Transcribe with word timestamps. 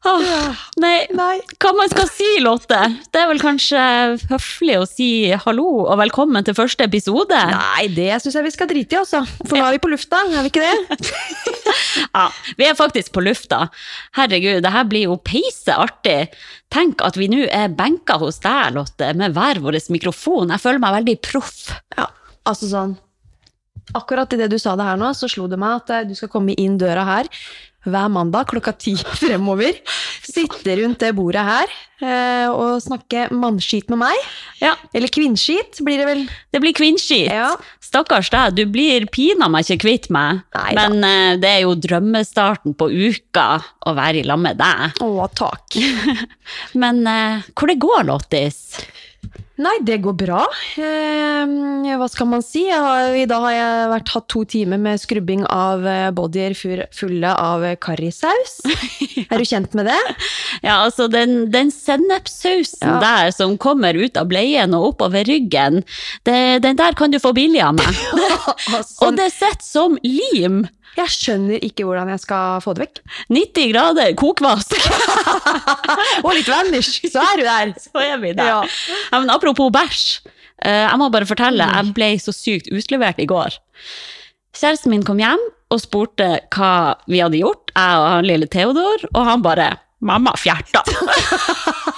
Åh, 0.00 0.60
nei, 0.80 1.04
hva 1.60 1.70
man 1.76 1.90
skal 1.92 2.06
si, 2.08 2.28
Lotte? 2.40 2.78
Det 3.12 3.20
er 3.20 3.26
vel 3.28 3.40
kanskje 3.42 3.80
høflig 4.30 4.78
å 4.80 4.86
si 4.88 5.08
hallo 5.44 5.82
og 5.82 5.98
velkommen 6.00 6.46
til 6.46 6.56
første 6.56 6.86
episode? 6.88 7.36
Nei, 7.50 7.84
det 7.92 8.14
syns 8.22 8.38
jeg 8.38 8.46
vi 8.46 8.52
skal 8.54 8.70
drite 8.70 8.96
i, 8.96 9.00
altså. 9.02 9.20
For 9.42 9.58
nå 9.60 9.66
er 9.66 9.76
vi 9.76 9.82
på 9.84 9.90
lufta, 9.92 10.22
er 10.24 10.46
vi 10.46 10.52
ikke 10.54 10.64
det? 10.64 11.10
Ja, 12.16 12.24
vi 12.56 12.64
er 12.66 12.78
faktisk 12.78 13.12
på 13.14 13.22
lufta. 13.22 13.66
Herregud, 14.16 14.62
det 14.64 14.72
her 14.72 14.88
blir 14.88 15.04
jo 15.04 15.18
peise 15.20 15.76
artig. 15.76 16.32
Tenk 16.72 17.04
at 17.04 17.20
vi 17.20 17.28
nå 17.30 17.44
er 17.52 17.68
benka 17.76 18.16
hos 18.22 18.40
deg, 18.42 18.72
Lotte, 18.78 19.12
med 19.20 19.36
hver 19.36 19.60
vår 19.62 19.82
mikrofon. 19.92 20.50
Jeg 20.56 20.64
føler 20.64 20.80
meg 20.82 20.96
veldig 20.96 21.16
proff. 21.28 21.74
Ja, 22.00 22.08
altså 22.48 22.72
sånn. 22.72 22.96
Akkurat 23.96 24.32
idet 24.32 24.48
du 24.52 24.58
sa 24.62 24.76
det 24.78 24.86
her 24.86 24.98
nå, 24.98 25.12
så 25.18 25.28
slo 25.28 25.48
det 25.50 25.58
meg 25.60 25.82
at 25.82 25.92
eh, 25.92 26.04
du 26.08 26.16
skal 26.16 26.30
komme 26.30 26.54
inn 26.58 26.76
døra 26.78 27.04
her 27.08 27.30
hver 27.86 28.10
mandag 28.12 28.50
klokka 28.50 28.74
ti 28.76 28.94
fremover. 28.96 29.78
Sitte 30.26 30.76
rundt 30.80 31.00
det 31.02 31.14
bordet 31.16 31.42
her 31.46 31.70
eh, 32.04 32.48
og 32.52 32.80
snakke 32.84 33.28
mannskit 33.34 33.88
med 33.92 34.02
meg. 34.02 34.26
Ja, 34.60 34.74
Eller 34.94 35.10
kvinnskit, 35.12 35.80
blir 35.84 36.00
det 36.02 36.08
vel. 36.08 36.22
det 36.52 36.60
blir 36.62 36.76
kvinnskit. 36.76 37.30
Ja. 37.32 37.54
Stakkars 37.82 38.30
deg, 38.30 38.54
du 38.58 38.64
blir 38.70 39.08
pinadø 39.10 39.62
ikke 39.64 39.80
kvitt 39.86 40.10
meg. 40.14 40.42
Neida. 40.54 40.86
Men 40.90 41.08
eh, 41.08 41.34
det 41.40 41.52
er 41.56 41.60
jo 41.64 41.74
drømmestarten 41.74 42.76
på 42.78 42.90
uka 42.90 43.48
å 43.86 43.96
være 43.96 44.22
i 44.22 44.26
lag 44.28 44.40
med 44.42 44.60
deg. 44.60 45.00
Å, 45.02 45.28
takk. 45.34 45.80
Men 46.82 47.02
eh, 47.08 47.48
hvor 47.54 47.72
det 47.72 47.80
går, 47.82 48.04
Lottis? 48.12 48.62
Nei, 49.60 49.74
det 49.84 49.98
går 50.00 50.14
bra. 50.16 50.40
Eh, 50.80 51.96
hva 52.00 52.06
skal 52.08 52.28
man 52.30 52.40
si? 52.44 52.62
Har, 52.70 53.12
I 53.12 53.26
dag 53.28 53.42
har 53.44 53.52
jeg 53.52 53.90
vært, 53.92 54.12
hatt 54.14 54.26
to 54.32 54.44
timer 54.48 54.80
med 54.80 55.00
skrubbing 55.02 55.42
av 55.52 55.84
eh, 55.84 56.06
bodyer 56.16 56.54
fulle 56.56 57.32
av 57.34 57.66
karrisaus. 57.84 58.54
ja. 58.64 59.26
er 59.30 59.42
du 59.42 59.46
kjent 59.48 59.76
med 59.76 59.90
det? 59.90 59.98
Ja, 60.64 60.78
altså 60.86 61.10
den, 61.12 61.50
den 61.52 61.72
sennepssausen 61.74 62.88
Ja. 62.88 62.96
der 63.02 63.34
som 63.36 63.58
kommer 63.60 63.94
ut 63.98 64.16
av 64.16 64.30
bleien 64.30 64.72
og 64.76 64.94
oppover 64.94 65.28
ryggen, 65.28 65.82
det, 66.24 66.38
den 66.64 66.80
der 66.80 66.96
kan 66.96 67.12
du 67.12 67.20
få 67.20 67.34
billig 67.36 67.60
av 67.64 67.76
meg. 67.76 68.00
Altså, 68.70 69.06
og 69.06 69.16
det 69.18 69.30
sitter 69.34 69.64
som 69.66 69.96
lim. 70.04 70.62
Jeg 70.98 71.12
skjønner 71.14 71.62
ikke 71.64 71.84
hvordan 71.86 72.08
jeg 72.12 72.20
skal 72.24 72.60
få 72.64 72.74
det 72.76 72.82
vekk. 72.86 73.00
90 73.30 73.68
grader 73.72 74.14
kokvask. 74.18 74.74
Og 76.24 76.32
litt 76.36 76.48
vanish, 76.50 77.00
så 77.12 77.22
er 77.24 77.40
du 77.40 77.44
der. 77.46 77.72
Så 77.80 78.02
er 78.02 78.18
vi 78.22 78.32
der. 78.36 78.50
Ja. 78.50 78.60
Ja, 79.12 79.20
men 79.22 79.30
apropos 79.32 79.70
bæsj. 79.74 80.02
eh, 80.64 80.84
jeg 80.88 80.98
må 81.00 81.08
bare 81.14 81.28
fortelle, 81.28 81.66
jeg 81.76 81.94
ble 81.96 82.10
så 82.20 82.34
sykt 82.36 82.68
utlevert 82.74 83.20
i 83.22 83.28
går. 83.30 83.56
Kjæresten 84.56 84.90
min 84.92 85.04
kom 85.06 85.20
hjem 85.22 85.40
og 85.70 85.78
spurte 85.80 86.26
hva 86.50 86.72
vi 87.06 87.20
hadde 87.22 87.38
gjort, 87.40 87.70
jeg 87.76 88.00
og 88.02 88.08
han 88.10 88.26
lille 88.26 88.48
Theodor, 88.50 89.06
og 89.14 89.24
han 89.24 89.42
bare 89.46 89.70
'mamma 90.02 90.32
fjerta'. 90.36 90.82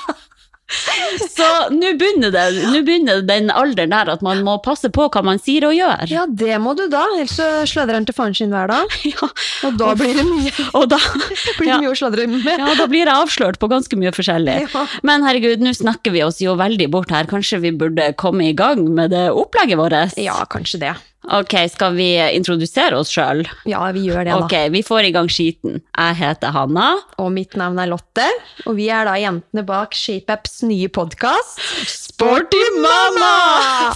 Så 1.32 1.46
nå 1.74 1.92
begynner 2.00 2.32
det, 2.34 2.44
nå 2.72 2.80
begynner 2.86 3.22
den 3.26 3.50
alderen 3.52 3.92
der 3.92 4.10
at 4.14 4.22
man 4.24 4.40
må 4.46 4.56
passe 4.64 4.88
på 4.92 5.08
hva 5.12 5.22
man 5.26 5.40
sier 5.42 5.66
og 5.68 5.74
gjør. 5.76 6.06
Ja, 6.10 6.24
det 6.28 6.56
må 6.62 6.74
du 6.78 6.84
da, 6.92 7.02
ellers 7.16 7.34
så 7.38 7.48
sladrer 7.68 7.98
han 8.00 8.06
til 8.08 8.16
faren 8.16 8.36
sin 8.38 8.52
hver 8.54 8.70
dag. 8.72 8.96
Ja, 9.12 9.28
Og 9.68 9.76
da 9.78 9.92
blir 9.98 10.16
det 10.16 10.24
mye, 10.26 10.52
da, 10.92 10.98
blir 11.58 11.66
det 11.66 11.70
Ja. 11.72 11.78
mye 11.82 11.92
å 11.92 11.98
sladre 11.98 12.26
med. 12.30 12.46
ja, 12.48 12.72
da 12.78 12.86
blir 12.90 13.04
jeg 13.04 13.12
avslørt 13.14 13.60
på 13.62 13.68
ganske 13.70 13.98
mye 14.00 14.12
forskjellig. 14.16 14.58
Ja. 14.72 14.86
Men 15.06 15.26
herregud, 15.26 15.62
nå 15.64 15.74
snakker 15.76 16.14
vi 16.14 16.24
oss 16.26 16.40
jo 16.42 16.56
veldig 16.58 16.88
bort 16.92 17.12
her. 17.14 17.28
Kanskje 17.30 17.60
vi 17.62 17.72
burde 17.76 18.12
komme 18.18 18.48
i 18.50 18.56
gang 18.58 18.82
med 18.94 19.12
det 19.14 19.28
opplegget 19.32 19.78
vårt? 19.80 20.16
Ja, 20.20 20.40
kanskje 20.50 20.80
det. 20.86 20.94
Ok, 21.22 21.52
skal 21.70 21.92
vi 21.94 22.08
introdusere 22.34 22.96
oss 22.98 23.12
sjøl? 23.14 23.44
Ja, 23.70 23.84
vi 23.94 24.08
gjør 24.08 24.24
det, 24.26 24.32
da. 24.34 24.40
Ok, 24.42 24.54
vi 24.74 24.80
får 24.82 25.06
i 25.06 25.12
gang 25.14 25.28
skiten. 25.30 25.76
Jeg 25.94 26.16
heter 26.18 26.50
Hanna. 26.50 26.88
Og 27.22 27.28
mitt 27.30 27.54
navn 27.60 27.78
er 27.78 27.92
Lotte, 27.92 28.26
og 28.66 28.74
vi 28.80 28.88
er 28.90 29.06
da 29.06 29.14
jentene 29.22 29.62
bak 29.68 29.94
ShapeUps 29.94 30.61
nye 30.66 30.88
podkast 30.88 31.60
Sporty 31.88 32.60
mamma! 32.78 33.94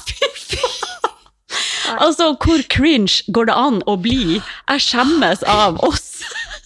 altså, 2.04 2.34
hvor 2.42 2.62
cringe 2.68 3.22
går 3.32 3.48
det 3.50 3.56
an 3.56 3.82
å 3.86 3.96
bli? 4.00 4.40
Jeg 4.40 4.82
skjemmes 4.82 5.44
av 5.46 5.78
oss. 5.86 6.22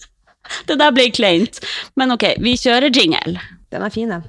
Det 0.67 0.79
der 0.81 0.91
ble 0.95 1.07
kleint. 1.15 1.61
Men 1.95 2.11
ok, 2.15 2.25
vi 2.43 2.57
kjører 2.59 2.91
jingle. 2.91 3.39
Den 3.71 3.85
er 3.85 3.93
fin, 3.93 4.11
den. 4.11 4.25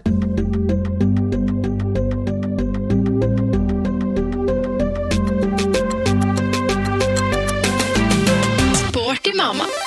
Sporty 8.84 9.34
mamma. 9.38 9.81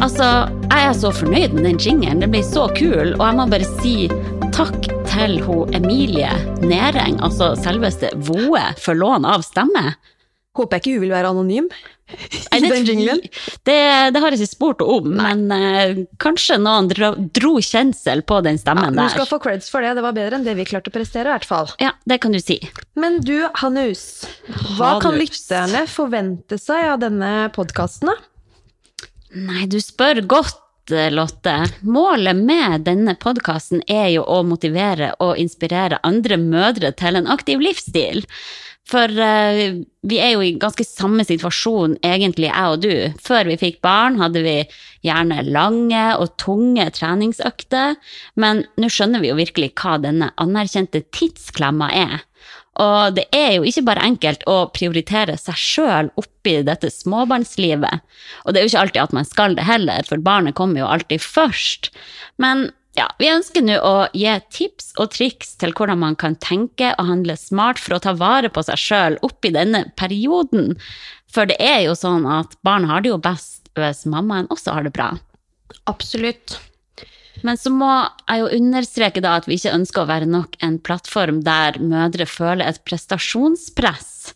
Altså, 0.00 0.26
jeg 0.70 0.84
er 0.88 0.94
så 0.96 1.10
fornøyd 1.12 1.52
med 1.52 1.66
den 1.66 1.78
jingeren. 1.82 2.22
Den 2.24 2.32
ble 2.32 2.40
så 2.46 2.64
kul. 2.72 3.12
Og 3.18 3.20
jeg 3.20 3.36
må 3.36 3.44
bare 3.52 3.66
si 3.82 3.94
takk 4.56 4.88
til 5.10 5.36
hun 5.44 5.74
Emilie 5.76 6.30
Næreng, 6.64 7.18
altså 7.24 7.52
selveste 7.60 8.08
Voe, 8.26 8.62
for 8.80 8.96
lån 8.96 9.28
av 9.28 9.44
stemme. 9.44 9.92
Håper 10.56 10.78
jeg 10.78 10.82
ikke 10.82 10.94
hun 10.96 11.04
vil 11.04 11.12
være 11.12 11.32
anonym. 11.34 11.68
I 12.10 12.58
den 12.64 12.88
jinglen. 12.88 13.20
Det, 13.62 13.76
det 14.10 14.22
har 14.24 14.32
jeg 14.34 14.40
ikke 14.40 14.50
spurt 14.50 14.80
om, 14.82 15.12
om, 15.12 15.12
men 15.20 15.44
uh, 15.52 16.00
kanskje 16.18 16.56
noen 16.58 16.88
dro, 16.90 17.12
dro 17.36 17.52
kjensel 17.62 18.24
på 18.26 18.40
den 18.42 18.56
Ja, 18.58 18.62
stemmen 18.64 18.88
Hun 18.90 18.98
der. 18.98 19.12
skal 19.14 19.28
få 19.30 19.38
creds 19.44 19.68
for 19.70 19.84
det, 19.84 19.92
det 20.00 20.02
var 20.02 20.16
bedre 20.16 20.40
enn 20.40 20.48
det 20.48 20.56
vi 20.58 20.66
klarte 20.66 20.90
å 20.90 20.96
prestere, 20.96 21.28
i 21.28 21.36
hvert 21.36 21.46
fall. 21.46 21.70
Ja, 21.78 21.92
det 22.10 22.18
kan 22.24 22.34
du 22.34 22.40
si. 22.42 22.56
Men 22.98 23.20
du, 23.22 23.36
Hanus, 23.62 24.24
hva 24.80 24.96
kan 24.98 25.12
Hanus. 25.12 25.22
lytterne 25.36 25.84
forvente 25.92 26.58
seg 26.58 26.88
av 26.96 27.04
denne 27.04 27.34
podkasten, 27.54 28.10
da? 28.10 28.18
Nei, 29.30 29.66
du 29.70 29.78
spør 29.82 30.24
godt, 30.26 30.58
Lotte. 30.90 31.68
Målet 31.86 32.34
med 32.34 32.82
denne 32.88 33.12
podkasten 33.14 33.84
er 33.86 34.08
jo 34.10 34.24
å 34.26 34.40
motivere 34.42 35.12
og 35.22 35.38
inspirere 35.38 36.00
andre 36.02 36.34
mødre 36.40 36.90
til 36.98 37.20
en 37.20 37.28
aktiv 37.30 37.62
livsstil. 37.62 38.24
For 38.90 39.06
uh, 39.06 39.60
vi 40.02 40.18
er 40.18 40.32
jo 40.32 40.42
i 40.42 40.56
ganske 40.58 40.82
samme 40.82 41.22
situasjon, 41.28 41.98
egentlig, 42.02 42.48
jeg 42.50 42.72
og 42.74 42.82
du. 42.82 43.20
Før 43.22 43.52
vi 43.52 43.58
fikk 43.60 43.78
barn, 43.86 44.18
hadde 44.18 44.42
vi 44.42 44.56
gjerne 45.06 45.44
lange 45.46 46.06
og 46.16 46.34
tunge 46.42 46.88
treningsøkter, 46.96 47.94
men 48.40 48.64
nå 48.80 48.90
skjønner 48.90 49.22
vi 49.22 49.30
jo 49.30 49.38
virkelig 49.38 49.70
hva 49.78 49.94
denne 50.02 50.32
anerkjente 50.42 51.04
tidsklemma 51.14 51.92
er. 51.94 52.18
Og 52.80 53.16
det 53.16 53.26
er 53.34 53.56
jo 53.56 53.66
ikke 53.66 53.84
bare 53.88 54.04
enkelt 54.06 54.44
å 54.48 54.70
prioritere 54.72 55.34
seg 55.40 55.58
sjøl 55.58 56.10
oppi 56.20 56.60
dette 56.64 56.90
småbarnslivet. 56.94 58.04
Og 58.44 58.54
det 58.54 58.60
er 58.60 58.66
jo 58.66 58.72
ikke 58.72 58.84
alltid 58.84 59.02
at 59.02 59.16
man 59.16 59.26
skal 59.28 59.56
det 59.58 59.66
heller, 59.66 60.06
for 60.06 60.22
barnet 60.22 60.56
kommer 60.58 60.84
jo 60.84 60.90
alltid 60.90 61.24
først. 61.24 61.90
Men 62.40 62.70
ja, 62.98 63.06
vi 63.18 63.28
ønsker 63.30 63.64
nå 63.66 63.76
å 63.86 63.94
gi 64.16 64.32
tips 64.54 64.94
og 65.02 65.12
triks 65.14 65.54
til 65.60 65.74
hvordan 65.76 66.00
man 66.02 66.16
kan 66.18 66.38
tenke 66.42 66.94
og 66.96 67.10
handle 67.10 67.36
smart 67.38 67.78
for 67.82 67.96
å 67.96 68.02
ta 68.02 68.14
vare 68.18 68.50
på 68.50 68.64
seg 68.66 68.80
sjøl 68.80 69.18
oppi 69.26 69.52
denne 69.54 69.84
perioden. 70.00 70.74
For 71.30 71.50
det 71.50 71.58
er 71.62 71.84
jo 71.86 71.98
sånn 71.98 72.26
at 72.30 72.56
barn 72.66 72.88
har 72.90 73.04
det 73.04 73.12
jo 73.12 73.20
best 73.22 73.70
hvis 73.78 74.06
mammaen 74.10 74.50
også 74.50 74.74
har 74.74 74.86
det 74.86 74.94
bra. 74.96 75.12
Absolutt. 75.90 76.58
Men 77.46 77.58
så 77.60 77.72
må 77.72 77.90
jeg 78.28 78.42
jo 78.42 78.50
understreke 78.58 79.22
da 79.24 79.36
at 79.38 79.48
vi 79.48 79.56
ikke 79.58 79.76
ønsker 79.76 80.02
å 80.02 80.10
være 80.10 80.28
nok 80.30 80.58
en 80.64 80.76
plattform 80.82 81.40
der 81.46 81.78
mødre 81.82 82.26
føler 82.28 82.66
et 82.66 82.82
prestasjonspress. 82.88 84.34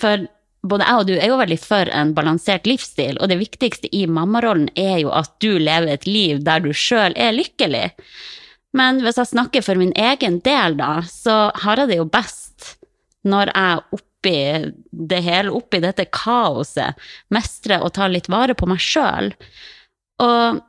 For 0.00 0.26
både 0.66 0.86
jeg 0.88 1.02
og 1.02 1.08
du 1.08 1.14
er 1.16 1.30
jo 1.30 1.40
veldig 1.40 1.58
for 1.62 1.90
en 1.94 2.12
balansert 2.16 2.66
livsstil, 2.68 3.20
og 3.20 3.30
det 3.30 3.38
viktigste 3.40 3.90
i 3.94 4.06
mammarollen 4.10 4.70
er 4.78 4.98
jo 5.04 5.12
at 5.14 5.36
du 5.42 5.58
lever 5.58 5.92
et 5.92 6.08
liv 6.08 6.42
der 6.46 6.64
du 6.64 6.72
sjøl 6.74 7.14
er 7.16 7.36
lykkelig. 7.36 7.90
Men 8.76 9.00
hvis 9.04 9.20
jeg 9.20 9.32
snakker 9.32 9.64
for 9.64 9.78
min 9.80 9.94
egen 9.96 10.40
del, 10.44 10.76
da, 10.80 11.00
så 11.08 11.50
har 11.62 11.82
jeg 11.82 11.92
det 11.92 12.00
jo 12.00 12.10
best 12.10 12.72
når 13.26 13.50
jeg 13.52 13.98
oppi 13.98 14.36
det 15.10 15.20
hele, 15.24 15.52
oppi 15.54 15.80
dette 15.82 16.06
kaoset, 16.14 16.98
mestrer 17.34 17.82
å 17.82 17.90
ta 17.94 18.08
litt 18.10 18.28
vare 18.30 18.54
på 18.58 18.68
meg 18.70 18.82
sjøl. 18.82 19.32
Og 20.22 20.60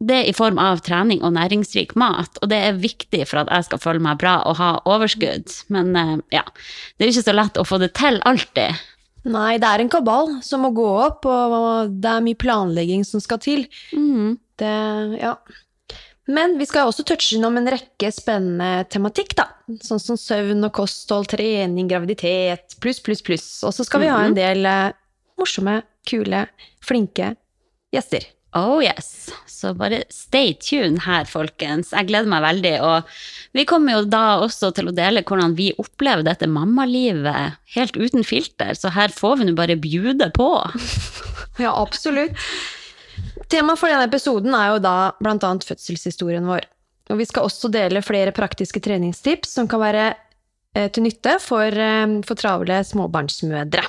det 0.00 0.20
i 0.30 0.32
form 0.32 0.58
av 0.60 0.80
trening 0.84 1.20
og 1.20 1.34
næringsrik 1.36 1.92
mat, 2.00 2.38
og 2.40 2.48
det 2.52 2.58
er 2.64 2.80
viktig 2.80 3.26
for 3.28 3.42
at 3.42 3.50
jeg 3.52 3.68
skal 3.68 3.82
føle 3.82 4.02
meg 4.02 4.20
bra 4.22 4.38
og 4.48 4.56
ha 4.60 4.70
overskudd. 4.88 5.52
Men 5.72 5.92
eh, 5.96 6.14
ja, 6.38 6.46
det 6.96 7.06
er 7.06 7.12
ikke 7.12 7.26
så 7.28 7.36
lett 7.36 7.60
å 7.60 7.66
få 7.68 7.80
det 7.82 7.92
til 7.98 8.20
alltid. 8.28 8.80
Nei, 9.28 9.58
det 9.60 9.68
er 9.68 9.82
en 9.82 9.92
kabal 9.92 10.38
som 10.44 10.64
må 10.64 10.70
gå 10.72 10.86
opp, 11.02 11.28
og 11.28 11.92
det 12.00 12.14
er 12.14 12.24
mye 12.24 12.38
planlegging 12.40 13.04
som 13.04 13.20
skal 13.20 13.42
til. 13.44 13.66
Mm. 13.92 14.38
Det, 14.60 14.76
ja. 15.20 15.34
Men 16.30 16.56
vi 16.56 16.64
skal 16.68 16.88
også 16.88 17.04
touche 17.04 17.36
innom 17.36 17.58
en 17.60 17.68
rekke 17.68 18.08
spennende 18.14 18.86
tematikk, 18.92 19.36
da. 19.36 19.50
Sånn 19.84 20.00
som 20.00 20.16
søvn 20.20 20.64
og 20.64 20.72
kosthold, 20.80 21.28
trening, 21.34 21.90
graviditet, 21.90 22.78
pluss, 22.80 23.02
pluss, 23.04 23.20
pluss. 23.26 23.48
Og 23.68 23.76
så 23.76 23.84
skal 23.84 24.06
vi 24.06 24.10
ha 24.12 24.24
en 24.24 24.38
del 24.38 24.64
eh, 24.64 24.96
morsomme, 25.40 25.82
kule, 26.08 26.46
flinke 26.84 27.34
gjester. 27.92 28.24
Oh 28.56 28.80
yes. 28.82 29.30
Så 29.46 29.74
bare 29.78 30.02
stay 30.10 30.54
tuned 30.58 31.02
her, 31.04 31.26
folkens. 31.28 31.92
Jeg 31.92 32.08
gleder 32.08 32.30
meg 32.32 32.42
veldig. 32.42 32.72
Og 32.82 33.10
vi 33.56 33.66
kommer 33.68 33.98
jo 33.98 34.08
da 34.10 34.24
også 34.42 34.72
til 34.74 34.90
å 34.90 34.94
dele 34.96 35.22
hvordan 35.26 35.54
vi 35.58 35.70
opplever 35.78 36.24
dette 36.26 36.48
mammalivet 36.50 37.58
helt 37.76 37.98
uten 37.98 38.26
filter, 38.26 38.72
så 38.74 38.90
her 38.94 39.12
får 39.14 39.40
vi 39.40 39.50
nå 39.50 39.54
bare 39.58 39.78
bjude 39.80 40.32
på. 40.36 40.50
Ja, 41.60 41.74
absolutt. 41.76 42.38
Temaet 43.52 43.76
for 43.76 43.92
denne 43.92 44.06
episoden 44.06 44.54
er 44.56 44.70
jo 44.70 44.78
da 44.80 44.94
annet 45.20 45.66
fødselshistorien 45.68 46.46
vår. 46.48 46.64
Og 47.12 47.18
vi 47.20 47.26
skal 47.28 47.44
også 47.44 47.68
dele 47.74 48.00
flere 48.06 48.32
praktiske 48.32 48.80
treningstips 48.80 49.58
som 49.58 49.68
kan 49.68 49.82
være 49.82 50.06
eh, 50.78 50.86
til 50.94 51.04
nytte 51.04 51.34
for, 51.42 51.68
eh, 51.68 52.14
for 52.24 52.40
travle 52.40 52.78
småbarnsmødre. 52.86 53.84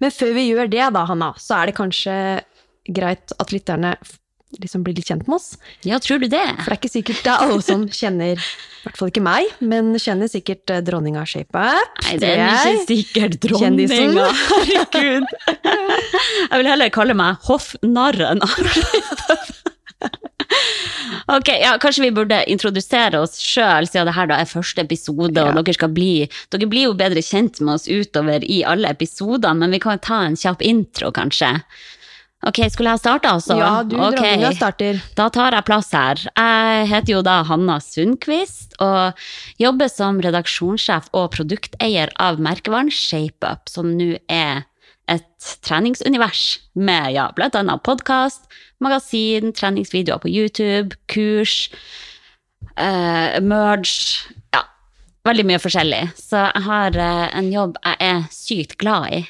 Men 0.00 0.14
før 0.14 0.32
vi 0.38 0.46
gjør 0.48 0.70
det, 0.70 0.86
da, 0.96 1.04
Hanna, 1.10 1.34
så 1.36 1.58
er 1.58 1.68
det 1.68 1.76
kanskje 1.76 2.16
greit 2.88 3.34
at 3.38 3.52
lytterne 3.54 3.96
liksom 4.60 4.84
blir 4.86 4.94
litt 4.94 5.08
kjent 5.08 5.26
med 5.26 5.36
oss. 5.38 5.54
Ja, 5.86 5.98
tror 6.02 6.20
du 6.22 6.28
det? 6.30 6.44
For 6.60 6.70
det 6.70 6.76
er 6.76 6.80
ikke 6.80 6.92
sikkert 6.92 7.24
det 7.24 7.32
er 7.32 7.44
alle 7.46 7.64
som 7.64 7.86
kjenner, 7.90 8.38
i 8.38 8.84
hvert 8.84 9.00
fall 9.00 9.10
ikke 9.10 9.24
meg, 9.24 9.50
men 9.64 9.94
kjenner 9.98 10.30
sikkert 10.30 10.70
eh, 10.70 10.82
dronninga 10.84 11.24
ShapeUp. 11.26 12.04
Nei, 12.04 12.16
det 12.22 12.30
er 12.36 12.46
ikke 12.54 12.86
sikkert 12.86 13.38
dronninga. 13.42 14.28
Herregud. 14.52 15.28
Jeg 15.64 16.60
vil 16.60 16.70
heller 16.70 16.94
kalle 16.94 17.18
meg 17.18 17.42
hoffnarren. 17.48 18.44
Ok, 21.30 21.48
ja, 21.48 21.78
Kanskje 21.80 22.02
vi 22.04 22.10
burde 22.12 22.36
introdusere 22.52 23.22
oss 23.24 23.38
sjøl, 23.40 23.86
siden 23.88 24.10
det 24.10 24.14
her 24.16 24.28
da 24.28 24.36
er 24.42 24.50
første 24.50 24.84
episode. 24.84 25.32
Ja. 25.32 25.54
og 25.54 25.64
dere, 25.64 25.76
skal 25.76 25.92
bli, 25.94 26.26
dere 26.52 26.68
blir 26.68 26.90
jo 26.90 26.96
bedre 26.98 27.22
kjent 27.24 27.62
med 27.64 27.78
oss 27.78 27.88
utover 27.88 28.44
i 28.44 28.60
alle 28.68 28.92
episodene, 28.92 29.56
men 29.62 29.72
vi 29.72 29.80
kan 29.82 30.02
ta 30.04 30.20
en 30.26 30.36
kjapp 30.38 30.62
intro, 30.64 31.08
kanskje. 31.16 31.54
Ok, 32.44 32.60
Skulle 32.72 32.92
jeg 32.92 33.00
starte, 33.00 33.30
altså? 33.30 33.56
Ja, 33.56 33.82
du, 33.82 33.96
Ok. 33.96 34.16
dronninga, 34.18 34.52
starter. 34.56 35.00
Da 35.16 35.28
tar 35.32 35.52
jeg 35.56 35.64
plass 35.64 35.90
her. 35.92 36.20
Jeg 36.36 36.88
heter 36.90 37.12
jo 37.14 37.22
da 37.22 37.42
Hanna 37.48 37.78
Sundquist 37.80 38.76
og 38.84 39.14
jobber 39.58 39.88
som 39.88 40.20
redaksjonssjef 40.20 41.08
og 41.14 41.30
produkteier 41.32 42.12
av 42.20 42.38
merkevaren 42.38 42.92
ShapeUp, 42.92 43.68
som 43.68 43.94
nå 43.96 44.18
er 44.28 44.64
et 45.08 45.56
treningsunivers 45.64 46.60
med 46.74 47.12
ja, 47.12 47.28
annet 47.36 47.82
podkast, 47.84 48.46
magasin, 48.80 49.52
treningsvideoer 49.52 50.20
på 50.20 50.32
YouTube, 50.32 50.96
kurs, 51.08 51.70
eh, 52.76 53.40
merge 53.40 54.24
Ja, 54.54 54.62
veldig 55.24 55.44
mye 55.48 55.60
forskjellig. 55.60 56.12
Så 56.16 56.40
jeg 56.40 56.62
har 56.64 56.96
eh, 56.96 57.28
en 57.36 57.52
jobb 57.52 57.76
jeg 57.84 57.96
er 58.00 58.24
sykt 58.32 58.78
glad 58.78 59.12
i. 59.12 59.24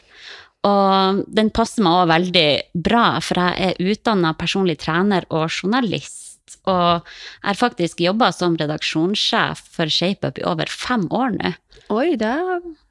Og 0.65 1.25
den 1.37 1.51
passer 1.53 1.85
meg 1.85 2.03
òg 2.03 2.11
veldig 2.13 2.49
bra, 2.87 3.07
for 3.25 3.41
jeg 3.41 3.75
er 3.75 3.91
utdanna 3.93 4.33
personlig 4.39 4.79
trener 4.81 5.27
og 5.29 5.51
journalist. 5.53 6.57
Og 6.65 7.05
jeg 7.05 7.45
har 7.45 7.59
faktisk 7.59 8.01
jobba 8.01 8.31
som 8.33 8.57
redaksjonssjef 8.57 9.61
for 9.75 9.93
ShapeUp 9.93 10.41
i 10.41 10.47
over 10.49 10.71
fem 10.73 11.05
år 11.13 11.37
nå. 11.37 11.53
Oi, 11.93 12.15
det 12.17 12.33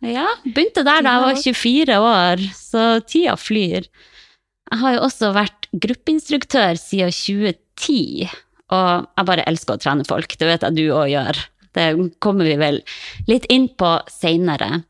Ja, 0.06 0.28
begynte 0.46 0.84
der 0.86 1.02
da 1.02 1.16
jeg 1.16 1.24
var 1.26 1.40
24 1.42 2.00
år, 2.06 2.44
så 2.54 2.84
tida 3.10 3.34
flyr. 3.40 3.88
Jeg 4.70 4.82
har 4.82 4.96
jo 4.96 5.04
også 5.08 5.32
vært 5.34 5.68
gruppeinstruktør 5.74 6.78
siden 6.78 7.14
2010, 7.14 8.30
og 8.74 9.10
jeg 9.18 9.28
bare 9.30 9.48
elsker 9.50 9.76
å 9.76 9.82
trene 9.82 10.06
folk. 10.08 10.38
Det 10.38 10.50
vet 10.50 10.66
jeg 10.66 10.78
du 10.78 10.86
òg 10.94 11.10
gjør. 11.10 11.42
Det 11.74 11.88
kommer 12.22 12.46
vi 12.46 12.56
vel 12.62 12.82
litt 13.30 13.48
inn 13.54 13.68
på 13.78 13.96
seinere. 14.14 14.84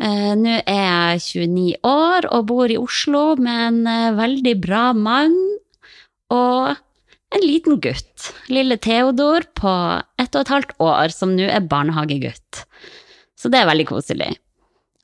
Eh, 0.00 0.32
Nå 0.38 0.54
er 0.64 1.18
jeg 1.18 1.48
29 1.48 1.66
år 1.84 2.28
og 2.32 2.46
bor 2.48 2.72
i 2.72 2.78
Oslo 2.80 3.34
med 3.36 3.66
en 3.66 3.82
eh, 3.90 4.14
veldig 4.16 4.54
bra 4.62 4.84
mann 4.96 5.36
og 6.32 6.72
en 7.32 7.44
liten 7.44 7.80
gutt. 7.80 8.30
Lille 8.52 8.78
Theodor 8.80 9.44
på 9.56 9.74
ett 10.20 10.32
og 10.34 10.44
et 10.44 10.52
halvt 10.52 10.74
år, 10.84 11.12
som 11.12 11.34
nå 11.36 11.48
er 11.48 11.64
barnehagegutt. 11.68 12.64
Så 13.36 13.50
det 13.52 13.62
er 13.62 13.68
veldig 13.68 13.88
koselig. 13.88 14.32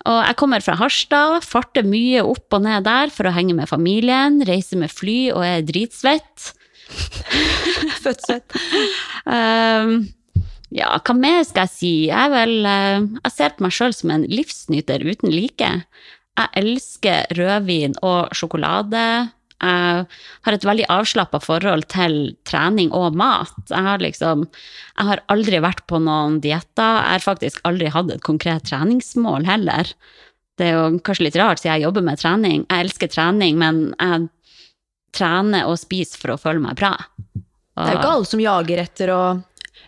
Og 0.08 0.18
jeg 0.22 0.36
kommer 0.40 0.62
fra 0.64 0.76
Harstad, 0.78 1.42
farter 1.44 1.84
mye 1.88 2.22
opp 2.24 2.54
og 2.54 2.62
ned 2.64 2.86
der 2.86 3.10
for 3.12 3.28
å 3.28 3.34
henge 3.34 3.56
med 3.56 3.68
familien, 3.68 4.38
reiser 4.46 4.80
med 4.80 4.92
fly 4.94 5.18
og 5.34 5.42
er 5.44 5.64
dritsvett. 5.68 6.52
fødsel. 8.04 8.40
Ehm, 9.28 10.06
ja, 10.74 10.90
hva 11.00 11.14
mer 11.16 11.40
skal 11.48 11.64
jeg 11.66 11.74
si? 11.74 11.94
Jeg 12.10 12.28
er 12.28 12.34
vel 12.34 12.68
eh, 12.68 13.08
Jeg 13.24 13.34
ser 13.34 13.56
på 13.56 13.64
meg 13.64 13.74
sjøl 13.74 13.94
som 13.96 14.12
en 14.12 14.26
livsnyter 14.28 15.04
uten 15.06 15.32
like. 15.32 15.72
Jeg 16.38 16.54
elsker 16.60 17.32
rødvin 17.38 17.96
og 18.04 18.34
sjokolade. 18.36 19.04
Jeg 19.58 20.04
har 20.46 20.54
et 20.54 20.66
veldig 20.68 20.86
avslappa 20.92 21.40
forhold 21.42 21.88
til 21.90 22.36
trening 22.46 22.92
og 22.94 23.16
mat. 23.18 23.56
Jeg 23.72 23.82
har 23.88 24.04
liksom 24.04 24.46
Jeg 24.46 25.08
har 25.10 25.24
aldri 25.32 25.58
vært 25.64 25.82
på 25.90 25.98
noen 26.04 26.38
dietter. 26.44 27.00
Jeg 27.02 27.16
har 27.16 27.26
faktisk 27.26 27.64
aldri 27.66 27.90
hatt 27.90 28.12
et 28.14 28.22
konkret 28.26 28.68
treningsmål 28.68 29.48
heller. 29.48 29.90
Det 30.58 30.68
er 30.68 30.74
jo 30.76 31.00
kanskje 31.06 31.28
litt 31.28 31.38
rart, 31.38 31.62
siden 31.62 31.78
jeg 31.78 31.86
jobber 31.86 32.04
med 32.06 32.20
trening. 32.20 32.64
Jeg 32.68 32.86
elsker 32.86 33.10
trening, 33.10 33.58
men 33.58 33.94
jeg 33.98 34.28
trener 35.16 35.70
og 35.70 35.78
spiser 35.80 36.20
for 36.20 36.34
å 36.34 36.40
føle 36.40 36.62
meg 36.62 36.78
bra. 36.78 36.92
Det 37.78 37.84
er 37.86 37.94
jo 37.94 38.00
ikke 38.00 38.16
alle 38.16 38.26
som 38.28 38.42
jager 38.42 38.82
etter 38.82 39.12
å 39.14 39.22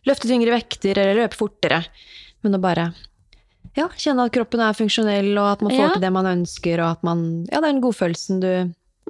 løfte 0.08 0.28
tyngre 0.30 0.54
vekter 0.54 0.98
eller 0.98 1.22
løpe 1.24 1.36
fortere, 1.38 1.82
men 2.42 2.56
å 2.56 2.60
bare 2.62 2.88
ja, 3.76 3.86
kjenne 3.96 4.24
at 4.26 4.32
kroppen 4.34 4.60
er 4.64 4.74
funksjonell, 4.74 5.30
og 5.38 5.46
at 5.52 5.60
man 5.62 5.70
får 5.72 5.84
Ja. 5.84 5.90
til 5.94 6.00
det 6.02 6.12
man 6.12 6.26
ønsker, 6.26 6.80
og 6.82 6.90
at 6.98 7.02
man 7.06 7.46
Ja, 7.52 7.60
det 7.60 7.68
er 7.68 7.72
den 7.72 7.82
godfølelsen 7.82 8.40
du 8.40 8.52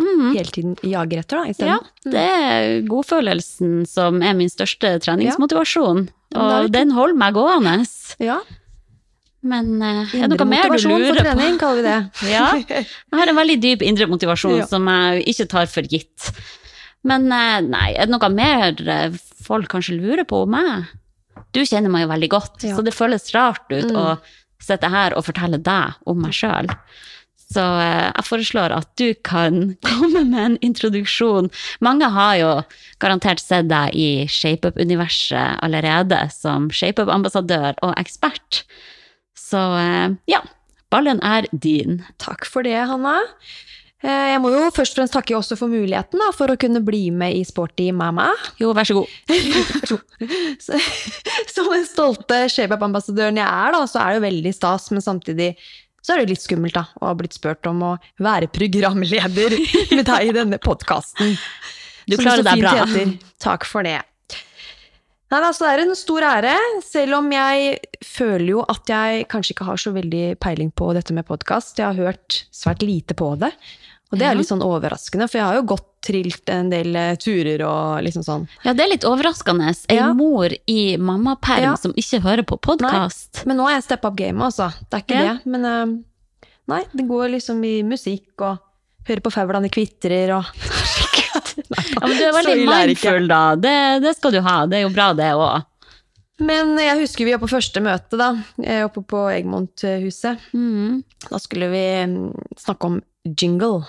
Mm. 0.01 0.33
hele 0.33 0.49
tiden 0.55 0.77
jager 0.83 1.19
etter, 1.21 1.37
da, 1.37 1.45
isteden. 1.51 1.69
Ja, 1.69 2.11
det 2.11 2.21
er 2.25 2.83
godfølelsen 2.89 3.87
som 3.87 4.23
er 4.23 4.33
min 4.35 4.49
største 4.49 4.95
treningsmotivasjon. 5.03 6.09
Ja, 6.33 6.41
Og 6.41 6.63
jo 6.65 6.69
den 6.73 6.91
holder 6.93 7.17
meg 7.17 7.35
gående. 7.35 7.87
Ja. 8.19 8.39
Men 9.43 9.81
uh, 9.83 10.05
er 10.05 10.05
det 10.13 10.23
Indre 10.25 10.39
noe 10.39 10.49
mer 10.49 10.63
du 10.63 10.69
motivasjon 10.69 10.91
for 10.93 11.01
lurer 11.01 11.17
på? 11.17 11.25
trening, 11.25 11.59
kaller 11.59 11.77
vi 11.77 11.85
det. 11.89 11.99
Ja, 12.31 12.47
jeg 12.57 12.87
har 13.19 13.29
en 13.33 13.37
veldig 13.41 13.59
dyp 13.61 13.83
indre 13.83 14.07
motivasjon 14.07 14.59
Ja. 14.61 14.67
som 14.67 14.87
jeg 14.89 15.25
ikke 15.33 15.49
tar 15.49 15.67
for 15.67 15.83
gitt. 15.83 16.31
Men 17.05 17.31
uh, 17.33 17.61
nei, 17.65 17.95
er 17.97 18.07
det 18.07 18.13
noe 18.13 18.29
mer 18.29 18.77
eh, 18.85 19.11
folk 19.51 19.69
kanskje 19.75 19.99
lurer 19.99 20.27
på 20.31 20.45
om 20.47 20.55
meg? 20.55 20.89
Du 21.55 21.61
kjenner 21.67 21.91
meg 21.91 22.05
jo 22.07 22.13
veldig 22.15 22.29
godt, 22.31 22.63
Ja. 22.69 22.77
så 22.77 22.85
det 22.87 22.95
føles 22.95 23.31
rart 23.35 23.67
ut 23.73 23.91
Mm. 23.91 23.97
å 23.99 24.19
sitte 24.63 24.91
her 24.93 25.15
og 25.17 25.25
fortelle 25.27 25.59
deg 25.63 25.95
om 26.07 26.21
meg 26.23 26.33
sjøl. 26.37 26.69
Så 27.51 27.63
eh, 27.83 28.13
jeg 28.15 28.25
foreslår 28.29 28.71
at 28.77 28.91
du 29.01 29.09
kan 29.27 29.75
komme 29.89 30.21
med 30.29 30.45
en 30.45 30.59
introduksjon. 30.63 31.49
Mange 31.83 32.07
har 32.15 32.37
jo 32.39 32.51
garantert 33.03 33.41
sett 33.43 33.67
deg 33.73 33.97
i 33.99 34.27
ShapeUp-universet 34.31 35.59
allerede, 35.65 36.21
som 36.31 36.69
ShapeUp-ambassadør 36.71 37.75
og 37.83 37.97
ekspert. 37.99 38.63
Så 39.35 39.59
eh, 39.81 40.15
ja, 40.31 40.45
ballen 40.95 41.19
er 41.27 41.49
din. 41.53 42.05
Takk 42.23 42.47
for 42.47 42.63
det, 42.63 42.77
Hanna. 42.87 43.17
Eh, 44.03 44.31
Jeg 44.33 44.41
må 44.41 44.49
jo 44.55 44.71
først 44.73 44.95
og 44.95 45.01
fremst 45.03 45.13
takke 45.17 45.37
også 45.37 45.57
for 45.61 45.69
muligheten 45.69 46.21
da, 46.23 46.31
for 46.33 46.49
å 46.53 46.57
kunne 46.61 46.81
bli 46.85 47.11
med 47.13 47.37
i 47.37 47.43
Sporty 47.45 47.91
Mama. 47.93 48.31
Jo, 48.61 48.73
vær 48.77 48.89
så 48.89 48.97
god. 48.97 49.09
Så- 50.67 50.81
Som 51.55 51.69
den 51.75 51.85
stolte 51.89 52.43
ShapeUp-ambassadøren 52.49 53.37
jeg 53.41 53.47
er, 53.47 53.73
da, 53.77 53.85
så 53.91 54.01
er 54.01 54.13
det 54.15 54.21
jo 54.21 54.27
veldig 54.29 54.55
stas, 54.57 54.91
men 54.95 55.05
samtidig 55.05 55.51
så 56.01 56.15
er 56.15 56.21
det 56.21 56.25
jo 56.25 56.33
litt 56.33 56.45
skummelt 56.47 56.77
da, 56.79 56.87
å 57.03 57.11
ha 57.11 57.17
blitt 57.19 57.35
spurt 57.37 57.67
om 57.69 57.83
å 57.85 57.91
være 58.25 58.49
programleder 58.55 59.53
med 59.97 60.07
deg 60.09 60.31
i 60.31 60.37
denne 60.37 60.57
podkasten. 60.65 61.35
Du 62.09 62.17
klarer 62.17 62.41
deg 62.47 62.63
bra. 62.65 62.87
Takk 63.45 63.67
for 63.69 63.85
det. 63.85 63.99
Nei, 65.31 65.39
altså, 65.47 65.63
det 65.63 65.75
er 65.77 65.83
en 65.85 65.93
stor 65.95 66.25
ære, 66.27 66.55
selv 66.83 67.21
om 67.21 67.29
jeg 67.31 67.77
føler 68.03 68.49
jo 68.57 68.63
at 68.73 68.89
jeg 68.91 69.29
kanskje 69.31 69.53
ikke 69.55 69.69
har 69.69 69.79
så 69.79 69.93
veldig 69.95 70.25
peiling 70.43 70.73
på 70.75 70.89
dette 70.97 71.15
med 71.15 71.29
podkast. 71.29 71.77
Jeg 71.79 71.87
har 71.93 72.01
hørt 72.09 72.41
svært 72.51 72.83
lite 72.83 73.15
på 73.15 73.29
det, 73.39 73.53
og 74.11 74.19
det 74.19 74.27
er 74.27 74.35
litt 74.35 74.49
sånn 74.49 74.63
overraskende, 74.67 75.29
for 75.31 75.39
jeg 75.39 75.47
har 75.47 75.55
jo 75.61 75.67
gått 75.71 75.87
trilt 76.03 76.49
en 76.51 76.71
del 76.73 76.97
eh, 76.97 77.13
turer 77.21 77.63
og 77.63 78.01
liksom 78.03 78.25
sånn. 78.27 78.47
Ja, 78.65 78.73
det 78.75 78.83
er 78.87 78.91
litt 78.95 79.05
overraskende. 79.07 79.69
Ei 79.89 79.97
Ja. 80.01 80.13
mor 80.17 80.49
i 80.67 80.97
mammaperm 80.97 81.63
Ja. 81.63 81.75
som 81.77 81.93
ikke 81.93 82.21
hører 82.25 82.43
på 82.43 82.59
podkast. 82.61 83.45
Men 83.47 83.57
nå 83.59 83.69
har 83.69 83.77
jeg 83.79 83.85
steppa 83.85 84.09
opp 84.09 84.17
gamet, 84.17 84.43
altså. 84.49 84.71
Det 84.91 84.99
er 84.99 85.05
ikke 85.05 85.21
Ja. 85.23 85.35
det. 85.35 85.47
Men 85.47 85.65
uh, 85.65 85.87
nei, 86.69 86.83
det 86.95 87.07
går 87.07 87.31
liksom 87.37 87.63
i 87.65 87.83
musikk 87.87 88.41
og 88.41 88.59
hører 89.07 89.21
på 89.23 89.33
faulene 89.33 89.71
kvitrer 89.71 90.35
og 90.39 90.45
Ja, 91.71 92.07
men 92.07 92.17
du 92.17 92.25
er 92.25 92.33
veldig 92.35 92.67
mindful, 92.67 93.29
da. 93.29 93.55
Det, 93.57 93.75
det 94.03 94.17
skal 94.17 94.33
du 94.33 94.41
ha. 94.41 94.67
Det 94.67 94.79
er 94.81 94.83
jo 94.89 94.95
bra, 94.95 95.13
det 95.15 95.31
òg. 95.37 95.67
Men 96.41 96.73
jeg 96.81 97.03
husker 97.03 97.27
vi 97.29 97.35
var 97.35 97.43
på 97.43 97.51
første 97.53 97.83
møte, 97.85 98.17
da, 98.17 98.31
eh, 98.65 98.81
oppe 98.87 99.03
på 99.05 99.27
Egmont-huset. 99.29 100.41
Mm. 100.57 101.03
Da 101.29 101.39
skulle 101.39 101.69
vi 101.69 101.83
mm, 102.09 102.33
snakke 102.59 102.89
om 102.89 102.97
jingle. 103.37 103.85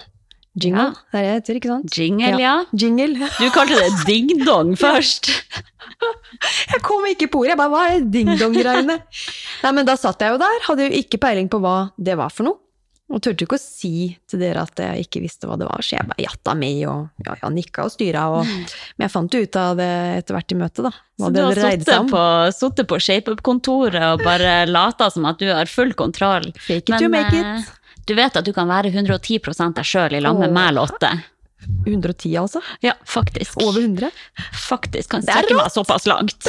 Jingle, 0.60 0.84
Ja. 0.84 0.93
det 1.13 1.20
er 1.20 1.24
det 1.24 1.36
heter, 1.36 1.60
ikke 1.62 1.72
sant? 1.72 1.98
Jingle, 1.98 2.39
ja. 2.41 2.55
Jingle. 2.75 3.29
Du 3.39 3.46
kalte 3.55 3.77
det 3.79 4.05
ding-dong 4.08 4.74
først. 4.79 5.29
Jeg 6.72 6.81
kom 6.84 7.05
ikke 7.05 7.29
på 7.29 7.43
ordet, 7.43 7.53
jeg 7.53 7.60
bare 7.60 7.72
hva 7.72 7.84
er 7.93 8.03
ding-dong-greiene? 8.10 8.98
Nei, 9.63 9.72
men 9.77 9.86
da 9.86 9.93
satt 10.00 10.24
jeg 10.24 10.34
jo 10.34 10.39
der, 10.41 10.63
hadde 10.65 10.88
jo 10.88 11.00
ikke 11.03 11.20
peiling 11.22 11.50
på 11.51 11.60
hva 11.62 11.91
det 12.01 12.15
var 12.17 12.34
for 12.34 12.48
noe. 12.48 12.58
Og 13.12 13.20
turte 13.20 13.43
ikke 13.43 13.58
å 13.58 13.62
si 13.62 14.13
til 14.29 14.39
dere 14.39 14.63
at 14.63 14.79
jeg 14.79 15.05
ikke 15.05 15.22
visste 15.25 15.48
hva 15.50 15.58
det 15.60 15.67
var, 15.67 15.84
så 15.84 15.98
jeg 15.98 16.08
bare 16.08 16.24
jatta 16.24 16.53
med 16.55 16.77
og 16.88 17.25
ja, 17.27 17.36
ja, 17.41 17.50
nikka 17.51 17.84
og 17.89 17.91
styra. 17.91 18.24
Og, 18.38 18.48
men 18.48 19.05
jeg 19.05 19.12
fant 19.12 19.36
jo 19.36 19.41
ut 19.43 19.60
av 19.60 19.75
det 19.81 19.89
etter 20.22 20.38
hvert 20.38 20.55
i 20.55 20.60
møtet, 20.62 20.88
da. 20.88 20.93
Så 21.20 21.31
du 21.36 21.41
har 21.43 21.60
sittet 21.60 22.08
på, 22.13 22.24
sittet 22.55 22.89
på 22.89 23.00
ShapeUp-kontoret 23.03 24.08
og 24.15 24.24
bare 24.25 24.53
lata 24.70 25.12
som 25.13 25.27
at 25.29 25.43
du 25.43 25.50
har 25.51 25.70
full 25.70 25.91
kontroll. 26.00 26.48
Fake 26.55 26.88
it 26.96 27.03
you 27.03 27.12
make 27.12 27.36
eh, 27.36 27.60
it. 27.60 27.81
Du 28.08 28.15
vet 28.17 28.38
at 28.38 28.48
du 28.48 28.53
kan 28.55 28.70
være 28.72 28.91
110 28.93 29.39
deg 29.77 29.86
sjøl 29.86 30.17
i 30.17 30.24
lag 30.24 30.38
med 30.39 30.51
meg 30.51 30.72
meg, 30.72 30.74
Lotte. 30.79 31.12
110, 31.86 32.38
altså? 32.41 32.62
Ja, 32.81 32.93
faktisk. 33.05 33.58
Over 33.62 33.81
100? 33.81 34.10
Faktisk 34.53 35.12
kan 35.13 35.22
strekke 35.25 35.55
meg 35.58 35.70
såpass 35.74 36.08
langt. 36.10 36.48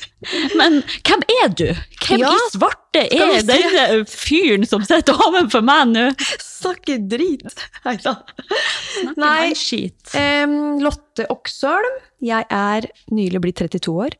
Men 0.58 0.80
hvem 1.04 1.24
er 1.42 1.50
du? 1.52 1.66
Hvem 2.04 2.22
Ja, 2.22 2.30
i 2.30 2.46
svarte 2.52 3.02
er 3.02 3.42
denne 3.44 4.04
fyren 4.08 4.64
som 4.68 4.84
sitter 4.86 5.18
ovenfor 5.26 5.64
meg 5.66 5.90
nå? 5.90 6.06
Snakker 6.42 7.02
drit! 7.10 7.66
Nei 7.84 7.96
da. 8.04 8.14
Snakker 9.00 9.20
Nei. 9.20 9.50
skit. 9.58 10.14
Um, 10.14 10.78
Lotte 10.84 11.26
Oksholm. 11.34 12.00
Jeg 12.24 12.46
er 12.48 12.88
nylig 13.12 13.42
blitt 13.44 13.60
32 13.60 13.98
år. 14.06 14.16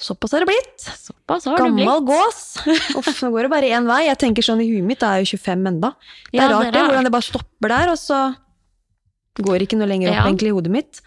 Såpass 0.00 0.32
har 0.32 0.40
det 0.44 0.48
blitt. 0.48 0.80
Såpass 0.80 1.44
har 1.44 1.58
du 1.60 1.66
blitt. 1.74 1.84
Gammel 1.86 2.04
gås. 2.08 2.38
Uff, 2.96 3.10
nå 3.22 3.28
går 3.34 3.46
det 3.46 3.50
bare 3.52 3.68
én 3.76 3.84
vei. 3.88 4.06
Jeg 4.06 4.16
tenker 4.22 4.46
sånn 4.46 4.62
i 4.64 4.68
huet 4.70 4.86
mitt, 4.88 5.02
er 5.04 5.18
jeg 5.20 5.26
jo 5.28 5.36
25 5.42 5.66
enda. 5.74 5.90
Det 6.30 6.40
er 6.40 6.46
Ja, 6.46 6.52
rart 6.54 6.72
det, 6.72 6.84
hvordan 6.88 7.04
det 7.04 7.12
bare 7.12 7.26
stopper 7.26 7.68
der, 7.74 7.90
og 7.92 7.98
så 8.00 8.20
går 9.40 9.58
det 9.60 9.66
ikke 9.68 9.78
noe 9.80 9.88
lenger 9.90 10.08
opp 10.10 10.16
Ja. 10.16 10.24
egentlig 10.30 10.48
i 10.48 10.54
hodet 10.56 10.72
mitt. 10.72 11.00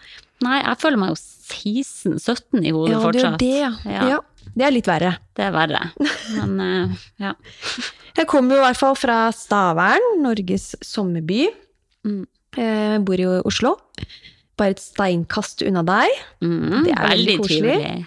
Nei, 0.44 0.60
jeg 0.62 0.78
føler 0.82 0.98
meg 1.02 1.10
jo 1.14 1.18
16-17 1.18 2.66
i 2.68 2.72
hodet 2.76 2.92
Ja, 2.94 3.00
det 3.00 3.04
fortsatt. 3.08 3.40
det, 3.40 3.52
ja. 3.64 3.72
Ja. 3.86 4.04
ja. 4.14 4.20
Det 4.54 4.66
er 4.68 4.72
litt 4.76 4.86
verre. 4.90 5.12
Det 5.34 5.46
er 5.48 5.52
verre. 5.56 5.82
Men 6.38 6.54
uh, 6.62 6.96
ja. 7.24 7.34
Jeg 8.18 8.28
kommer 8.30 8.56
jo 8.60 8.62
i 8.62 8.66
hvert 8.68 8.78
fall 8.78 8.94
fra 9.00 9.18
Stavern, 9.34 10.04
Norges 10.22 10.76
sommerby. 10.86 11.48
Mm. 12.06 12.28
Jeg 12.60 13.02
bor 13.08 13.18
i 13.18 13.26
Oslo. 13.42 13.72
Bare 14.60 14.76
et 14.76 14.84
steinkast 14.84 15.64
unna 15.66 15.82
deg. 15.88 16.12
Mm, 16.46 16.84
Det 16.86 16.92
er 16.94 17.08
veldig 17.08 17.10
veldig 17.10 17.38
koselig. 17.40 17.78
trivelig. 17.80 18.06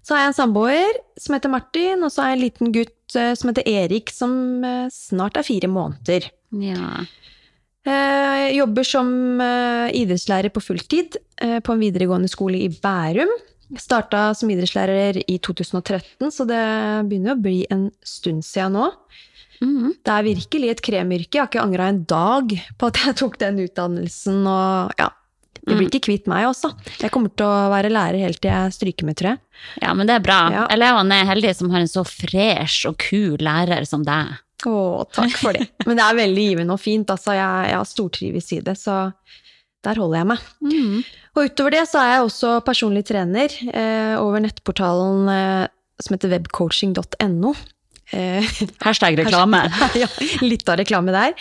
Så 0.00 0.14
har 0.14 0.22
jeg 0.24 0.30
en 0.32 0.38
samboer 0.38 0.98
som 1.20 1.36
heter 1.36 1.52
Martin, 1.52 2.04
og 2.06 2.12
så 2.12 2.22
har 2.24 2.32
jeg 2.32 2.38
en 2.38 2.44
liten 2.46 2.72
gutt 2.74 3.16
eh, 3.20 3.32
som 3.36 3.50
heter 3.52 3.68
Erik, 3.68 4.12
som 4.14 4.32
eh, 4.64 4.86
snart 4.94 5.36
er 5.36 5.46
fire 5.46 5.68
måneder. 5.70 6.30
Ja. 6.62 7.04
Eh, 7.84 8.36
Jeg 8.50 8.56
jobber 8.58 8.84
som 8.88 9.12
eh, 9.44 9.92
idrettslærer 10.00 10.52
på 10.52 10.62
fulltid 10.64 11.20
eh, 11.40 11.60
på 11.64 11.76
en 11.76 11.84
videregående 11.84 12.28
skole 12.32 12.60
i 12.64 12.70
Bærum. 12.72 13.30
Starta 13.78 14.30
som 14.34 14.50
idrettslærer 14.50 15.20
i 15.30 15.36
2013, 15.38 16.32
så 16.34 16.46
det 16.48 16.62
begynner 17.06 17.36
å 17.36 17.42
bli 17.44 17.60
en 17.70 17.90
stund 18.02 18.42
siden 18.42 18.74
nå. 18.74 18.88
Mm. 19.60 19.92
Det 20.00 20.12
er 20.16 20.26
virkelig 20.26 20.70
et 20.72 20.82
kremyrke. 20.82 21.36
Jeg 21.36 21.42
har 21.44 21.50
ikke 21.52 21.62
angra 21.62 21.90
en 21.92 22.02
dag 22.08 22.54
på 22.80 22.88
at 22.88 23.00
jeg 23.04 23.18
tok 23.20 23.36
den 23.42 23.60
utdannelsen. 23.66 24.40
Og 24.48 24.94
ja, 24.98 25.10
det 25.66 25.76
blir 25.76 25.88
ikke 25.90 26.06
kvitt 26.08 26.28
meg 26.30 26.48
også. 26.48 26.70
Jeg 27.02 27.12
kommer 27.12 27.32
til 27.36 27.46
å 27.46 27.70
være 27.72 27.92
lærer 27.92 28.22
helt 28.24 28.40
til 28.40 28.52
jeg 28.52 28.76
stryker 28.76 29.08
med, 29.08 29.18
tror 29.20 29.32
jeg. 29.32 29.40
ja, 29.82 29.94
men 29.96 30.08
det 30.08 30.16
er 30.16 30.24
bra. 30.24 30.38
Ja. 30.54 30.62
Elevene 30.72 31.20
er 31.20 31.28
heldige 31.28 31.56
som 31.58 31.72
har 31.74 31.84
en 31.84 31.90
så 31.90 32.04
fresh 32.08 32.88
og 32.88 32.96
kul 33.02 33.40
lærer 33.44 33.84
som 33.88 34.06
deg. 34.06 34.38
Å, 34.68 35.04
takk 35.08 35.36
for 35.40 35.56
det. 35.56 35.70
Men 35.88 35.96
det 35.96 36.04
er 36.04 36.18
veldig 36.18 36.42
givende 36.50 36.74
og 36.76 36.82
fint. 36.82 37.08
Altså, 37.08 37.32
jeg, 37.32 37.70
jeg 37.72 37.88
stortrives 37.88 38.50
i 38.52 38.60
det, 38.64 38.74
så 38.76 38.96
der 39.86 40.00
holder 40.02 40.20
jeg 40.20 40.28
meg. 40.28 40.46
Mm. 40.60 40.96
Og 41.32 41.46
utover 41.48 41.76
det 41.78 41.84
så 41.88 42.02
er 42.02 42.10
jeg 42.12 42.24
også 42.26 42.54
personlig 42.66 43.06
trener 43.08 43.54
eh, 43.72 44.16
over 44.20 44.42
nettportalen 44.44 45.30
eh, 45.32 45.66
som 46.00 46.16
heter 46.16 46.34
webcoaching.no. 46.34 47.54
Eh, 48.10 48.50
Hashtag 48.84 49.16
reklame. 49.22 49.62
ja, 50.02 50.08
litt 50.44 50.68
av 50.68 50.80
reklame 50.80 51.14
der. 51.14 51.36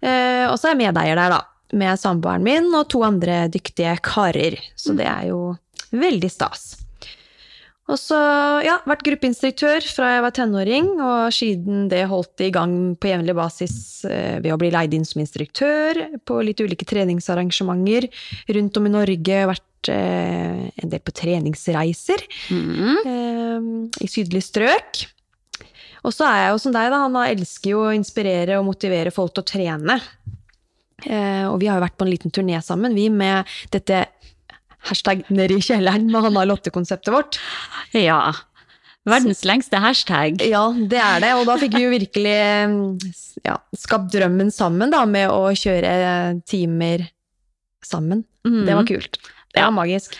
Eh, 0.00 0.44
og 0.48 0.56
så 0.56 0.70
er 0.70 0.76
jeg 0.76 0.84
medeier 0.86 1.20
der, 1.20 1.36
da. 1.36 1.42
Med 1.74 1.98
samboeren 1.98 2.44
min 2.46 2.70
og 2.78 2.88
to 2.92 3.02
andre 3.06 3.44
dyktige 3.50 3.96
karer. 4.04 4.56
Så 4.78 4.94
det 4.96 5.08
er 5.10 5.28
jo 5.32 5.56
veldig 5.94 6.30
stas. 6.30 6.74
Og 7.84 7.98
så, 8.00 8.16
ja, 8.64 8.78
vært 8.88 9.02
gruppeinstruktør 9.04 9.84
fra 9.84 10.14
jeg 10.14 10.22
var 10.24 10.32
tenåring, 10.32 10.86
og 11.04 11.34
siden 11.36 11.82
det 11.90 12.06
holdt 12.08 12.40
i 12.40 12.48
gang 12.54 12.72
på 12.96 13.10
jevnlig 13.10 13.34
basis 13.36 13.74
eh, 14.08 14.38
ved 14.40 14.54
å 14.54 14.56
bli 14.60 14.70
leid 14.72 14.94
inn 14.96 15.04
som 15.04 15.20
instruktør 15.20 16.00
på 16.24 16.38
litt 16.48 16.62
ulike 16.64 16.88
treningsarrangementer 16.88 18.06
rundt 18.56 18.80
om 18.80 18.88
i 18.88 18.94
Norge. 18.94 19.42
Vært 19.52 19.90
eh, 19.92 20.62
en 20.80 20.94
del 20.94 21.02
på 21.04 21.12
treningsreiser 21.20 22.24
Mm. 22.48 22.96
eh, 23.04 23.68
i 24.00 24.08
sydlige 24.08 24.48
strøk. 24.48 25.04
Og 26.04 26.12
så 26.12 26.24
er 26.28 26.40
jeg 26.40 26.54
jo 26.54 26.62
som 26.64 26.72
deg, 26.72 26.88
da. 26.92 27.04
Han 27.04 27.20
elsker 27.20 27.74
jo 27.74 27.84
å 27.84 27.92
inspirere 27.96 28.56
og 28.60 28.66
motivere 28.72 29.12
folk 29.12 29.36
til 29.36 29.44
å 29.44 29.50
trene. 29.52 30.00
Eh, 31.06 31.44
og 31.50 31.58
vi 31.62 31.68
har 31.70 31.78
jo 31.80 31.84
vært 31.86 31.96
på 32.00 32.06
en 32.06 32.12
liten 32.12 32.32
turné 32.34 32.60
sammen, 32.64 32.94
vi, 32.96 33.08
med 33.12 33.44
dette 33.74 34.04
hashtag 34.88 35.22
ned 35.32 35.52
i 35.54 35.60
kjelleren 35.64 36.10
med 36.12 36.26
Hanna 36.26 36.44
Lotte-konseptet 36.48 37.12
vårt. 37.14 37.38
Ja. 37.96 38.32
Verdens 39.08 39.42
lengste 39.44 39.80
hashtag. 39.84 40.40
Ja, 40.48 40.66
det 40.72 41.00
er 41.00 41.20
det. 41.20 41.32
Og 41.36 41.44
da 41.48 41.56
fikk 41.60 41.74
vi 41.76 41.84
jo 41.86 41.92
virkelig 41.92 42.34
eh, 42.34 42.76
ja, 43.44 43.58
skapt 43.76 44.12
drømmen 44.14 44.52
sammen, 44.52 44.92
da, 44.92 45.04
med 45.08 45.28
å 45.32 45.50
kjøre 45.56 45.94
timer 46.48 47.06
sammen. 47.84 48.24
Mm. 48.48 48.62
Det 48.68 48.76
var 48.80 48.88
kult. 48.88 49.18
Det 49.54 49.60
Ja. 49.60 49.68
var 49.68 49.76
magisk. 49.76 50.16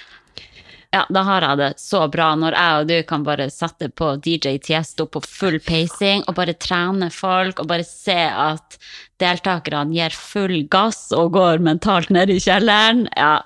Ja, 0.95 1.03
da 1.11 1.25
har 1.27 1.43
jeg 1.43 1.59
det 1.59 1.69
så 1.83 2.05
bra 2.07 2.29
når 2.39 2.55
jeg 2.55 2.83
og 2.83 2.87
du 2.87 2.99
kan 3.09 3.25
bare 3.27 3.49
sette 3.51 3.89
på 3.99 4.13
DJ 4.23 4.61
Tiesto 4.63 5.09
på 5.11 5.19
full 5.27 5.57
pacing 5.59 6.23
og 6.29 6.37
bare 6.37 6.55
trene 6.55 7.09
folk 7.11 7.59
og 7.59 7.67
bare 7.73 7.83
se 7.87 8.15
at 8.15 8.77
deltakerne 9.19 9.91
gir 9.95 10.15
full 10.15 10.55
gass 10.71 11.09
og 11.15 11.33
går 11.35 11.63
mentalt 11.67 12.13
ned 12.15 12.31
i 12.31 12.37
kjelleren. 12.43 13.09
Ja, 13.19 13.41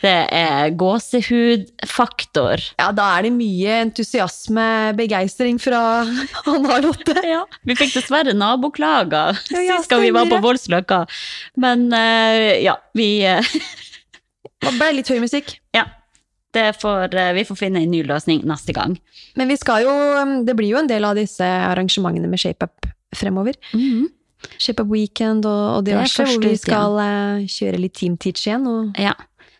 det 0.00 0.14
er 0.32 0.72
gåsehudfaktor. 0.80 2.64
Ja, 2.80 2.88
da 2.96 3.08
er 3.18 3.26
det 3.28 3.32
mye 3.36 3.74
entusiasme, 3.82 4.68
begeistring 4.96 5.60
fra 5.60 5.82
Anna 6.54 6.78
Lotte. 6.86 7.18
Ja, 7.20 7.42
vi 7.68 7.76
fikk 7.76 7.98
dessverre 7.98 8.32
naboklager 8.36 9.36
Ja, 9.54 9.60
ja, 9.60 9.76
sist 9.82 9.92
gang 9.92 10.06
vi 10.06 10.14
var 10.14 10.30
på. 10.32 10.40
Voldsløkka. 10.44 11.02
Men 11.60 11.90
eh, 11.92 12.62
ja, 12.64 12.78
vi 12.96 13.10
eh, 13.28 13.52
Det 14.64 14.72
ble 14.78 14.90
litt 15.02 15.12
høy 15.12 15.20
musikk. 15.20 15.58
Ja. 15.76 15.84
Får, 16.80 17.14
eh, 17.14 17.32
vi 17.36 17.44
får 17.44 17.58
finne 17.58 17.82
en 17.82 17.90
ny 17.90 18.02
løsning 18.06 18.44
neste 18.48 18.74
gang. 18.76 18.98
Men 19.36 19.48
vi 19.48 19.56
skal 19.60 19.82
jo, 19.84 19.94
det 20.46 20.54
blir 20.56 20.70
jo 20.70 20.78
en 20.78 20.90
del 20.90 21.04
av 21.04 21.16
disse 21.18 21.44
arrangementene 21.44 22.28
med 22.30 22.38
ShapeUp 22.40 22.88
fremover. 23.14 23.54
Mhm. 23.74 24.08
ShapeUp 24.60 24.90
Weekend 24.92 25.46
og, 25.48 25.78
og 25.78 25.84
Det 25.84 25.94
er 25.94 26.02
diverse, 26.02 26.24
hvor 26.28 26.42
vi 26.44 26.56
skal 26.60 26.98
eh, 27.00 27.46
kjøre 27.48 27.80
litt 27.80 27.94
Team 27.94 28.16
Teach 28.16 28.46
igjen. 28.46 28.66
Og, 28.68 28.98
Ja. 29.00 29.14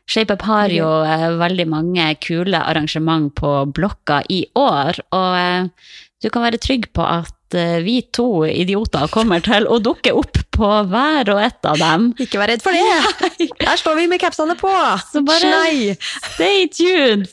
ShapeUp 0.07 0.43
har 0.45 0.69
jo 0.69 0.89
eh, 1.09 1.31
veldig 1.41 1.67
mange 1.69 2.05
kule 2.21 2.61
arrangement 2.61 3.31
på 3.35 3.73
blokka 3.73 4.23
i 4.29 4.45
år, 4.55 4.99
og 5.17 5.37
eh, 5.39 5.69
du 6.21 6.29
kan 6.31 6.45
være 6.45 6.61
trygg 6.61 6.91
på 6.93 7.01
at 7.05 7.33
eh, 7.59 7.79
vi 7.85 8.01
to 8.15 8.45
idioter 8.47 9.09
kommer 9.13 9.43
til 9.45 9.67
å 9.71 9.79
dukke 9.83 10.13
opp 10.17 10.39
på 10.55 10.69
hver 10.91 11.31
og 11.35 11.41
ett 11.43 11.67
av 11.67 11.79
dem. 11.81 12.09
ikke 12.21 12.39
vær 12.39 12.53
redd 12.53 12.63
for 12.63 12.77
det! 12.77 13.49
Der 13.59 13.77
står 13.81 13.97
vi 13.99 14.07
med 14.11 14.21
capsene 14.23 14.55
på! 14.61 14.71
Så 15.11 15.23
bare- 15.27 15.41
Snei! 15.43 15.97
Stay 16.35 16.69
tuned! 16.71 17.29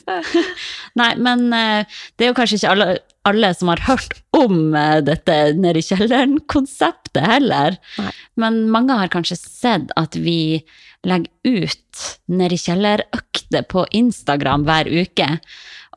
Nei, 1.00 1.12
men 1.22 1.46
eh, 1.54 1.98
det 2.16 2.26
er 2.26 2.32
jo 2.32 2.38
kanskje 2.38 2.58
ikke 2.60 2.72
alle, 2.74 2.88
alle 3.30 3.52
som 3.54 3.70
har 3.72 3.82
hørt 3.86 4.16
om 4.36 4.74
eh, 4.74 4.98
dette 5.06 5.36
nede 5.58 5.78
i 5.82 5.86
kjelleren-konseptet 5.86 7.22
heller. 7.30 7.78
Nei. 8.00 8.10
Men 8.42 8.62
mange 8.74 8.96
har 8.98 9.12
kanskje 9.12 9.38
sett 9.38 9.92
at 10.00 10.16
vi 10.18 10.62
legger 11.06 11.30
ut 11.62 12.02
nede 12.30 12.54
i 12.54 12.62
kjeller-økter 12.62 13.64
på 13.70 13.86
Instagram 13.98 14.66
hver 14.68 14.90
uke. 14.90 15.28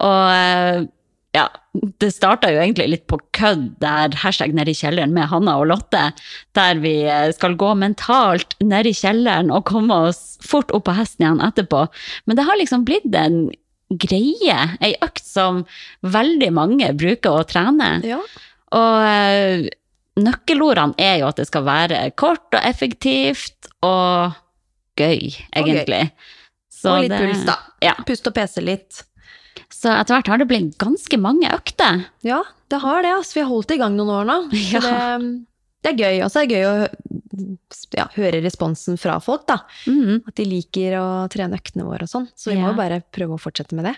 Og 0.05 0.87
ja, 1.35 1.49
det 1.99 2.11
starta 2.15 2.47
jo 2.53 2.61
egentlig 2.61 2.87
litt 2.93 3.05
på 3.11 3.17
kødd 3.35 3.65
der 3.83 4.15
hashtag 4.21 4.53
nede 4.55 4.71
i 4.71 4.77
kjelleren 4.77 5.11
med 5.15 5.27
Hanna 5.31 5.57
og 5.59 5.67
Lotte, 5.73 6.05
der 6.55 6.79
vi 6.79 6.93
eh, 7.11 7.31
skal 7.35 7.57
gå 7.59 7.73
mentalt 7.81 8.55
ned 8.63 8.87
i 8.87 8.93
kjelleren 8.95 9.51
og 9.51 9.65
komme 9.67 9.97
oss 10.07 10.37
fort 10.45 10.71
opp 10.75 10.85
på 10.87 10.95
hesten 10.95 11.25
igjen 11.25 11.43
etterpå. 11.43 11.85
Men 12.25 12.39
det 12.39 12.45
har 12.47 12.59
liksom 12.61 12.85
blitt 12.87 13.09
en 13.19 13.49
greie, 14.01 14.59
ei 14.81 14.93
økt 15.05 15.25
som 15.27 15.65
veldig 16.01 16.51
mange 16.55 16.93
bruker 16.97 17.41
å 17.41 17.47
trene. 17.49 17.89
Ja. 18.07 18.21
Og 18.75 19.09
eh, 19.09 19.67
nøkkelordene 20.15 20.95
er 21.01 21.19
jo 21.21 21.27
at 21.29 21.41
det 21.41 21.49
skal 21.51 21.67
være 21.67 21.99
kort 22.17 22.47
og 22.55 22.61
effektivt 22.63 23.69
og 23.85 24.37
gøy, 24.95 25.35
egentlig. 25.51 26.05
Så 26.71 26.95
og 26.95 27.03
litt 27.03 27.11
det- 27.11 27.19
puls, 27.19 27.43
da. 27.47 27.59
Ja. 27.83 27.97
Puste 28.07 28.31
og 28.31 28.37
pese 28.39 28.63
litt. 28.63 29.03
Så 29.73 29.91
etter 29.93 30.15
hvert 30.17 30.27
har 30.31 30.41
det 30.41 30.47
blitt 30.49 30.77
ganske 30.81 31.17
mange 31.21 31.49
økter. 31.53 32.05
Ja, 32.25 32.41
det 32.71 32.79
har 32.83 33.01
det. 33.05 33.11
Altså. 33.17 33.37
Vi 33.39 33.43
har 33.45 33.51
holdt 33.51 33.69
det 33.71 33.77
i 33.79 33.83
gang 33.83 33.95
noen 33.97 34.13
år 34.21 34.29
nå. 34.29 34.37
Ja. 34.73 34.81
det, 34.83 35.45
det 35.85 35.91
er 35.93 35.99
gøy. 36.01 36.21
Og 36.25 36.31
så 36.33 36.41
er 36.41 36.47
det 36.49 36.55
gøy 36.57 36.65
å 36.65 37.53
ja, 37.95 38.05
høre 38.15 38.39
responsen 38.43 38.97
fra 38.99 39.19
folk, 39.23 39.45
da. 39.49 39.59
Mhm. 39.91 40.23
At 40.27 40.35
de 40.39 40.45
liker 40.49 40.95
å 40.99 41.05
trene 41.31 41.59
øktene 41.59 41.85
våre 41.87 42.07
og 42.07 42.11
sånn. 42.11 42.27
Så 42.35 42.51
vi 42.53 42.57
må 42.61 42.71
jo 42.71 42.79
bare 42.79 43.01
prøve 43.15 43.37
å 43.37 43.41
fortsette 43.41 43.75
med 43.77 43.85
det. 43.91 43.95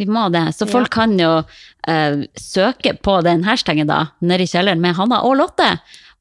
Vi 0.00 0.04
må 0.12 0.26
det. 0.32 0.42
Så 0.56 0.66
Ja. 0.66 0.72
folk 0.72 0.90
kan 0.92 1.14
jo 1.18 1.30
eh, 1.88 2.16
søke 2.36 2.96
på 3.00 3.20
den 3.24 3.44
hashtagen 3.46 3.88
da, 3.88 4.10
nede 4.20 4.44
i 4.44 4.50
kjelleren 4.50 4.80
med 4.82 4.96
Hanna 4.98 5.22
og 5.24 5.38
Lotte, 5.40 5.70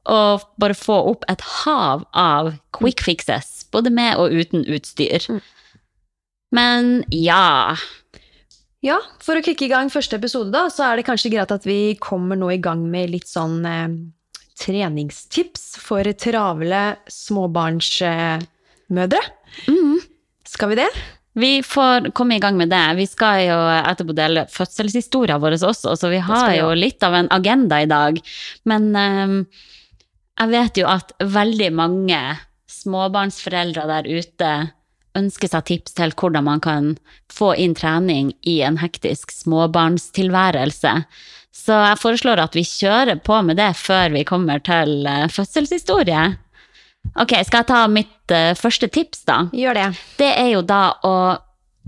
og 0.05 0.45
bare 0.61 0.75
få 0.77 0.99
opp 1.11 1.25
et 1.31 1.41
hav 1.65 2.05
av 2.13 2.53
quick 2.77 3.01
fixes, 3.03 3.65
både 3.73 3.89
med 3.91 4.15
og 4.21 4.31
uten 4.31 4.63
utstyr. 4.69 5.25
Mm. 5.27 5.41
Men 6.55 6.91
ja 7.11 7.75
Ja, 8.85 8.99
for 9.23 9.33
å 9.33 9.41
kicke 9.41 9.65
i 9.65 9.71
gang 9.71 9.89
første 9.89 10.19
episode, 10.19 10.51
da, 10.53 10.67
så 10.69 10.83
er 10.85 10.99
det 10.99 11.07
kanskje 11.07 11.31
greit 11.33 11.49
at 11.53 11.63
vi 11.65 11.95
kommer 12.01 12.37
nå 12.37 12.51
i 12.53 12.61
gang 12.61 12.83
med 12.91 13.09
litt 13.15 13.25
sånn 13.25 13.65
eh, 13.65 13.95
treningstips 14.61 15.79
for 15.81 16.05
travle 16.21 16.81
småbarnsmødre. 17.09 19.21
mm, 19.65 19.97
Skal 20.45 20.69
vi 20.73 20.77
det? 20.83 20.89
Vi 21.35 21.51
får 21.65 22.11
komme 22.15 22.37
i 22.37 22.43
gang 22.43 22.55
med 22.61 22.69
det. 22.71 22.83
Vi 22.95 23.07
skal 23.09 23.41
jo 23.43 23.57
etterpå 23.75 24.13
dele 24.15 24.45
fødselshistorien 24.53 25.41
vår 25.41 25.57
også, 25.57 25.95
så 25.97 26.11
vi 26.13 26.21
har 26.23 26.53
jo 26.55 26.69
litt 26.77 27.03
av 27.03 27.17
en 27.17 27.27
agenda 27.33 27.81
i 27.81 27.89
dag. 27.89 28.21
Men 28.69 28.87
eh, 29.01 29.35
jeg 30.43 30.53
vet 30.53 30.77
jo 30.83 30.93
at 30.93 31.17
veldig 31.19 31.73
mange 31.73 32.21
småbarnsforeldre 32.69 33.89
der 33.89 34.13
ute 34.13 34.53
ønsker 35.15 35.51
seg 35.51 35.65
tips 35.69 35.95
til 35.97 36.13
hvordan 36.15 36.45
man 36.47 36.61
kan 36.63 36.93
få 37.31 37.53
inn 37.61 37.75
trening 37.77 38.33
i 38.47 38.59
en 38.67 38.79
hektisk 38.81 39.33
småbarnstilværelse. 39.35 40.93
Så 41.55 41.77
jeg 41.87 42.01
foreslår 42.01 42.41
at 42.43 42.55
vi 42.57 42.65
kjører 42.67 43.21
på 43.23 43.39
med 43.47 43.57
det 43.61 43.71
før 43.79 44.11
vi 44.15 44.25
kommer 44.27 44.59
til 44.63 45.07
eh, 45.07 45.27
fødselshistorie. 45.31 46.25
Ok, 47.21 47.31
skal 47.45 47.61
jeg 47.61 47.69
ta 47.69 47.81
mitt 47.87 48.33
eh, 48.33 48.51
første 48.59 48.89
tips, 48.91 49.23
da? 49.29 49.45
Gjør 49.55 49.77
det. 49.77 49.89
det 50.19 50.31
er 50.35 50.49
jo 50.51 50.63
da 50.65 50.83
å 51.05 51.15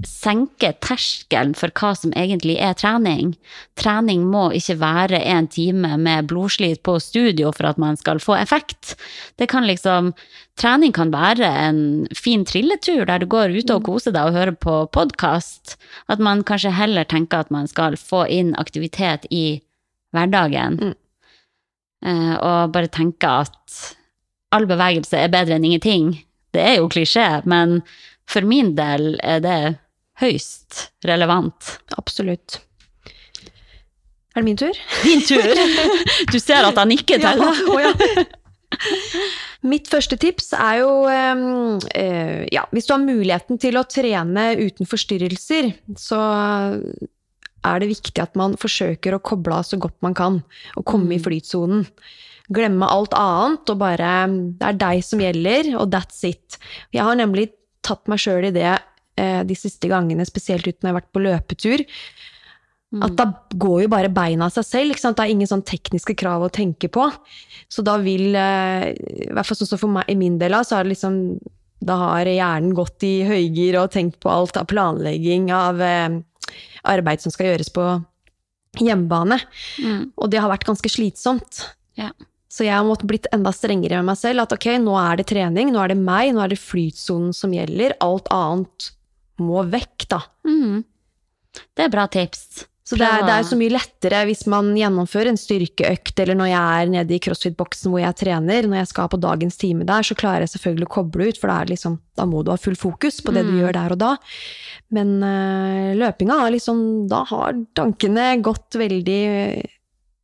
senke 0.06 0.74
terskelen 0.84 1.56
for 1.58 1.74
hva 1.74 1.94
som 1.98 2.12
egentlig 2.14 2.58
er 2.62 2.76
trening. 2.78 3.32
Trening 3.80 4.28
må 4.30 4.52
ikke 4.58 4.78
være 4.82 5.22
en 5.26 5.48
time 5.50 5.96
med 5.98 6.28
blodslit 6.30 6.84
på 6.86 7.00
studio 7.02 7.52
for 7.56 7.70
at 7.72 7.80
man 7.82 7.98
skal 7.98 8.22
få 8.22 8.36
effekt. 8.38 8.94
Det 9.42 9.50
kan 9.50 9.66
liksom, 9.66 10.12
trening 10.60 10.94
kan 10.94 11.14
være 11.14 11.50
en 11.50 11.82
fin 12.14 12.46
trilletur 12.46 13.06
der 13.10 13.24
du 13.24 13.28
går 13.32 13.56
ute 13.58 13.80
og 13.80 13.88
koser 13.90 14.14
deg 14.14 14.30
og 14.30 14.38
hører 14.38 14.54
på 14.54 14.78
podkast. 14.94 15.78
At 16.08 16.22
man 16.22 16.46
kanskje 16.46 16.76
heller 16.78 17.08
tenker 17.08 17.42
at 17.42 17.52
man 17.54 17.68
skal 17.68 17.98
få 17.98 18.28
inn 18.30 18.54
aktivitet 18.62 19.26
i 19.32 19.62
hverdagen. 20.14 20.78
Mm. 20.82 20.96
Eh, 22.06 22.36
og 22.38 22.74
bare 22.76 22.94
tenke 22.94 23.30
at 23.46 23.82
all 24.54 24.70
bevegelse 24.70 25.18
er 25.18 25.34
bedre 25.34 25.58
enn 25.58 25.66
ingenting. 25.66 26.14
Det 26.54 26.62
er 26.62 26.78
jo 26.78 26.90
klisjé, 26.92 27.42
men 27.50 27.82
for 28.30 28.46
min 28.46 28.76
del 28.78 29.16
er 29.26 29.42
det 29.44 29.60
høyst 30.22 30.88
relevant. 31.08 31.78
Absolutt. 31.98 32.60
Er 34.36 34.42
det 34.42 34.46
min 34.46 34.58
tur? 34.60 34.78
Din 35.06 35.22
tur! 35.26 35.62
Du 36.32 36.40
ser 36.40 36.68
at 36.68 36.78
han 36.78 36.92
nikker 36.94 37.22
til. 37.24 37.46
Ja, 37.78 37.92
ja. 37.92 38.26
Mitt 39.68 39.88
første 39.90 40.18
tips 40.20 40.52
er 40.54 40.82
jo 40.82 40.90
eh, 41.10 41.40
eh, 41.98 42.42
ja, 42.54 42.66
hvis 42.76 42.86
du 42.86 42.92
har 42.94 43.02
muligheten 43.02 43.58
til 43.64 43.80
å 43.80 43.86
trene 43.90 44.50
uten 44.60 44.86
forstyrrelser, 44.90 45.72
så 45.98 46.20
er 47.66 47.82
det 47.82 47.90
viktig 47.90 48.22
at 48.22 48.36
man 48.40 48.58
forsøker 48.60 49.16
å 49.18 49.22
koble 49.24 49.58
av 49.58 49.66
så 49.66 49.80
godt 49.82 49.96
man 50.06 50.14
kan, 50.18 50.42
og 50.78 50.86
komme 50.88 51.16
i 51.16 51.18
Mm. 51.18 51.24
flytsonen. 51.26 51.88
Glemme 52.54 52.88
alt 52.88 53.16
annet, 53.18 53.70
og 53.74 53.80
bare 53.82 54.12
Det 54.60 54.68
er 54.68 54.78
deg 54.84 55.02
som 55.04 55.20
gjelder, 55.20 55.74
og 55.80 55.90
that's 55.92 56.22
it. 56.28 56.60
Jeg 56.94 57.04
har 57.04 57.16
nemlig 57.16 57.50
tatt 57.84 58.08
meg 58.08 58.20
sjøl 58.20 58.46
i 58.52 58.52
det 58.56 58.78
de 59.18 59.56
siste 59.58 59.90
gangene, 59.90 60.26
spesielt 60.30 60.68
uten 60.68 60.86
å 60.86 60.92
har 60.92 61.00
vært 61.00 61.14
på 61.16 61.24
løpetur. 61.24 61.82
At 63.04 63.18
da 63.20 63.26
går 63.60 63.82
jo 63.84 63.90
bare 63.92 64.12
beina 64.14 64.48
av 64.48 64.54
seg 64.56 64.64
selv. 64.64 64.94
Ikke 64.94 65.04
sant? 65.04 65.18
Det 65.20 65.26
er 65.26 65.34
ingen 65.34 65.50
sånn 65.50 65.66
tekniske 65.68 66.16
krav 66.20 66.46
å 66.46 66.54
tenke 66.54 66.88
på. 66.88 67.10
Så 67.68 67.84
da 67.84 67.98
vil, 68.00 68.32
eh, 68.36 68.94
i 68.96 69.28
hvert 69.28 69.46
fall 69.46 69.60
sånn 69.60 69.68
som 69.74 69.82
for 69.82 69.92
meg, 69.92 70.08
i 70.08 70.16
min 70.16 70.38
del 70.40 70.54
av, 70.54 70.64
så 70.64 70.80
er 70.80 70.84
det 70.84 70.96
liksom 70.96 71.40
Da 71.80 71.94
har 71.96 72.26
hjernen 72.26 72.74
gått 72.74 73.04
i 73.04 73.22
høygir 73.22 73.76
og 73.78 73.92
tenkt 73.92 74.20
på 74.20 74.32
alt 74.34 74.58
av 74.58 74.66
planlegging 74.66 75.52
av 75.54 75.80
eh, 75.80 76.10
arbeid 76.84 77.22
som 77.22 77.32
skal 77.32 77.52
gjøres 77.52 77.70
på 77.70 78.04
hjemmebane. 78.82 79.38
Mm. 79.78 80.12
Og 80.18 80.32
det 80.32 80.42
har 80.42 80.50
vært 80.50 80.66
ganske 80.66 80.90
slitsomt. 80.90 81.70
Ja. 81.94 82.10
Så 82.50 82.66
jeg 82.66 82.74
har 82.74 82.84
måttet 82.84 83.06
blitt 83.06 83.28
enda 83.32 83.54
strengere 83.54 84.02
med 84.02 84.10
meg 84.10 84.18
selv. 84.18 84.42
At 84.42 84.58
ok, 84.58 84.66
nå 84.82 84.98
er 84.98 85.18
det 85.18 85.28
trening, 85.30 85.70
nå 85.72 85.84
er 85.84 85.94
det 85.94 86.02
meg, 86.02 86.34
nå 86.34 86.42
er 86.42 86.50
det 86.50 86.58
flytsonen 86.58 87.30
som 87.32 87.54
gjelder. 87.54 87.94
Alt 88.02 88.26
annet 88.34 88.90
må 89.44 89.64
vekk, 89.72 90.08
da. 90.10 90.22
Mm. 90.48 90.82
Det 91.78 91.86
er 91.88 91.94
bra 91.94 92.08
tips. 92.12 92.66
Så 92.88 92.96
det 92.96 93.04
er, 93.04 93.26
det 93.28 93.34
er 93.36 93.44
så 93.44 93.58
mye 93.60 93.74
lettere 93.74 94.22
hvis 94.30 94.46
man 94.48 94.70
gjennomfører 94.78 95.28
en 95.34 95.40
styrkeøkt, 95.40 96.22
eller 96.24 96.38
når 96.40 96.48
jeg 96.54 96.84
er 96.84 96.92
nede 96.94 97.16
i 97.18 97.20
crossfit-boksen 97.20 97.92
hvor 97.92 98.00
jeg 98.00 98.16
trener, 98.22 98.64
når 98.64 98.80
jeg 98.80 98.88
skal 98.94 99.10
på 99.12 99.20
dagens 99.20 99.60
time 99.60 99.84
der, 99.90 100.06
så 100.08 100.16
klarer 100.16 100.46
jeg 100.46 100.54
selvfølgelig 100.54 100.88
å 100.88 100.94
koble 100.96 101.28
ut, 101.28 101.40
for 101.42 101.52
det 101.52 101.74
liksom, 101.74 101.98
da 102.16 102.24
må 102.32 102.46
du 102.48 102.54
ha 102.54 102.56
full 102.62 102.78
fokus 102.80 103.20
på 103.20 103.34
det 103.36 103.44
du 103.44 103.52
Mm. 103.52 103.60
gjør 103.60 103.76
der 103.76 103.92
og 103.98 104.00
da. 104.06 104.14
Men 104.96 105.12
øh, 105.20 105.90
løpinga 106.00 106.38
liksom, 106.56 106.80
da 107.12 107.26
har 107.28 107.60
tankene 107.76 108.30
gått 108.40 108.80
veldig 108.80 109.20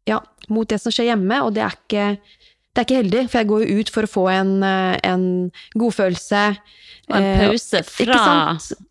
ja, 0.08 0.21
mot 0.47 0.67
det 0.71 0.80
som 0.80 0.91
skjer 0.95 1.12
hjemme, 1.12 1.43
og 1.43 1.52
det 1.60 1.67
er 1.67 1.76
ikke, 1.76 2.08
det 2.73 2.81
er 2.81 2.86
ikke 2.88 3.01
heldig, 3.03 3.23
for 3.29 3.38
jeg 3.39 3.47
går 3.51 3.63
jo 3.67 3.79
ut 3.83 3.89
for 3.93 4.03
å 4.07 4.09
få 4.09 4.23
en, 4.33 4.53
øh, 4.65 4.95
en 5.05 5.25
godfølelse. 5.77 6.43
Og 7.12 7.17
en 7.19 7.23
eh, 7.23 7.43
pause 7.49 7.83
fra 7.86 8.21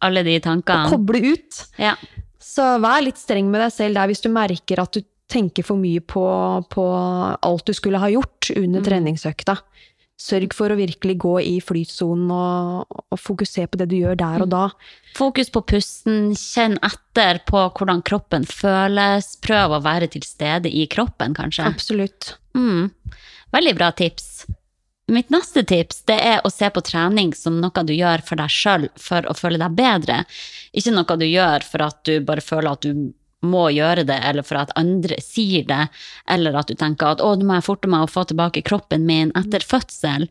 alle 0.06 0.22
de 0.26 0.36
tankene. 0.44 0.84
og 0.86 0.92
koble 0.94 1.22
ut. 1.32 1.62
Ja. 1.80 1.96
Så 2.38 2.66
vær 2.82 3.02
litt 3.02 3.16
streng 3.18 3.48
med 3.50 3.60
deg 3.64 3.72
selv 3.72 3.94
der 3.98 4.06
hvis 4.10 4.22
du 4.22 4.28
merker 4.30 4.82
at 4.82 4.92
du 4.92 5.00
tenker 5.32 5.64
for 5.64 5.80
mye 5.80 6.00
på, 6.04 6.22
på 6.68 6.84
alt 7.42 7.64
du 7.66 7.72
skulle 7.72 7.98
ha 7.98 8.10
gjort 8.12 8.50
under 8.54 8.80
Mm. 8.82 8.84
treningsøkta. 8.84 9.56
Sørg 10.22 10.54
for 10.54 10.70
å 10.70 10.78
virkelig 10.78 11.16
gå 11.24 11.32
i 11.42 11.56
flytsonen 11.64 12.30
og, 12.30 13.00
og 13.10 13.18
fokusere 13.18 13.70
på 13.72 13.80
det 13.80 13.88
du 13.90 13.96
gjør 13.98 14.18
der 14.20 14.44
og 14.44 14.52
da. 14.52 14.64
Fokus 15.18 15.50
på 15.52 15.64
pusten, 15.66 16.32
kjenn 16.38 16.78
etter 16.86 17.42
på 17.48 17.64
hvordan 17.74 18.04
kroppen 18.06 18.46
føles. 18.48 19.34
Prøv 19.42 19.76
å 19.76 19.82
være 19.82 20.12
til 20.14 20.24
stede 20.26 20.70
i 20.70 20.86
kroppen, 20.90 21.34
kanskje. 21.36 21.66
Absolutt. 21.66 22.36
Mm. 22.54 22.92
Veldig 23.52 23.74
bra 23.80 23.90
tips. 23.98 24.44
Mitt 25.12 25.32
neste 25.34 25.64
tips 25.66 26.04
det 26.08 26.16
er 26.24 26.44
å 26.46 26.50
se 26.52 26.68
på 26.72 26.80
trening 26.86 27.34
som 27.36 27.58
noe 27.60 27.82
du 27.84 27.92
gjør 27.92 28.22
for 28.24 28.40
deg 28.40 28.52
sjøl 28.52 28.86
for 29.00 29.26
å 29.28 29.34
føle 29.36 29.58
deg 29.60 29.74
bedre. 29.76 30.22
Ikke 30.72 30.94
noe 30.94 31.18
du 31.18 31.26
gjør 31.26 31.66
for 31.66 31.84
at 31.88 31.98
du 32.08 32.14
bare 32.24 32.44
føler 32.44 32.70
at 32.72 32.86
du 32.86 33.10
må 33.42 33.68
gjøre 33.74 34.04
det, 34.08 34.18
eller 34.22 34.46
for 34.46 34.60
at 34.60 34.72
andre 34.78 35.18
sier 35.22 35.66
det, 35.68 35.86
eller 36.30 36.56
at 36.58 36.70
du 36.70 36.76
tenker 36.78 37.14
at 37.14 37.22
å, 37.24 37.34
nå 37.36 37.46
må 37.48 37.58
jeg 37.58 37.66
forte 37.66 37.90
meg 37.90 38.06
å 38.06 38.10
få 38.10 38.24
tilbake 38.30 38.64
kroppen 38.66 39.06
min 39.08 39.32
etter 39.38 39.64
fødsel. 39.66 40.28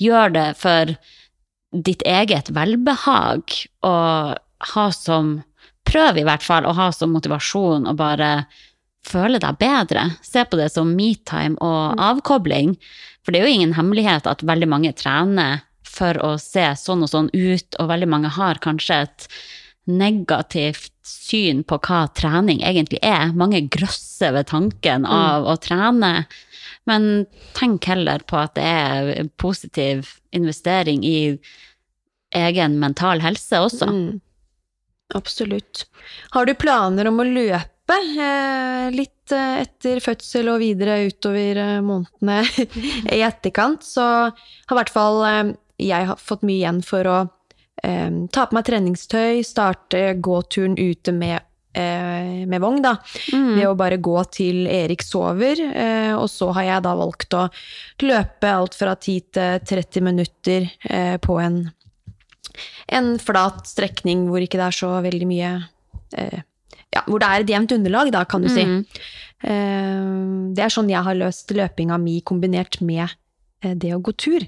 Gjør 0.00 0.34
det 0.34 0.48
for 0.60 0.94
ditt 1.74 2.04
eget 2.08 2.52
velbehag, 2.54 3.58
og 3.84 4.38
ha 4.74 4.86
som 4.94 5.40
Prøv 5.84 6.16
i 6.16 6.22
hvert 6.24 6.40
fall 6.40 6.64
å 6.64 6.72
ha 6.78 6.86
som 6.96 7.12
motivasjon 7.12 7.84
å 7.90 7.92
bare 7.98 8.46
føle 9.04 9.36
deg 9.36 9.58
bedre. 9.60 10.06
Se 10.24 10.44
på 10.48 10.56
det 10.56 10.70
som 10.72 10.94
metime 10.96 11.60
og 11.60 12.00
avkobling. 12.00 12.72
For 13.20 13.32
det 13.32 13.40
er 13.40 13.48
jo 13.48 13.58
ingen 13.58 13.74
hemmelighet 13.76 14.28
at 14.30 14.44
veldig 14.48 14.70
mange 14.70 14.94
trener 14.96 15.60
for 15.84 16.18
å 16.24 16.34
se 16.40 16.64
sånn 16.80 17.04
og 17.04 17.12
sånn 17.12 17.28
ut, 17.34 17.76
og 17.78 17.90
veldig 17.92 18.08
mange 18.10 18.32
har 18.34 18.60
kanskje 18.64 19.02
et 19.04 19.28
negativt 19.84 20.92
syn 21.04 21.62
på 21.68 21.78
hva 21.84 22.06
trening 22.16 22.62
egentlig 22.64 23.00
er. 23.04 23.34
Mange 23.36 23.60
grøsser 23.68 24.34
ved 24.36 24.48
tanken 24.48 25.04
av 25.08 25.46
å 25.48 25.56
trene. 25.60 26.24
Men 26.88 27.26
tenk 27.56 27.88
heller 27.88 28.24
på 28.28 28.38
at 28.40 28.56
det 28.56 28.64
er 28.64 29.28
positiv 29.40 30.16
investering 30.36 31.04
i 31.04 31.36
egen 32.34 32.78
mental 32.80 33.22
helse 33.24 33.60
også. 33.62 33.88
Mm. 33.88 34.20
Absolutt. 35.14 35.84
Har 36.34 36.46
du 36.46 36.54
planer 36.58 37.08
om 37.08 37.20
å 37.20 37.28
løpe 37.28 37.98
eh, 38.00 38.88
litt 38.94 39.32
eh, 39.32 39.60
etter 39.62 40.00
fødsel 40.02 40.48
og 40.52 40.62
videre 40.64 41.02
utover 41.06 41.60
eh, 41.60 41.80
månedene 41.84 42.40
i 43.16 43.20
etterkant, 43.24 43.84
så 43.84 44.06
har 44.32 44.74
i 44.74 44.80
hvert 44.80 44.92
fall 44.92 45.22
jeg 45.80 46.08
har 46.08 46.20
fått 46.20 46.44
mye 46.46 46.62
igjen 46.62 46.80
for 46.86 47.10
å 47.10 47.18
eh, 47.84 48.10
ta 48.32 48.46
på 48.48 48.56
meg 48.56 48.68
treningstøy, 48.68 49.42
starte 49.46 50.02
gåturen 50.24 50.76
ute 50.78 51.12
med, 51.14 51.44
eh, 51.76 52.44
med 52.48 52.60
vogn, 52.62 52.82
da. 52.84 52.96
Mm. 53.32 53.50
Ved 53.58 53.68
å 53.68 53.76
bare 53.78 54.00
gå 54.02 54.16
til 54.32 54.66
Erik 54.70 55.04
sover, 55.04 55.60
eh, 55.60 56.12
og 56.16 56.28
så 56.32 56.52
har 56.56 56.68
jeg 56.70 56.86
da 56.86 56.94
valgt 56.98 57.36
å 57.36 57.46
løpe 58.02 58.50
alt 58.50 58.74
fra 58.78 58.96
10 58.96 59.20
til 59.34 59.60
30 59.74 60.08
minutter 60.08 60.70
eh, 60.90 61.16
på 61.18 61.40
en 61.42 61.64
en 62.86 63.16
flat 63.18 63.64
strekning 63.66 64.28
hvor 64.30 64.44
ikke 64.44 64.60
det 64.60 64.66
er 64.68 64.76
så 64.76 64.90
veldig 65.02 65.26
mye 65.26 65.48
eh, 66.14 66.42
Ja, 66.94 67.00
hvor 67.08 67.18
det 67.18 67.26
er 67.26 67.42
et 67.42 67.50
jevnt 67.50 67.72
underlag, 67.74 68.12
da, 68.14 68.20
kan 68.24 68.44
du 68.44 68.46
si. 68.46 68.62
Mm. 68.62 68.84
Det 70.54 70.62
er 70.62 70.70
sånn 70.70 70.92
jeg 70.92 71.02
har 71.02 71.16
løst 71.18 71.50
løpinga 71.50 71.96
mi 71.98 72.20
kombinert 72.22 72.78
med 72.86 73.10
det 73.80 73.94
å 73.96 74.02
gå 74.04 74.12
tur. 74.20 74.44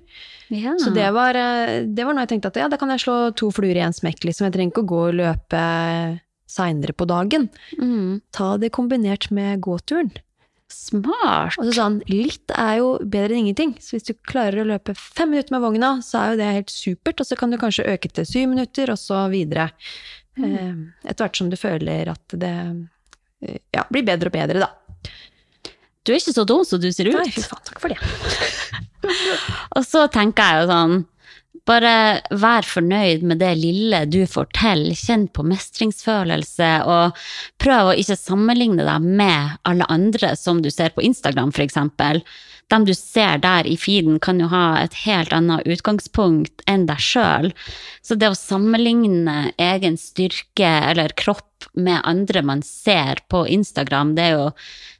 Ja. 0.52 0.76
Så 0.82 0.92
det 0.94 1.08
var, 1.16 1.38
eh, 1.38 1.86
det 1.86 2.04
var 2.04 2.14
noe 2.14 2.26
jeg 2.26 2.34
tenkte 2.34 2.52
at 2.52 2.60
ja, 2.60 2.68
da 2.68 2.78
kan 2.80 2.92
jeg 2.92 3.04
slå 3.06 3.16
to 3.38 3.50
fluer 3.54 3.78
i 3.78 3.84
en 3.86 3.96
smekk, 3.96 4.28
liksom. 4.28 4.46
Jeg 4.46 4.56
trenger 4.56 4.74
ikke 4.74 4.84
å 4.84 4.92
gå 4.92 5.02
og 5.08 5.18
løpe 5.22 5.64
seinere 6.46 6.94
på 6.94 7.08
dagen. 7.08 7.48
mm. 7.80 8.20
Ta 8.36 8.56
det 8.60 8.74
kombinert 8.76 9.30
med 9.34 9.60
gåturen. 9.64 10.12
Smart. 10.68 11.54
Og 11.60 11.68
så 11.68 11.72
sa 11.76 11.84
han, 11.86 12.00
litt 12.10 12.50
er 12.50 12.80
jo 12.80 12.88
bedre 12.98 13.36
enn 13.36 13.46
ingenting. 13.46 13.76
Så 13.82 13.96
hvis 13.96 14.08
du 14.08 14.14
klarer 14.26 14.62
å 14.62 14.68
løpe 14.68 14.96
fem 14.98 15.30
minutter 15.30 15.54
med 15.54 15.62
vogna, 15.62 15.90
så 16.02 16.18
er 16.20 16.32
jo 16.32 16.40
det 16.40 16.52
helt 16.58 16.74
supert. 16.74 17.22
Og 17.22 17.28
så 17.28 17.38
kan 17.38 17.54
du 17.54 17.58
kanskje 17.60 17.86
øke 17.92 18.10
til 18.10 18.26
syv 18.26 18.50
minutter, 18.50 18.90
og 18.90 18.98
så 18.98 19.26
videre. 19.32 19.68
Mm. 20.36 20.90
Etter 21.06 21.22
hvert 21.22 21.38
som 21.38 21.52
du 21.52 21.56
føler 21.58 22.10
at 22.12 22.34
det 22.34 22.54
eh, 23.46 23.60
ja, 23.72 23.86
blir 23.90 24.04
bedre 24.06 24.32
og 24.32 24.36
bedre, 24.36 24.66
da. 24.66 24.72
Du 26.06 26.14
er 26.14 26.20
ikke 26.20 26.36
så 26.36 26.46
dum 26.46 26.62
som 26.66 26.80
du 26.80 26.88
ser 26.94 27.10
ut. 27.10 27.18
Nei, 27.18 27.28
fy 27.34 27.42
faen, 27.42 27.66
takk 27.66 27.82
for 27.82 27.92
det. 27.92 28.00
Og 29.76 29.84
så 29.86 30.06
tenker 30.14 30.46
jeg 30.46 30.64
jo 30.64 30.72
sånn 30.72 30.96
Bare 31.66 32.22
vær 32.30 32.62
fornøyd 32.62 33.24
med 33.26 33.40
det 33.42 33.56
lille 33.58 34.04
du 34.06 34.20
får 34.30 34.46
til. 34.54 34.84
Kjenn 34.94 35.24
på 35.34 35.42
mestringsfølelse, 35.50 36.68
og 36.86 37.16
prøv 37.58 37.90
å 37.90 37.96
ikke 37.98 38.14
sammenligne 38.20 38.86
deg 38.86 39.08
med 39.18 39.56
alle 39.66 39.88
andre 39.90 40.36
som 40.38 40.60
du 40.62 40.70
ser 40.70 40.94
på 40.94 41.02
Instagram, 41.08 41.50
eksempel. 41.64 42.22
Dem 42.70 42.86
du 42.86 42.94
ser 42.94 43.42
der 43.42 43.66
i 43.66 43.74
feeden, 43.78 44.20
kan 44.22 44.38
jo 44.42 44.46
ha 44.50 44.78
et 44.78 44.94
helt 45.04 45.34
annet 45.34 45.66
utgangspunkt 45.66 46.62
enn 46.70 46.86
deg 46.86 47.02
sjøl. 47.02 47.50
Så 47.98 48.14
det 48.14 48.30
å 48.30 48.38
sammenligne 48.38 49.52
egen 49.58 49.98
styrke 49.98 50.70
eller 50.92 51.14
kropp 51.18 51.70
med 51.74 51.98
andre 52.06 52.42
man 52.46 52.62
ser 52.66 53.22
på 53.30 53.42
Instagram, 53.58 54.14
det 54.14 54.30
er 54.30 54.36
jo 54.38 54.50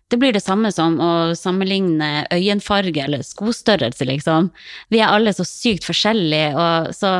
det 0.08 0.18
blir 0.22 0.34
det 0.36 0.44
samme 0.44 0.70
som 0.72 1.00
å 1.02 1.12
sammenligne 1.34 2.26
øyenfarge 2.30 3.02
eller 3.02 3.24
skostørrelse, 3.26 4.06
liksom. 4.06 4.52
Vi 4.92 5.00
er 5.02 5.10
alle 5.10 5.32
så 5.34 5.46
sykt 5.46 5.88
forskjellige, 5.88 6.54
og 6.54 6.94
så 6.94 7.16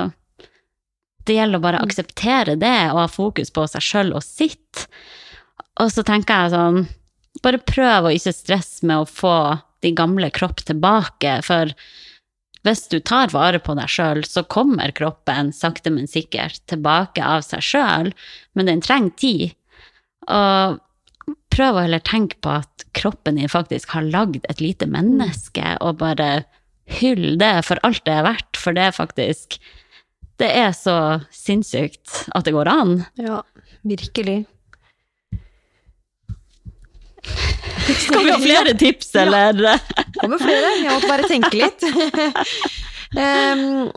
Det 1.26 1.34
gjelder 1.34 1.58
å 1.58 1.62
bare 1.64 1.78
akseptere 1.82 2.54
det 2.54 2.92
og 2.92 3.00
ha 3.00 3.08
fokus 3.10 3.50
på 3.50 3.64
seg 3.66 3.82
sjøl 3.82 4.12
og 4.14 4.22
sitt. 4.22 4.84
Og 5.82 5.90
så 5.90 6.04
tenker 6.06 6.44
jeg 6.44 6.52
sånn 6.54 6.84
Bare 7.42 7.58
prøv 7.58 8.06
å 8.06 8.12
ikke 8.14 8.32
stresse 8.32 8.86
med 8.86 9.02
å 9.02 9.08
få 9.10 9.58
de 9.82 9.90
gamle 9.90 10.30
kropp 10.30 10.62
tilbake, 10.64 11.40
for 11.42 11.74
hvis 12.66 12.86
du 12.88 12.96
tar 12.98 13.34
vare 13.34 13.58
på 13.62 13.74
deg 13.78 13.90
sjøl, 13.90 14.22
så 14.24 14.42
kommer 14.42 14.94
kroppen 14.96 15.52
sakte, 15.52 15.92
men 15.92 16.08
sikkert 16.10 16.62
tilbake 16.70 17.22
av 17.22 17.44
seg 17.46 17.62
sjøl, 17.62 18.14
men 18.54 18.70
den 18.70 18.80
trenger 18.82 19.12
tid. 19.20 19.44
Og 20.26 20.80
prøv 21.56 21.78
å 21.78 21.84
heller 21.86 22.02
tenke 22.04 22.38
på 22.44 22.52
at 22.60 22.84
kroppen 22.96 23.40
din 23.40 23.50
faktisk 23.50 23.94
har 23.96 24.06
lagd 24.06 24.44
et 24.50 24.60
lite 24.62 24.88
menneske, 24.90 25.76
og 25.80 26.00
bare 26.02 26.44
hyll 27.00 27.38
det 27.40 27.54
for 27.66 27.80
alt 27.86 28.04
det 28.06 28.14
er 28.14 28.26
verdt, 28.28 28.60
for 28.60 28.76
det 28.76 28.88
er 28.88 28.94
faktisk 28.94 29.58
Det 30.36 30.50
er 30.52 30.74
så 30.76 31.24
sinnssykt 31.32 32.26
at 32.36 32.44
det 32.44 32.52
går 32.52 32.68
an. 32.68 32.90
Ja, 33.16 33.38
virkelig. 33.88 34.44
Skal 37.86 38.26
vi 38.26 38.34
ha 38.34 38.36
flere 38.42 38.74
tips, 38.76 39.14
eller? 39.16 39.80
kommer 40.20 40.42
flere. 40.42 40.74
Jeg 40.82 40.92
måtte 40.92 41.08
bare 41.08 41.30
tenke 41.30 41.56
litt. 41.56 41.86
Em, 43.16 43.88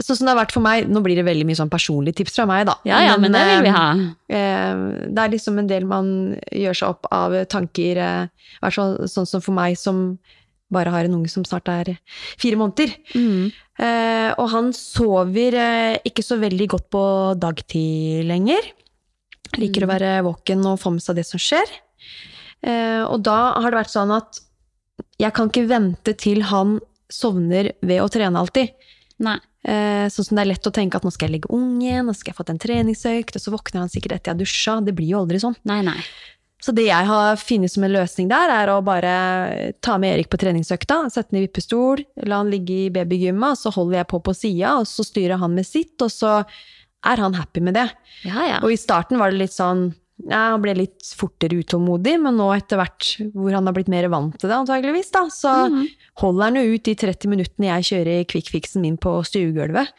sånn 0.00 0.16
som 0.16 0.26
det 0.26 0.32
har 0.32 0.40
vært 0.40 0.54
for 0.54 0.64
meg, 0.64 0.86
nå 0.88 1.02
blir 1.04 1.18
det 1.18 1.26
veldig 1.26 1.44
mye 1.48 1.58
sånn 1.58 1.72
personlige 1.72 2.22
tips 2.22 2.38
fra 2.38 2.46
meg, 2.48 2.64
da. 2.68 2.78
Ja, 2.88 3.00
ja, 3.04 3.16
men 3.20 3.34
det 3.34 3.42
vil 3.48 3.66
vi 3.66 3.72
ha. 3.74 3.86
Eh, 4.32 4.84
det 5.12 5.24
er 5.24 5.34
liksom 5.34 5.58
en 5.60 5.68
del 5.68 5.88
man 5.88 6.06
gjør 6.48 6.78
seg 6.78 6.94
opp 6.94 7.10
av 7.12 7.36
tanker, 7.52 8.00
eh, 8.00 8.54
hvert 8.62 8.78
fall 8.78 8.94
sånn 9.10 9.28
som 9.28 9.44
for 9.44 9.56
meg 9.56 9.76
som 9.80 10.16
bare 10.72 10.92
har 10.94 11.04
en 11.04 11.18
unge 11.18 11.28
som 11.28 11.44
snart 11.44 11.68
er 11.68 11.90
fire 12.40 12.56
måneder. 12.56 12.94
Mm. 13.12 13.50
Eh, 13.82 14.30
og 14.40 14.46
han 14.52 14.70
sover 14.76 15.56
eh, 15.58 15.98
ikke 16.08 16.24
så 16.24 16.38
veldig 16.40 16.68
godt 16.72 16.88
på 16.92 17.04
dagtid 17.40 18.24
lenger. 18.28 18.70
Liker 19.60 19.84
å 19.84 19.90
være 19.90 20.14
våken 20.24 20.64
og 20.70 20.80
få 20.80 20.94
med 20.94 21.04
seg 21.04 21.20
det 21.20 21.26
som 21.28 21.42
skjer. 21.42 21.76
Eh, 22.64 23.02
og 23.04 23.20
da 23.26 23.58
har 23.60 23.68
det 23.68 23.82
vært 23.82 23.92
sånn 23.92 24.14
at 24.14 24.40
jeg 25.20 25.34
kan 25.36 25.50
ikke 25.50 25.68
vente 25.68 26.14
til 26.18 26.44
han 26.48 26.78
sovner 27.12 27.74
ved 27.84 28.00
å 28.00 28.08
trene 28.12 28.40
alltid. 28.40 28.72
Nei. 29.22 29.38
Eh, 29.62 30.08
sånn 30.10 30.26
som 30.26 30.38
det 30.38 30.42
er 30.42 30.50
lett 30.54 30.66
å 30.66 30.74
tenke 30.74 30.98
at 30.98 31.04
nå 31.06 31.12
skal 31.14 31.28
jeg 31.28 31.36
legge 31.36 31.54
ungen, 31.54 32.08
nå 32.08 32.14
skal 32.16 32.32
jeg 32.32 32.38
fått 32.40 32.50
en 32.50 32.62
treningsøkt, 32.62 33.36
og 33.38 33.44
så 33.44 33.54
våkner 33.54 33.84
han 33.84 33.92
sikkert 33.92 34.16
etter 34.16 34.32
jeg 34.32 34.34
har 34.34 34.40
dusja. 34.40 34.76
Det 34.82 34.94
blir 34.96 35.12
jo 35.12 35.22
aldri 35.22 35.42
sånn. 35.42 35.58
Nei, 35.68 35.80
nei. 35.86 35.98
Så 36.62 36.70
det 36.74 36.84
jeg 36.86 37.06
har 37.08 37.38
funnet 37.42 37.72
som 37.72 37.82
en 37.82 37.90
løsning 37.90 38.28
der, 38.30 38.52
er 38.54 38.70
å 38.70 38.82
bare 38.86 39.14
ta 39.82 39.96
med 39.98 40.14
Erik 40.14 40.28
på 40.30 40.38
treningsøkta, 40.38 41.00
sette 41.10 41.34
han 41.34 41.40
i 41.40 41.46
vippestol, 41.48 42.04
la 42.22 42.38
han 42.38 42.52
ligge 42.52 42.84
i 42.84 42.92
babygymma, 42.94 43.56
så 43.58 43.72
holder 43.74 43.98
jeg 43.98 44.10
på 44.12 44.22
på 44.22 44.34
sida, 44.38 44.76
og 44.78 44.86
så 44.86 45.02
styrer 45.06 45.42
han 45.42 45.56
med 45.58 45.66
sitt, 45.66 45.96
og 45.98 46.12
så 46.14 46.36
er 47.02 47.22
han 47.24 47.34
happy 47.34 47.64
med 47.66 47.74
det. 47.74 47.88
Ja, 48.22 48.46
ja. 48.46 48.60
Og 48.62 48.70
i 48.70 48.78
starten 48.78 49.18
var 49.18 49.32
det 49.32 49.42
litt 49.42 49.54
sånn 49.54 49.88
ja, 50.28 50.40
Han 50.52 50.62
ble 50.62 50.74
litt 50.78 51.12
fortere 51.18 51.58
utålmodig, 51.62 52.18
men 52.22 52.36
nå 52.38 52.50
etter 52.56 52.78
hvert 52.80 53.08
hvor 53.34 53.52
han 53.56 53.66
har 53.66 53.74
blitt 53.76 53.90
mer 53.92 54.08
vant 54.12 54.36
til 54.38 54.48
det, 54.50 54.58
antageligvis, 54.60 55.10
da, 55.14 55.24
så 55.32 55.54
mm. 55.72 55.82
holder 56.22 56.44
han 56.50 56.60
jo 56.60 56.76
ut 56.76 56.84
de 56.88 56.94
30 57.06 57.28
minuttene 57.32 57.72
jeg 57.72 57.88
kjører 57.90 58.24
quickfixen 58.30 58.84
min 58.84 58.96
på 59.00 59.16
stuegulvet. 59.26 59.90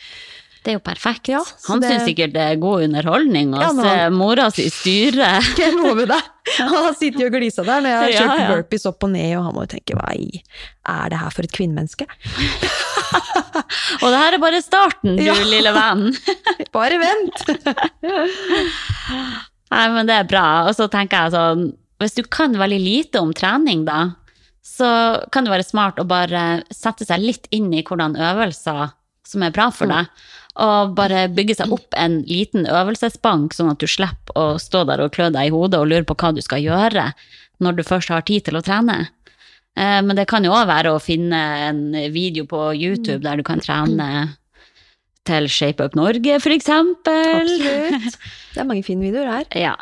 Det 0.64 0.72
er 0.72 0.78
jo 0.78 0.84
perfekt. 0.86 1.28
Ja, 1.28 1.42
han 1.68 1.82
det- 1.84 1.90
syns 1.92 2.06
sikkert 2.08 2.32
det 2.32 2.40
er 2.40 2.56
god 2.56 2.86
underholdning 2.86 3.52
å 3.52 3.60
Ja, 3.60 3.72
se 3.76 3.88
han- 4.00 4.14
mora 4.16 4.46
si 4.56 4.70
styre. 4.72 5.42
Jeg 5.60 5.74
lover 5.76 6.08
deg? 6.08 6.30
Han 6.60 6.72
har 6.72 6.94
sittet 6.96 7.26
og 7.28 7.32
glisa 7.36 7.64
der 7.68 7.82
når 7.84 7.90
jeg 7.90 8.00
har 8.00 8.10
Ja, 8.12 8.20
kjørt 8.22 8.40
ja. 8.40 8.48
burpees 8.56 8.86
opp 8.88 9.04
og 9.04 9.12
ned, 9.12 9.32
og 9.38 9.44
han 9.46 9.54
må 9.56 9.64
jo 9.64 9.72
tenke 9.76 9.96
hva 9.96 10.10
er 10.16 11.10
det 11.12 11.20
her 11.20 11.30
for 11.36 11.44
et 11.48 11.52
kvinnemenneske? 11.56 12.08
Og 14.04 14.08
det 14.12 14.20
her 14.20 14.34
er 14.36 14.42
bare 14.44 14.62
starten, 14.64 15.16
du 15.20 15.24
Ja. 15.24 15.34
lille 15.40 15.72
venn. 15.76 16.16
Bare 16.76 17.00
vent! 17.00 17.44
Nei, 19.74 19.88
men 19.90 20.10
det 20.10 20.20
er 20.20 20.28
bra. 20.30 20.48
Og 20.70 20.76
så 20.78 20.86
tenker 20.92 21.26
jeg 21.26 21.34
sånn, 21.34 21.64
hvis 22.02 22.18
du 22.18 22.24
kan 22.30 22.54
veldig 22.60 22.82
lite 22.84 23.22
om 23.24 23.32
trening, 23.34 23.86
da, 23.88 24.12
så 24.64 24.90
kan 25.34 25.46
det 25.48 25.54
være 25.54 25.66
smart 25.68 26.00
å 26.00 26.06
bare 26.08 26.64
sette 26.74 27.08
seg 27.08 27.24
litt 27.24 27.50
inn 27.56 27.72
i 27.74 27.84
hvordan 27.84 28.16
øvelser 28.16 28.94
som 29.28 29.44
er 29.46 29.54
bra 29.56 29.70
for 29.74 29.90
deg, 29.90 30.10
og 30.62 30.94
bare 30.98 31.26
bygge 31.34 31.56
seg 31.58 31.72
opp 31.74 31.96
en 31.98 32.20
liten 32.28 32.68
øvelsesbank, 32.70 33.56
sånn 33.56 33.72
at 33.72 33.82
du 33.82 33.88
slipper 33.90 34.36
å 34.38 34.60
stå 34.62 34.84
der 34.90 35.02
og 35.02 35.14
klø 35.16 35.30
deg 35.34 35.50
i 35.50 35.54
hodet 35.54 35.80
og 35.80 35.90
lure 35.90 36.06
på 36.06 36.18
hva 36.20 36.34
du 36.36 36.42
skal 36.46 36.62
gjøre 36.62 37.08
når 37.64 37.78
du 37.80 37.84
først 37.88 38.12
har 38.14 38.26
tid 38.28 38.46
til 38.46 38.60
å 38.60 38.64
trene. 38.66 39.00
Eh, 39.80 40.02
Men 40.06 40.16
det 40.20 40.28
kan 40.30 40.46
jo 40.46 40.54
òg 40.54 40.68
være 40.70 40.94
å 40.94 41.02
finne 41.02 41.40
en 41.70 41.82
video 42.14 42.46
på 42.46 42.74
YouTube 42.76 43.24
der 43.24 43.40
du 43.42 43.48
kan 43.48 43.64
trene 43.64 44.36
til 45.28 45.50
Shape 45.52 45.86
Up 45.86 45.98
Norge, 45.98 46.38
for 46.44 46.54
eksempel. 46.56 47.42
Absolutt. 47.42 48.18
Det 48.54 48.62
er 48.62 48.70
mange 48.70 48.86
fine 48.86 49.06
videoer 49.08 49.32
her. 49.38 49.50
Ja. 49.68 49.76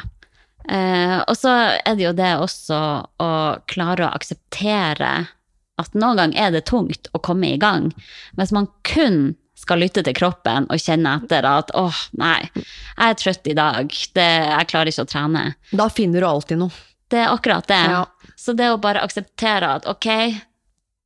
Eh, 0.69 1.17
og 1.25 1.33
så 1.39 1.51
er 1.81 1.95
det 1.97 2.03
jo 2.05 2.11
det 2.13 2.31
også 2.37 2.79
å 3.17 3.29
klare 3.65 4.05
å 4.05 4.11
akseptere 4.13 5.13
at 5.81 5.95
noen 5.97 6.19
ganger 6.19 6.37
er 6.37 6.51
det 6.53 6.67
tungt 6.69 7.09
å 7.17 7.21
komme 7.25 7.55
i 7.55 7.57
gang. 7.61 7.89
Hvis 8.37 8.53
man 8.53 8.69
kun 8.85 9.33
skal 9.57 9.81
lytte 9.81 10.03
til 10.05 10.15
kroppen 10.17 10.67
og 10.69 10.81
kjenne 10.81 11.15
etter 11.21 11.45
at 11.49 11.73
åh, 11.77 11.97
nei, 12.17 12.39
jeg 12.53 13.07
er 13.07 13.17
trøtt 13.17 13.49
i 13.49 13.57
dag, 13.57 13.89
det, 14.17 14.29
jeg 14.53 14.69
klarer 14.69 14.93
ikke 14.93 15.05
å 15.05 15.09
trene. 15.09 15.43
Da 15.73 15.89
finner 15.93 16.23
du 16.23 16.29
alltid 16.29 16.61
noe. 16.61 16.85
Det 17.11 17.19
er 17.25 17.33
akkurat 17.33 17.67
det. 17.69 17.81
Ja. 17.91 18.05
Så 18.39 18.55
det 18.57 18.69
å 18.71 18.79
bare 18.81 19.03
akseptere 19.03 19.73
at 19.79 19.89
ok, 19.89 20.07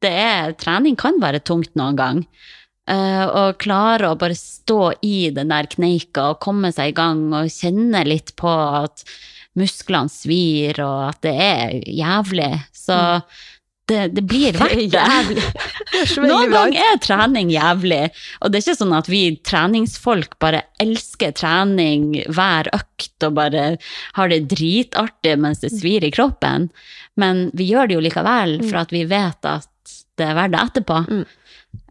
det 0.06 0.12
er, 0.12 0.54
trening 0.60 1.00
kan 1.00 1.17
være 1.24 1.41
tungt 1.43 1.74
noen 1.80 1.98
gang. 2.00 2.21
Eh, 2.86 3.26
og 3.26 3.58
klare 3.63 4.12
å 4.12 4.17
bare 4.19 4.36
stå 4.38 4.93
i 5.06 5.32
den 5.34 5.50
der 5.50 5.65
kneika 5.71 6.30
og 6.34 6.43
komme 6.45 6.69
seg 6.74 6.91
i 6.91 6.98
gang 6.98 7.32
og 7.34 7.50
kjenne 7.50 8.04
litt 8.06 8.36
på 8.38 8.52
at 8.52 9.02
musklene 9.58 10.12
svir 10.12 10.78
og 10.84 11.10
at 11.10 11.21
det 11.26 11.34
er 11.41 11.76
jævlig. 11.82 12.52
Så 12.76 12.98
det, 13.89 14.00
det 14.17 14.24
blir 14.26 14.58
verdt 14.58 14.93
det. 14.93 15.45
Noen 16.30 16.54
ganger 16.54 16.91
er 16.91 17.02
trening 17.02 17.52
jævlig, 17.54 18.02
og 18.41 18.52
det 18.52 18.60
er 18.60 18.65
ikke 18.65 18.80
sånn 18.80 18.95
at 18.98 19.10
vi 19.10 19.21
treningsfolk 19.45 20.38
bare 20.41 20.63
elsker 20.82 21.34
trening 21.38 22.12
hver 22.34 22.69
økt 22.74 23.26
og 23.26 23.38
bare 23.38 23.65
har 24.17 24.34
det 24.34 24.43
dritartig 24.54 25.38
mens 25.41 25.62
det 25.62 25.74
svir 25.74 26.06
i 26.06 26.13
kroppen, 26.13 26.69
men 27.21 27.48
vi 27.58 27.69
gjør 27.71 27.89
det 27.89 27.98
jo 27.98 28.06
likevel 28.06 28.60
for 28.65 28.82
at 28.82 28.93
vi 28.93 29.06
vet 29.10 29.50
at 29.50 29.69
det 30.15 30.30
er 30.30 30.38
verdt 30.38 30.56
det 30.56 30.63
etterpå. 30.63 31.02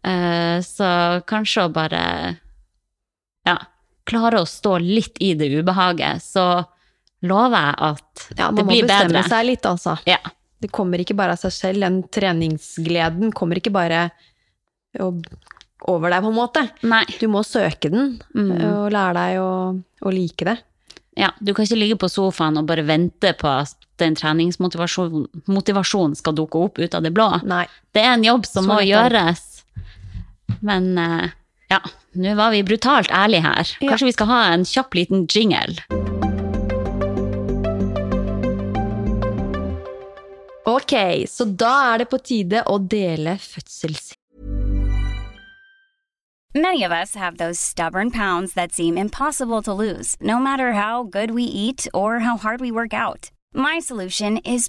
Eh, 0.04 0.58
så 0.64 0.88
kanskje 1.26 1.64
å 1.66 1.72
bare 1.72 2.02
ja, 3.46 3.56
klare 4.08 4.40
å 4.42 4.46
stå 4.48 4.78
litt 4.80 5.16
i 5.20 5.34
det 5.34 5.48
ubehaget, 5.58 6.22
så 6.22 6.64
lover 7.24 7.56
jeg 7.70 7.74
at 7.88 8.24
Ja, 8.38 8.48
det 8.50 8.54
man 8.56 8.66
må 8.66 8.70
blir 8.72 8.82
bestemme 8.86 9.12
bedre. 9.12 9.28
seg 9.28 9.46
litt, 9.46 9.62
altså. 9.68 9.98
Ja. 10.08 10.18
Det 10.60 10.70
kommer 10.72 10.98
ikke 11.00 11.16
bare 11.16 11.32
av 11.36 11.40
seg 11.40 11.52
selv. 11.52 11.80
Den 11.84 12.02
treningsgleden 12.08 13.32
kommer 13.36 13.56
ikke 13.60 13.72
bare 13.72 14.10
over 15.00 16.10
deg, 16.10 16.22
på 16.24 16.30
en 16.30 16.36
måte. 16.36 16.62
Nei. 16.88 17.04
Du 17.20 17.26
må 17.28 17.42
søke 17.44 17.90
den, 17.90 18.20
Mm. 18.34 18.52
og 18.64 18.92
lære 18.92 19.14
deg 19.14 19.38
å, 19.40 19.82
å 20.02 20.12
like 20.12 20.44
det. 20.44 20.58
Ja, 21.16 21.30
du 21.40 21.52
kan 21.54 21.64
ikke 21.64 21.78
ligge 21.78 21.96
på 21.98 22.08
sofaen 22.10 22.56
og 22.58 22.66
bare 22.66 22.82
vente 22.82 23.32
på 23.38 23.46
at 23.46 23.74
den 23.98 24.14
treningsmotivasjonen 24.16 25.28
motivasjonen 25.46 26.16
skal 26.16 26.34
dukke 26.34 26.56
opp 26.58 26.78
ut 26.78 26.94
av 26.94 27.02
det 27.02 27.12
blå. 27.14 27.28
Nei. 27.44 27.66
Det 27.92 28.02
er 28.02 28.14
en 28.14 28.24
jobb 28.24 28.46
som 28.46 28.64
Så 28.64 28.68
må 28.72 28.80
gjøres. 28.82 29.53
Men 30.64 30.98
eh, 30.98 31.30
ja, 31.68 31.80
nå 32.12 32.34
var 32.38 32.54
vi 32.54 32.64
brutalt 32.64 33.12
ærlige 33.12 33.44
her. 33.44 33.76
Ja. 33.80 33.92
Kanskje 33.92 34.08
vi 34.08 34.16
skal 34.16 34.30
ha 34.32 34.40
en 34.54 34.64
kjapp 34.68 34.96
liten 34.96 35.26
jingle? 35.28 35.76
Ok, 40.64 40.94
så 41.28 41.44
da 41.44 41.72
er 41.92 42.02
det 42.02 42.10
på 42.10 42.18
tide 42.24 42.64
å 42.66 42.78
dele 42.78 43.38
fødsels... 43.40 44.14
Many 46.56 46.84
of 46.84 46.92
us 46.92 47.16
have 47.16 47.36
those 47.36 47.58
stubborn 47.58 48.12
pounds 48.12 48.54
that 48.54 48.72
seem 48.72 48.96
impossible 48.96 49.60
to 49.62 49.72
lose, 49.74 50.16
no 50.20 50.38
matter 50.38 50.72
how 50.72 51.02
good 51.02 51.32
we 51.32 51.42
eat 51.42 51.88
or 51.92 52.20
how 52.20 52.36
hard 52.36 52.60
we 52.60 52.70
work 52.70 52.94
out. 52.94 53.32
My 53.52 53.80
solution 53.80 54.38
is. 54.38 54.68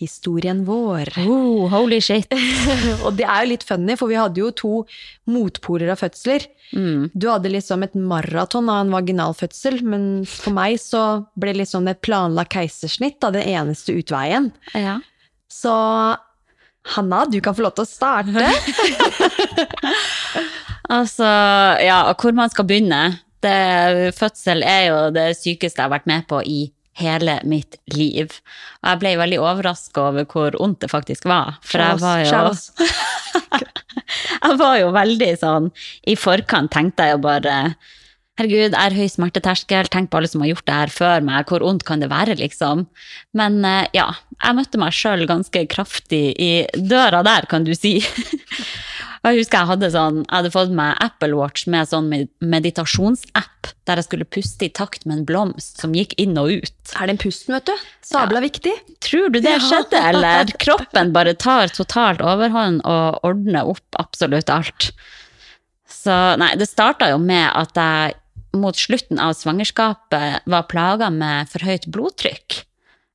Historien 0.00 0.64
vår. 0.66 1.12
Oh, 1.22 1.68
holy 1.70 2.00
shit. 2.02 2.32
Og 3.06 3.14
det 3.14 3.26
er 3.28 3.44
jo 3.44 3.50
litt 3.52 3.66
funny, 3.66 3.94
for 4.00 4.10
vi 4.10 4.18
hadde 4.18 4.40
jo 4.42 4.50
to 4.56 4.72
motpoler 5.30 5.92
av 5.94 5.98
fødsler. 6.02 6.48
Mm. 6.74 7.12
Du 7.14 7.28
hadde 7.30 7.52
liksom 7.52 7.84
et 7.86 7.94
maraton 7.94 8.68
av 8.72 8.82
en 8.82 8.94
vaginalfødsel, 8.94 9.82
men 9.86 10.24
for 10.28 10.52
meg 10.56 10.80
så 10.82 11.22
ble 11.38 11.54
liksom 11.60 11.86
det 11.86 12.00
planlagt 12.02 12.56
keisersnitt 12.56 13.20
da, 13.22 13.30
den 13.34 13.46
eneste 13.54 13.94
utveien. 13.94 14.50
Ja. 14.74 14.98
Så 15.52 15.74
Hanna, 16.94 17.24
du 17.30 17.38
kan 17.40 17.54
få 17.56 17.62
lov 17.64 17.74
til 17.78 17.86
å 17.86 17.88
starte. 17.88 18.50
Altså, 20.92 21.24
ja, 21.80 22.02
hvor 22.20 22.34
man 22.36 22.50
skal 22.52 22.66
begynne. 22.68 23.02
Det, 23.44 24.12
fødsel 24.16 24.64
er 24.64 24.82
jo 24.88 24.98
det 25.14 25.34
sykeste 25.36 25.80
jeg 25.80 25.86
har 25.86 25.92
vært 25.92 26.08
med 26.08 26.26
på 26.28 26.40
i 26.44 26.58
hele 27.00 27.38
mitt 27.48 27.78
liv. 27.94 28.38
Og 28.82 28.92
jeg 28.92 29.02
ble 29.02 29.16
veldig 29.20 29.40
overraska 29.42 30.08
over 30.10 30.28
hvor 30.30 30.58
vondt 30.60 30.84
det 30.84 30.92
faktisk 30.92 31.26
var. 31.30 31.58
For 31.66 31.82
jeg 31.82 32.00
var 32.02 32.22
jo 32.24 32.54
Jeg 34.44 34.56
var 34.60 34.78
jo 34.78 34.88
veldig 34.94 35.28
sånn 35.40 35.68
I 36.10 36.14
forkant 36.18 36.72
tenkte 36.74 37.06
jeg 37.06 37.16
jo 37.16 37.20
bare 37.24 37.54
Herregud, 38.34 38.72
jeg 38.74 38.74
har 38.74 38.94
høy 38.98 39.06
smerteterskel, 39.06 39.86
tenk 39.94 40.08
på 40.10 40.18
alle 40.18 40.26
som 40.26 40.42
har 40.42 40.48
gjort 40.50 40.64
det 40.66 40.74
her 40.74 40.90
før 40.90 41.20
meg, 41.22 41.46
hvor 41.46 41.62
vondt 41.62 41.84
kan 41.86 42.00
det 42.02 42.08
være, 42.10 42.34
liksom? 42.40 42.80
Men 43.38 43.60
eh, 43.62 43.86
ja, 43.94 44.08
jeg 44.40 44.56
møtte 44.58 44.80
meg 44.82 44.96
sjøl 44.96 45.22
ganske 45.30 45.62
kraftig 45.70 46.32
i 46.42 46.48
døra 46.74 47.20
der, 47.22 47.46
kan 47.46 47.62
du 47.62 47.70
si. 47.78 48.00
Jeg 49.24 49.38
husker 49.40 49.62
jeg 49.62 49.70
hadde 49.70 49.88
sånn, 49.94 50.16
jeg 50.26 50.34
hadde 50.36 50.50
fått 50.52 50.72
meg 50.76 50.98
Apple 51.00 51.36
Watch 51.38 51.66
med 51.72 51.88
sånn 51.88 52.10
med- 52.12 52.28
meditasjonsapp, 52.44 53.70
der 53.88 53.96
jeg 54.00 54.04
skulle 54.08 54.26
puste 54.28 54.66
i 54.66 54.68
takt 54.68 55.06
med 55.08 55.18
en 55.18 55.24
blomst 55.28 55.80
som 55.80 55.94
gikk 55.96 56.12
inn 56.20 56.36
og 56.40 56.50
ut. 56.60 56.92
Er 57.00 57.08
den 57.08 57.16
pusten, 57.20 57.54
vet 57.56 57.64
du? 57.70 57.72
Sabla 58.04 58.42
viktig. 58.44 58.74
Tror 59.00 59.32
du 59.32 59.40
det 59.40 59.54
skjedde, 59.64 59.96
eller? 60.10 60.52
Kroppen 60.60 61.12
bare 61.16 61.32
tar 61.34 61.72
totalt 61.72 62.20
overhånd 62.20 62.82
og 62.84 63.24
ordner 63.24 63.64
opp 63.72 63.98
absolutt 63.98 64.52
alt. 64.52 64.90
Så 65.88 66.12
nei, 66.38 66.52
det 66.60 66.68
starta 66.68 67.08
jo 67.14 67.18
med 67.22 67.48
at 67.54 67.72
jeg 67.80 68.14
mot 68.54 68.76
slutten 68.76 69.18
av 69.18 69.32
svangerskapet 69.34 70.44
var 70.46 70.68
plaga 70.70 71.08
med 71.10 71.48
for 71.50 71.64
høyt 71.66 71.88
blodtrykk. 71.90 72.60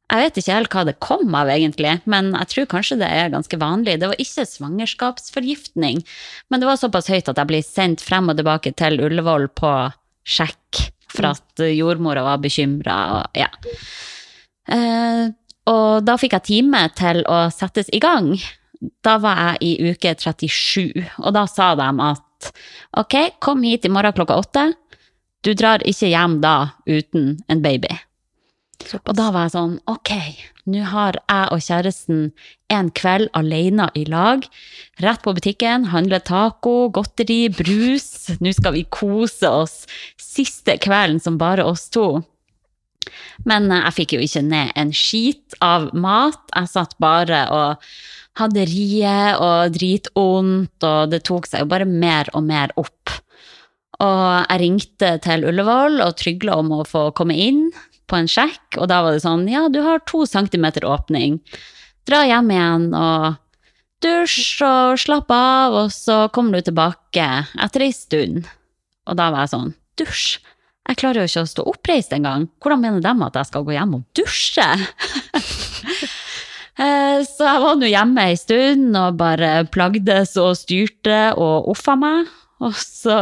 Jeg 0.10 0.26
vet 0.26 0.38
ikke 0.42 0.56
helt 0.56 0.74
hva 0.74 0.84
det 0.88 0.96
kom 1.06 1.36
av, 1.38 1.52
egentlig, 1.54 1.92
men 2.10 2.32
jeg 2.34 2.50
tror 2.54 2.70
kanskje 2.72 2.98
det 3.04 3.10
er 3.14 3.34
ganske 3.34 3.60
vanlig. 3.62 4.00
Det 4.02 4.10
var 4.10 4.22
ikke 4.22 4.46
svangerskapsforgiftning, 4.50 6.02
men 6.50 6.62
det 6.62 6.70
var 6.70 6.80
såpass 6.82 7.12
høyt 7.14 7.30
at 7.30 7.38
jeg 7.38 7.50
ble 7.52 7.60
sendt 7.66 8.02
frem 8.02 8.32
og 8.32 8.40
tilbake 8.40 8.74
til 8.80 8.98
Ullevål 9.06 9.50
på 9.54 9.74
sjekk, 10.26 10.82
for 11.14 11.30
at 11.30 11.64
jordmora 11.76 12.26
var 12.26 12.42
bekymra. 12.42 12.98
Ja. 13.38 13.52
Eh, 14.70 15.30
og 15.70 16.02
da 16.06 16.18
fikk 16.18 16.40
jeg 16.40 16.48
time 16.50 16.84
til 16.98 17.22
å 17.30 17.44
settes 17.54 17.94
i 17.94 18.02
gang. 18.02 18.34
Da 19.06 19.18
var 19.22 19.44
jeg 19.60 19.62
i 19.62 19.94
uke 19.94 20.16
37, 20.18 21.06
og 21.22 21.34
da 21.36 21.46
sa 21.52 21.74
de 21.78 21.90
at 22.10 22.52
ok, 22.98 23.16
kom 23.44 23.62
hit 23.68 23.86
i 23.86 23.94
morgen 23.94 24.16
klokka 24.18 24.42
åtte. 24.42 24.70
Du 25.46 25.54
drar 25.54 25.84
ikke 25.88 26.10
hjem 26.10 26.40
da 26.44 26.72
uten 26.90 27.36
en 27.48 27.62
baby. 27.62 27.92
Og 28.80 29.12
da 29.18 29.28
var 29.34 29.46
jeg 29.46 29.54
sånn, 29.54 29.76
ok, 29.92 30.12
nå 30.72 30.86
har 30.92 31.18
jeg 31.20 31.52
og 31.54 31.64
kjæresten 31.66 32.22
en 32.74 32.90
kveld 32.96 33.30
alene 33.38 33.90
i 33.98 34.06
lag. 34.10 34.46
Rett 35.04 35.22
på 35.26 35.34
butikken, 35.36 35.90
handle 35.92 36.22
taco, 36.26 36.90
godteri, 36.96 37.50
brus. 37.54 38.30
Nå 38.40 38.54
skal 38.56 38.78
vi 38.78 38.86
kose 38.90 39.52
oss. 39.64 39.84
Siste 40.22 40.78
kvelden 40.82 41.20
som 41.24 41.38
bare 41.42 41.68
oss 41.68 41.90
to. 41.94 42.22
Men 43.50 43.70
eh, 43.72 43.84
jeg 43.88 43.98
fikk 43.98 44.16
jo 44.16 44.24
ikke 44.26 44.46
ned 44.48 44.74
en 44.80 44.94
skit 44.96 45.60
av 45.66 45.90
mat. 45.98 46.42
Jeg 46.56 46.72
satt 46.74 46.96
bare 47.02 47.46
og 47.56 47.90
hadde 48.40 48.68
rie 48.70 49.16
og 49.36 49.76
dritvondt, 49.76 50.78
og 50.86 51.12
det 51.12 51.24
tok 51.28 51.50
seg 51.50 51.66
jo 51.66 51.72
bare 51.72 51.90
mer 51.90 52.32
og 52.34 52.46
mer 52.48 52.74
opp. 52.80 53.18
Og 54.00 54.22
jeg 54.48 54.60
ringte 54.62 55.16
til 55.26 55.44
Ullevål 55.50 56.00
og 56.06 56.16
trygla 56.20 56.62
om 56.62 56.72
å 56.78 56.86
få 56.88 57.10
komme 57.18 57.36
inn 57.36 57.66
på 58.10 58.18
en 58.18 58.30
sjekk, 58.30 58.78
og 58.82 58.90
da 58.92 59.02
var 59.06 59.16
det 59.16 59.24
sånn, 59.24 59.46
ja, 59.52 59.68
du 59.72 59.80
har 59.86 60.02
to 60.10 60.26
centimeter 60.30 60.86
åpning. 60.90 61.38
Dra 62.10 62.24
hjem 62.26 62.50
igjen 62.56 62.88
og 62.98 63.38
dusj 64.04 64.62
og 64.66 65.00
slapp 65.02 65.32
av, 65.36 65.76
og 65.86 65.90
så 65.94 66.24
kommer 66.34 66.58
du 66.60 66.70
tilbake 66.70 67.26
etter 67.60 67.86
ei 67.86 67.92
stund. 67.96 68.48
Og 69.10 69.18
da 69.20 69.30
var 69.34 69.46
jeg 69.46 69.54
sånn, 69.56 69.74
dusj? 70.00 70.40
Jeg 70.90 70.98
klarer 70.98 71.22
jo 71.22 71.30
ikke 71.30 71.42
å 71.46 71.50
stå 71.52 71.64
oppreist 71.70 72.14
engang. 72.16 72.48
Hvordan 72.64 72.82
mener 72.82 73.04
de 73.04 73.12
at 73.28 73.36
jeg 73.38 73.50
skal 73.52 73.66
gå 73.68 73.76
hjem 73.76 73.98
og 74.00 74.06
dusje? 74.18 74.70
Eh, 76.80 77.26
Så 77.28 77.44
jeg 77.44 77.60
var 77.60 77.76
nå 77.76 77.88
hjemme 77.92 78.24
ei 78.30 78.36
stund 78.40 78.96
og 78.96 79.18
bare 79.20 79.66
plagdes 79.68 80.38
og 80.40 80.54
styrte 80.56 81.34
og 81.36 81.66
offa 81.74 81.98
meg. 82.00 82.30
Og 82.64 82.72
så 82.80 83.18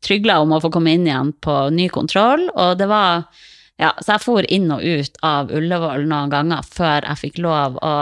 trygla 0.00 0.38
om 0.40 0.54
å 0.56 0.60
få 0.64 0.70
komme 0.72 0.94
inn 0.96 1.04
igjen 1.04 1.34
på 1.44 1.56
ny 1.76 1.90
kontroll, 1.92 2.46
og 2.54 2.78
det 2.80 2.88
var 2.88 3.26
ja, 3.80 3.94
Så 4.00 4.16
jeg 4.16 4.24
for 4.26 4.48
inn 4.52 4.68
og 4.74 4.84
ut 4.84 5.16
av 5.24 5.52
Ullevål 5.56 6.04
noen 6.10 6.32
ganger 6.32 6.66
før 6.68 7.06
jeg 7.06 7.22
fikk 7.24 7.40
lov 7.40 7.78
å 7.80 7.94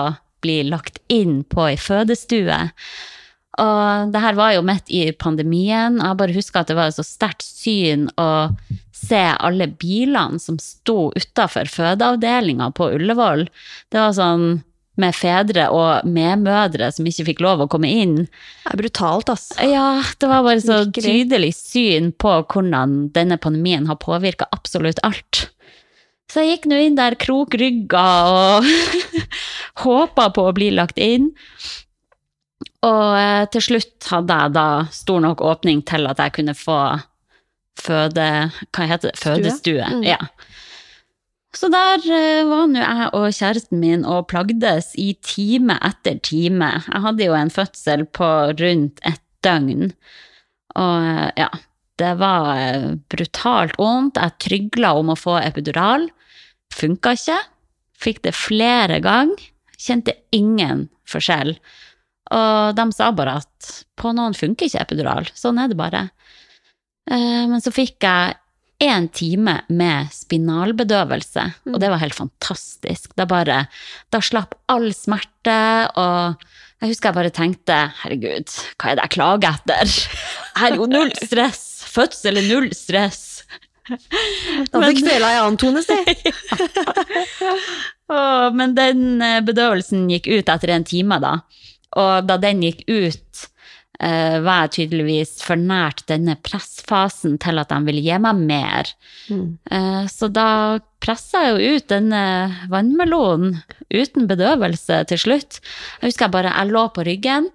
bli 0.43 0.61
lagt 0.67 1.01
inn 1.11 1.43
på 1.47 1.69
ei 1.71 1.79
fødestue. 1.81 2.59
Og 3.59 4.13
det 4.15 4.23
her 4.23 4.37
var 4.39 4.53
jo 4.55 4.63
midt 4.67 4.91
i 4.95 5.09
pandemien. 5.19 5.99
Jeg 5.99 6.19
bare 6.21 6.37
husker 6.37 6.63
at 6.63 6.71
det 6.71 6.77
var 6.79 6.93
et 6.93 6.99
så 6.99 7.07
sterkt 7.07 7.47
syn 7.47 8.07
å 8.19 8.29
se 8.95 9.25
alle 9.35 9.67
bilene 9.81 10.39
som 10.43 10.61
sto 10.63 11.11
utafor 11.17 11.71
fødeavdelinga 11.71 12.71
på 12.79 12.93
Ullevål. 12.99 13.49
Det 13.91 14.03
var 14.03 14.15
sånn 14.15 14.49
med 14.99 15.15
fedre 15.15 15.69
og 15.75 16.07
medmødre 16.11 16.91
som 16.95 17.07
ikke 17.07 17.29
fikk 17.31 17.43
lov 17.45 17.63
å 17.63 17.69
komme 17.71 17.91
inn. 17.91 18.17
Det 18.65 18.73
er 18.73 18.81
brutalt, 18.81 19.31
ass. 19.31 19.53
Ja, 19.63 20.03
det 20.19 20.31
var 20.31 20.47
bare 20.47 20.63
så 20.63 20.81
tydelig 20.91 21.53
syn 21.59 22.11
på 22.19 22.41
hvordan 22.51 23.13
denne 23.15 23.39
pandemien 23.39 23.87
har 23.91 24.01
påvirka 24.03 24.51
absolutt 24.55 25.03
alt. 25.07 25.47
Så 26.29 26.45
jeg 26.45 26.59
gikk 26.59 26.69
nå 26.69 26.79
inn 26.85 26.99
der 26.99 27.17
krokrygga 27.17 28.07
og 28.29 28.67
håpa 29.85 30.29
på 30.37 30.49
å 30.49 30.55
bli 30.57 30.71
lagt 30.77 31.01
inn. 31.01 31.31
Og 32.87 33.05
eh, 33.19 33.45
til 33.55 33.65
slutt 33.65 34.09
hadde 34.13 34.37
jeg 34.43 34.55
da 34.55 34.69
stor 34.95 35.23
nok 35.25 35.43
åpning 35.43 35.81
til 35.89 36.07
at 36.11 36.21
jeg 36.23 36.37
kunne 36.37 36.55
få 36.59 36.79
føde... 37.81 38.29
Hva 38.75 38.89
heter 38.91 39.11
det? 39.13 39.21
Fødestue. 39.23 39.89
Mm. 39.99 40.05
Ja. 40.07 40.21
Så 41.57 41.71
der 41.73 42.05
eh, 42.05 42.45
var 42.47 42.69
nå 42.71 42.83
jeg 42.83 43.09
og 43.17 43.31
kjæresten 43.35 43.81
min 43.83 44.05
og 44.07 44.29
plagdes 44.31 44.93
i 45.01 45.15
time 45.25 45.79
etter 45.87 46.21
time. 46.23 46.71
Jeg 46.85 47.05
hadde 47.07 47.31
jo 47.31 47.39
en 47.39 47.55
fødsel 47.55 48.05
på 48.15 48.29
rundt 48.61 49.03
et 49.09 49.25
døgn. 49.47 49.89
Og 50.77 51.09
eh, 51.09 51.31
ja, 51.41 51.49
det 51.99 52.13
var 52.21 52.93
brutalt 53.11 53.79
vondt. 53.81 54.21
Jeg 54.21 54.39
trygla 54.45 54.95
om 55.01 55.15
å 55.15 55.19
få 55.19 55.41
epidural. 55.41 56.07
Funka 56.79 57.15
ikke. 57.19 57.39
Fikk 57.99 58.23
det 58.27 58.35
flere 58.39 59.01
ganger. 59.05 59.41
Kjente 59.79 60.15
ingen 60.35 60.87
forskjell. 61.09 61.55
Og 62.35 62.75
de 62.77 62.85
sa 62.95 63.11
bare 63.17 63.39
at 63.41 63.71
på 63.99 64.13
noen 64.15 64.37
funker 64.37 64.69
ikke 64.69 64.83
epidural. 64.85 65.29
Sånn 65.39 65.59
er 65.63 65.71
det 65.73 65.79
bare. 65.79 66.09
Eh, 67.11 67.47
Men 67.49 67.61
så 67.65 67.73
fikk 67.75 68.05
jeg 68.05 68.37
én 68.85 69.09
time 69.11 69.57
med 69.75 70.11
spinalbedøvelse, 70.15 71.43
og 71.73 71.81
det 71.83 71.89
var 71.91 71.99
helt 71.99 72.15
fantastisk. 72.15 73.11
Da 73.19 73.25
bare 73.27 73.65
Da 74.13 74.21
slapp 74.23 74.55
all 74.71 74.93
smerte, 74.95 75.57
og 75.99 76.37
jeg 76.79 76.93
husker 76.93 77.09
jeg 77.11 77.17
bare 77.17 77.33
tenkte 77.35 77.79
herregud, 78.05 78.47
hva 78.79 78.93
er 78.93 79.01
det 79.01 79.07
jeg 79.09 79.15
klager 79.17 79.57
etter? 79.59 79.97
Jeg 80.59 80.71
er 80.73 80.77
jo 80.79 80.87
null 80.87 81.11
stress. 81.19 81.65
Fødsel 81.91 82.39
er 82.39 82.47
null 82.47 82.71
stress. 82.77 83.25
Da 83.89 84.83
fikk 84.85 85.05
fela 85.07 85.31
i 85.33 85.39
annen 85.41 85.59
tone, 85.61 85.83
si. 85.85 85.97
Men 88.59 88.75
den 88.77 89.23
eh, 89.25 89.41
bedøvelsen 89.45 90.09
gikk 90.13 90.29
ut 90.31 90.51
etter 90.53 90.73
en 90.75 90.87
time, 90.89 91.21
da. 91.23 91.39
Og 92.01 92.27
da 92.29 92.37
den 92.41 92.63
gikk 92.65 92.83
ut, 92.89 93.45
eh, 94.01 94.39
var 94.45 94.67
jeg 94.67 94.75
tydeligvis 94.77 95.39
for 95.45 95.61
nært 95.61 96.05
denne 96.11 96.37
pressfasen 96.45 97.39
til 97.43 97.61
at 97.61 97.73
de 97.73 97.81
ville 97.89 98.05
gi 98.05 98.19
meg 98.23 98.43
mer. 98.49 98.93
Eh, 99.29 100.05
så 100.13 100.31
da 100.33 100.49
pressa 101.03 101.47
jeg 101.47 101.55
jo 101.55 101.79
ut 101.79 101.89
denne 101.93 102.23
vannmelonen 102.73 103.59
uten 103.95 104.29
bedøvelse 104.31 105.03
til 105.13 105.25
slutt. 105.25 105.61
Jeg 106.01 106.11
husker 106.11 106.29
jeg 106.29 106.37
bare 106.37 106.55
jeg 106.55 106.75
lå 106.75 106.85
på 106.95 107.07
ryggen, 107.09 107.51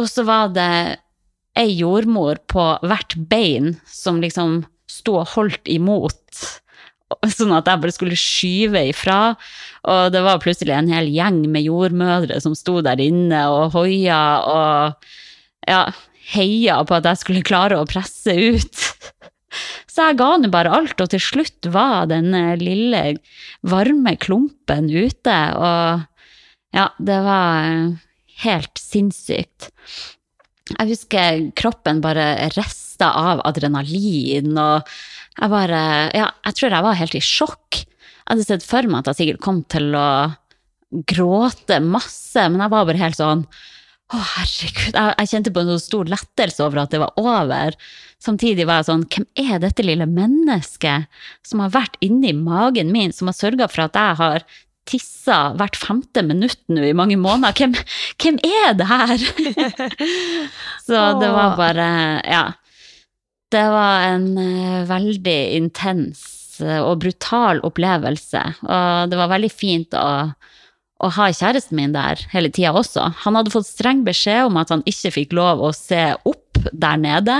og 0.00 0.08
så 0.10 0.24
var 0.26 0.52
det 0.56 1.00
ei 1.54 1.70
jordmor 1.78 2.40
på 2.50 2.62
hvert 2.82 3.14
bein 3.30 3.76
som 3.86 4.18
liksom 4.22 4.64
sto 4.94 5.18
og 5.20 5.32
holdt 5.34 5.70
imot. 5.70 6.44
Sånn 7.30 7.52
at 7.54 7.68
jeg 7.68 7.82
bare 7.82 7.94
skulle 7.94 8.18
skyve 8.18 8.86
ifra. 8.90 9.18
Og 9.90 10.14
det 10.14 10.22
var 10.24 10.42
plutselig 10.42 10.74
en 10.76 10.90
hel 10.92 11.10
gjeng 11.12 11.44
med 11.52 11.66
jordmødre 11.66 12.40
som 12.42 12.56
sto 12.58 12.80
der 12.84 13.02
inne 13.02 13.44
og 13.52 13.74
hoia 13.76 14.22
og 14.48 15.06
ja, 15.68 15.84
heia 16.34 16.80
på 16.86 16.98
at 16.98 17.08
jeg 17.10 17.22
skulle 17.22 17.46
klare 17.46 17.78
å 17.78 17.88
presse 17.88 18.34
ut. 18.34 18.84
Så 19.94 20.08
jeg 20.08 20.18
ga 20.18 20.32
nå 20.40 20.48
bare 20.50 20.72
alt, 20.74 20.98
og 20.98 21.12
til 21.12 21.22
slutt 21.22 21.68
var 21.70 22.08
denne 22.10 22.56
lille 22.58 23.02
varme 23.70 24.16
klumpen 24.18 24.88
ute, 24.90 25.36
og 25.54 26.02
ja, 26.74 26.88
det 26.98 27.20
var 27.22 27.68
helt 28.42 28.82
sinnssykt. 28.82 29.70
Jeg 30.72 30.90
husker 30.90 31.44
kroppen 31.54 32.02
bare 32.02 32.32
rista 32.56 32.83
av 33.02 33.42
adrenalin, 33.48 34.54
og 34.54 34.94
jeg 35.34 35.50
bare 35.50 35.82
Ja, 36.14 36.30
jeg 36.46 36.54
tror 36.60 36.70
jeg 36.70 36.86
var 36.86 37.00
helt 37.00 37.18
i 37.18 37.22
sjokk. 37.24 37.82
Jeg 37.82 38.30
hadde 38.30 38.46
sett 38.46 38.66
for 38.66 38.86
meg 38.86 39.02
at 39.02 39.12
jeg 39.12 39.20
sikkert 39.22 39.44
kom 39.44 39.62
til 39.66 39.96
å 39.98 40.08
gråte 41.10 41.80
masse, 41.82 42.38
men 42.48 42.62
jeg 42.62 42.70
var 42.70 42.86
bare 42.86 43.02
helt 43.02 43.18
sånn 43.18 43.46
å, 44.12 44.18
herregud. 44.20 44.94
Jeg, 44.94 45.14
jeg 45.18 45.30
kjente 45.30 45.52
på 45.54 45.62
en 45.62 45.72
så 45.72 45.78
stor 45.82 46.10
lettelse 46.12 46.64
over 46.64 46.82
at 46.84 46.92
det 46.94 47.00
var 47.02 47.14
over. 47.20 47.76
Samtidig 48.22 48.66
var 48.68 48.80
jeg 48.80 48.88
sånn, 48.90 49.06
hvem 49.12 49.26
er 49.46 49.62
dette 49.62 49.84
lille 49.84 50.06
mennesket 50.08 51.08
som 51.46 51.64
har 51.64 51.72
vært 51.74 51.98
inni 52.04 52.34
magen 52.36 52.92
min, 52.94 53.14
som 53.16 53.30
har 53.30 53.36
sørga 53.36 53.68
for 53.70 53.86
at 53.86 53.98
jeg 53.98 54.20
har 54.20 54.46
tissa 54.84 55.38
hvert 55.56 55.78
femte 55.80 56.20
minutt 56.24 56.60
nå 56.72 56.84
i 56.84 56.96
mange 56.96 57.16
måneder? 57.20 57.56
Hvem, 57.56 57.76
hvem 58.20 58.40
er 58.44 58.76
det 58.78 58.88
her? 58.90 59.24
så 60.86 61.06
det 61.20 61.32
var 61.34 61.56
bare, 61.60 61.88
ja. 62.28 62.44
Det 63.54 63.66
var 63.70 64.08
en 64.08 64.30
eh, 64.40 64.80
veldig 64.88 65.38
intens 65.60 66.24
eh, 66.62 66.80
og 66.82 67.04
brutal 67.04 67.62
opplevelse, 67.66 68.42
og 68.66 69.12
det 69.12 69.20
var 69.20 69.30
veldig 69.30 69.52
fint 69.52 69.94
å 69.98 70.08
å 71.04 71.10
ha 71.16 71.26
kjæresten 71.34 71.76
min 71.76 71.94
der 71.94 72.20
hele 72.32 72.50
tida 72.54 72.72
også. 72.76 73.08
Han 73.24 73.36
hadde 73.36 73.52
fått 73.52 73.68
streng 73.68 74.04
beskjed 74.06 74.48
om 74.48 74.58
at 74.60 74.70
han 74.72 74.84
ikke 74.88 75.12
fikk 75.18 75.34
lov 75.36 75.62
å 75.64 75.72
se 75.76 76.14
opp 76.24 76.60
der 76.70 77.00
nede. 77.00 77.34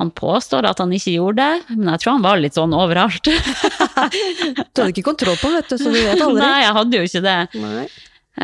Han 0.00 0.10
påstår 0.16 0.66
at 0.66 0.80
han 0.82 0.92
ikke 0.96 1.14
gjorde 1.14 1.44
det, 1.44 1.76
men 1.76 1.92
jeg 1.92 2.02
tror 2.02 2.16
han 2.16 2.24
var 2.24 2.40
litt 2.42 2.58
sånn 2.58 2.74
overalt. 2.76 3.30
Du 4.74 4.82
hadde 4.82 4.90
ikke 4.90 5.06
kontroll 5.06 5.38
på 5.38 5.52
det, 5.52 5.60
vet 5.60 5.70
du, 5.70 5.76
så 5.78 5.92
du 5.92 6.00
vet 6.00 6.20
aldri. 6.20 6.40
Nei, 6.42 6.64
jeg 6.64 6.74
hadde 6.78 6.98
jo 6.98 7.06
ikke 7.06 7.22
det. 7.24 7.38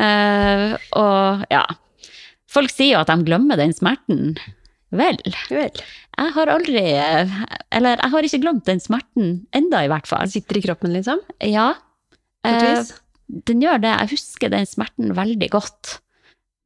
Eh, 0.05 0.63
og 1.01 1.43
ja. 1.51 1.65
Folk 2.51 2.71
sier 2.71 2.95
jo 2.95 3.01
at 3.01 3.11
de 3.11 3.27
glemmer 3.27 3.59
den 3.59 3.75
smerten. 3.75 4.37
Vel, 4.91 5.15
Vel. 5.47 5.77
jeg 6.19 6.33
har 6.35 6.49
aldri 6.51 6.81
Eller 7.71 7.95
jeg 7.95 8.11
har 8.11 8.25
ikke 8.27 8.41
glemt 8.43 8.65
den 8.67 8.81
smerten 8.83 9.29
enda, 9.55 9.85
i 9.85 9.91
hvert 9.91 10.09
fall. 10.09 10.25
den 10.27 10.33
sitter 10.33 10.59
i 10.59 10.63
kroppen, 10.65 10.91
liksom? 10.91 11.21
Ja. 11.39 11.73
På 12.43 12.51
et 12.51 12.91
Eh, 12.91 12.97
den 13.47 13.61
gjør 13.63 13.79
det. 13.79 13.91
Jeg 14.01 14.11
husker 14.17 14.51
den 14.51 14.67
smerten 14.67 15.13
veldig 15.15 15.49
godt. 15.53 15.99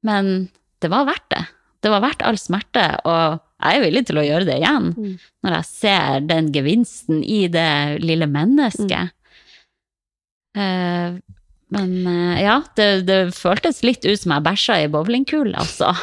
Men 0.06 0.50
det 0.82 0.90
var 0.90 1.06
verdt 1.06 1.30
det. 1.30 1.44
Det 1.86 1.92
var 1.94 2.02
verdt 2.02 2.24
all 2.26 2.38
smerte, 2.42 2.86
og 3.06 3.38
jeg 3.62 3.78
er 3.78 3.84
villig 3.84 4.06
til 4.10 4.18
å 4.18 4.26
gjøre 4.26 4.48
det 4.48 4.56
igjen. 4.58 4.88
Mm. 4.98 5.12
Når 5.46 5.56
jeg 5.60 5.68
ser 5.70 6.26
den 6.26 6.50
gevinsten 6.56 7.22
i 7.22 7.44
det 7.54 8.02
lille 8.02 8.26
mennesket. 8.26 9.14
Eh, 10.58 11.20
men 11.76 11.94
eh, 12.10 12.42
ja, 12.42 12.58
det, 12.80 12.90
det 13.06 13.20
føltes 13.38 13.84
litt 13.86 14.06
ut 14.08 14.18
som 14.18 14.34
jeg 14.34 14.46
bæsja 14.48 14.80
i 14.82 14.90
bowlingkule, 14.90 15.54
altså. 15.62 15.94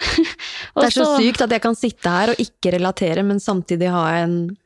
Det 0.74 0.88
er 0.88 0.94
så 0.94 1.06
sykt 1.18 1.42
at 1.44 1.52
jeg 1.54 1.62
kan 1.62 1.76
sitte 1.78 2.10
her 2.10 2.32
og 2.34 2.40
ikke 2.42 2.72
relatere, 2.74 3.22
men 3.26 3.38
samtidig 3.42 3.90
ha 3.94 4.04
en, 4.24 4.56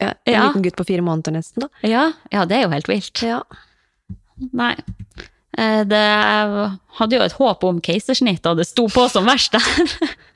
ja, 0.00 0.12
en 0.26 0.32
Ja. 0.34 0.46
liten 0.48 0.62
gutt 0.62 0.76
på 0.78 0.86
fire 0.86 1.02
måneder 1.02 1.32
nesten, 1.34 1.66
da. 1.66 1.68
Ja, 1.82 2.04
ja, 2.32 2.44
det 2.44 2.58
er 2.58 2.62
jo 2.66 2.72
helt 2.74 2.88
vilt. 2.88 3.22
Ja. 3.26 3.40
Nei. 4.52 4.74
Eh, 5.58 5.84
Det, 5.86 6.02
hadde 6.98 7.16
jo 7.18 7.22
et 7.22 7.32
håp 7.38 7.64
om 7.64 7.80
keisersnitt, 7.80 8.46
og 8.46 8.56
det 8.58 8.66
sto 8.66 8.86
på 8.90 9.08
som 9.10 9.26
verst 9.26 9.52
der. 9.52 10.08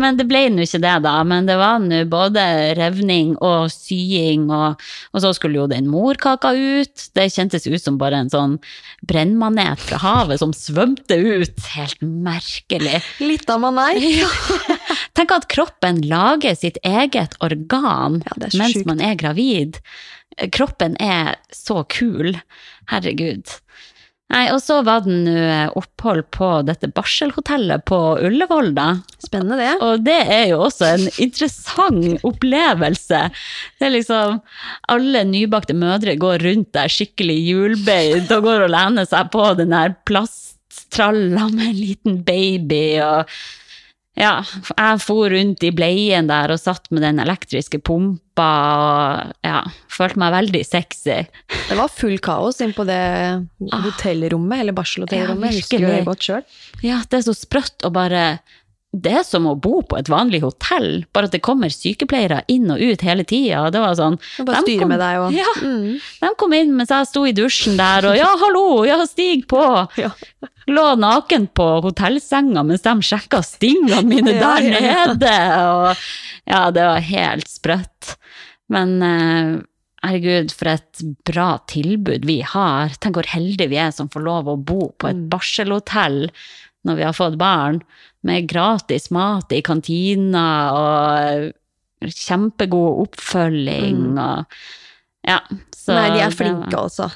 Men 0.00 0.16
det 0.18 0.26
ble 0.30 0.42
nå 0.52 0.64
ikke 0.64 0.80
det, 0.82 0.94
da. 1.04 1.14
Men 1.26 1.46
det 1.48 1.56
var 1.60 1.78
nå 1.82 2.02
både 2.10 2.42
revning 2.78 3.34
og 3.44 3.70
sying, 3.72 4.48
og, 4.52 4.80
og 5.14 5.22
så 5.24 5.32
skulle 5.36 5.60
jo 5.60 5.68
den 5.70 5.88
morkaka 5.90 6.52
ut. 6.56 7.06
Det 7.16 7.26
kjentes 7.32 7.66
ut 7.68 7.80
som 7.82 7.98
bare 8.00 8.20
en 8.24 8.32
sånn 8.32 8.58
brennmanet 9.08 9.80
fra 9.82 10.00
havet 10.02 10.42
som 10.42 10.52
svømte 10.56 11.16
ut. 11.20 11.60
Helt 11.74 12.00
merkelig. 12.04 13.00
Litt 13.24 13.50
av 13.50 13.62
manet. 13.66 14.00
Ja. 14.20 14.28
Tenk 15.16 15.32
at 15.34 15.46
kroppen 15.52 16.00
lager 16.08 16.54
sitt 16.58 16.76
eget 16.86 17.36
organ 17.44 18.20
Ja, 18.26 18.34
mens 18.58 18.74
sykt. 18.76 18.86
man 18.88 19.00
er 19.04 19.14
gravid. 19.18 19.78
Kroppen 20.54 20.96
er 21.02 21.36
så 21.54 21.82
kul. 21.90 22.34
Herregud. 22.90 23.46
Nei, 24.30 24.44
og 24.54 24.60
så 24.62 24.76
var 24.86 25.02
det 25.02 25.14
nå 25.26 25.46
opphold 25.78 26.22
på 26.34 26.48
dette 26.68 26.86
barselhotellet 26.94 27.82
på 27.88 27.98
Ullevål, 28.22 28.70
da. 28.76 28.88
Spennende 29.18 29.58
det. 29.58 29.72
Og 29.82 30.04
det 30.06 30.18
er 30.22 30.44
jo 30.52 30.60
også 30.68 30.86
en 30.92 31.06
interessant 31.22 32.22
opplevelse. 32.26 33.24
Det 33.78 33.88
er 33.88 33.94
liksom 33.96 34.38
Alle 34.92 35.24
nybakte 35.26 35.74
mødre 35.74 36.14
går 36.20 36.44
rundt 36.46 36.70
der 36.76 36.92
skikkelig 36.92 37.38
hjulbeid 37.48 38.30
og 38.30 38.46
går 38.46 38.68
og 38.68 38.74
lener 38.76 39.08
seg 39.08 39.32
på 39.34 39.48
den 39.58 39.74
der 39.74 39.96
plasttralla 40.06 41.48
med 41.50 41.72
en 41.72 41.80
liten 41.80 42.22
baby 42.26 42.84
og 43.02 43.34
ja, 44.20 44.32
jeg 44.76 45.00
for 45.02 45.32
rundt 45.32 45.64
i 45.64 45.72
bleien 45.74 46.28
der 46.30 46.52
og 46.54 46.60
satt 46.60 46.90
med 46.92 47.04
den 47.06 47.22
elektriske 47.22 47.80
pumpa 47.82 48.48
og 48.80 49.32
ja, 49.44 49.62
følte 49.92 50.20
meg 50.20 50.34
veldig 50.36 50.62
sexy. 50.66 51.18
Det 51.50 51.78
var 51.78 51.92
full 51.92 52.18
kaos 52.24 52.60
inn 52.64 52.74
på 52.76 52.86
det 52.88 53.00
hotellrommet, 53.72 54.62
eller 54.62 54.76
barselhotellrommet. 54.76 55.50
Ja, 55.50 55.56
jeg 55.56 55.64
husker 55.64 55.86
det 55.86 56.06
godt 56.08 56.28
sjøl. 56.28 56.46
Ja, 56.84 57.02
det 57.08 57.20
er 57.20 57.26
så 57.28 57.36
sprøtt 57.36 57.86
å 57.86 57.92
bare 57.94 58.24
Det 58.92 59.12
er 59.20 59.22
som 59.22 59.44
å 59.46 59.52
bo 59.54 59.82
på 59.86 59.94
et 60.00 60.08
vanlig 60.10 60.40
hotell, 60.42 61.04
bare 61.14 61.28
at 61.28 61.34
det 61.36 61.42
kommer 61.46 61.70
sykepleiere 61.70 62.40
inn 62.50 62.72
og 62.74 62.80
ut 62.82 63.04
hele 63.06 63.22
tida. 63.22 63.68
Det 63.70 63.78
var 63.78 63.94
sånn 63.94 64.16
Bare 64.42 64.64
de 64.66 64.74
kom- 64.80 64.90
med 64.90 64.98
deg 64.98 65.20
og 65.22 65.32
Ja, 65.38 65.46
mm. 65.62 66.00
de 66.24 66.30
kom 66.40 66.56
inn 66.58 66.72
mens 66.74 66.90
jeg 66.90 67.06
sto 67.06 67.22
i 67.28 67.32
dusjen 67.36 67.78
der 67.78 68.08
og 68.10 68.16
ja, 68.18 68.26
hallo, 68.42 68.82
ja, 68.88 68.98
stig 69.06 69.46
på! 69.50 69.62
Ja. 70.02 70.10
Lå 70.70 70.88
naken 70.98 71.48
på 71.54 71.64
hotellsenga 71.86 72.62
mens 72.66 72.82
de 72.84 72.92
sjekka 73.02 73.40
stingene 73.46 74.02
mine 74.06 74.34
Ja, 74.40 74.56
der 74.58 74.66
nede. 74.74 75.34
Og 75.70 76.04
ja, 76.50 76.64
det 76.74 76.84
var 76.90 77.00
helt 77.06 77.48
sprøtt. 77.50 78.16
Men 78.70 78.96
uh, 79.02 79.56
herregud, 80.06 80.50
for 80.54 80.70
et 80.74 81.02
bra 81.26 81.48
tilbud 81.70 82.26
vi 82.28 82.40
har. 82.46 82.94
Tenk 83.02 83.18
hvor 83.18 83.30
heldige 83.34 83.70
vi 83.72 83.78
er 83.82 83.90
som 83.94 84.10
får 84.12 84.22
lov 84.26 84.50
å 84.50 84.58
bo 84.58 84.90
på 84.98 85.10
et 85.10 85.18
Mm. 85.22 85.28
barselhotell 85.32 86.20
når 86.86 86.96
vi 86.96 87.04
har 87.04 87.12
fått 87.18 87.34
barn, 87.40 87.82
med 88.26 88.48
gratis 88.50 89.10
mat 89.14 89.52
i 89.56 89.62
kantina 89.64 90.44
og 90.76 91.50
kjempegod 92.10 93.02
oppfølging 93.06 94.02
Mm. 94.14 94.18
og 94.18 94.44
Ja, 95.28 95.38
så 95.76 95.92
Nei, 95.92 96.10
de 96.16 96.20
er 96.24 96.30
flinke, 96.32 96.72
også, 96.72 97.04
altså. 97.04 97.10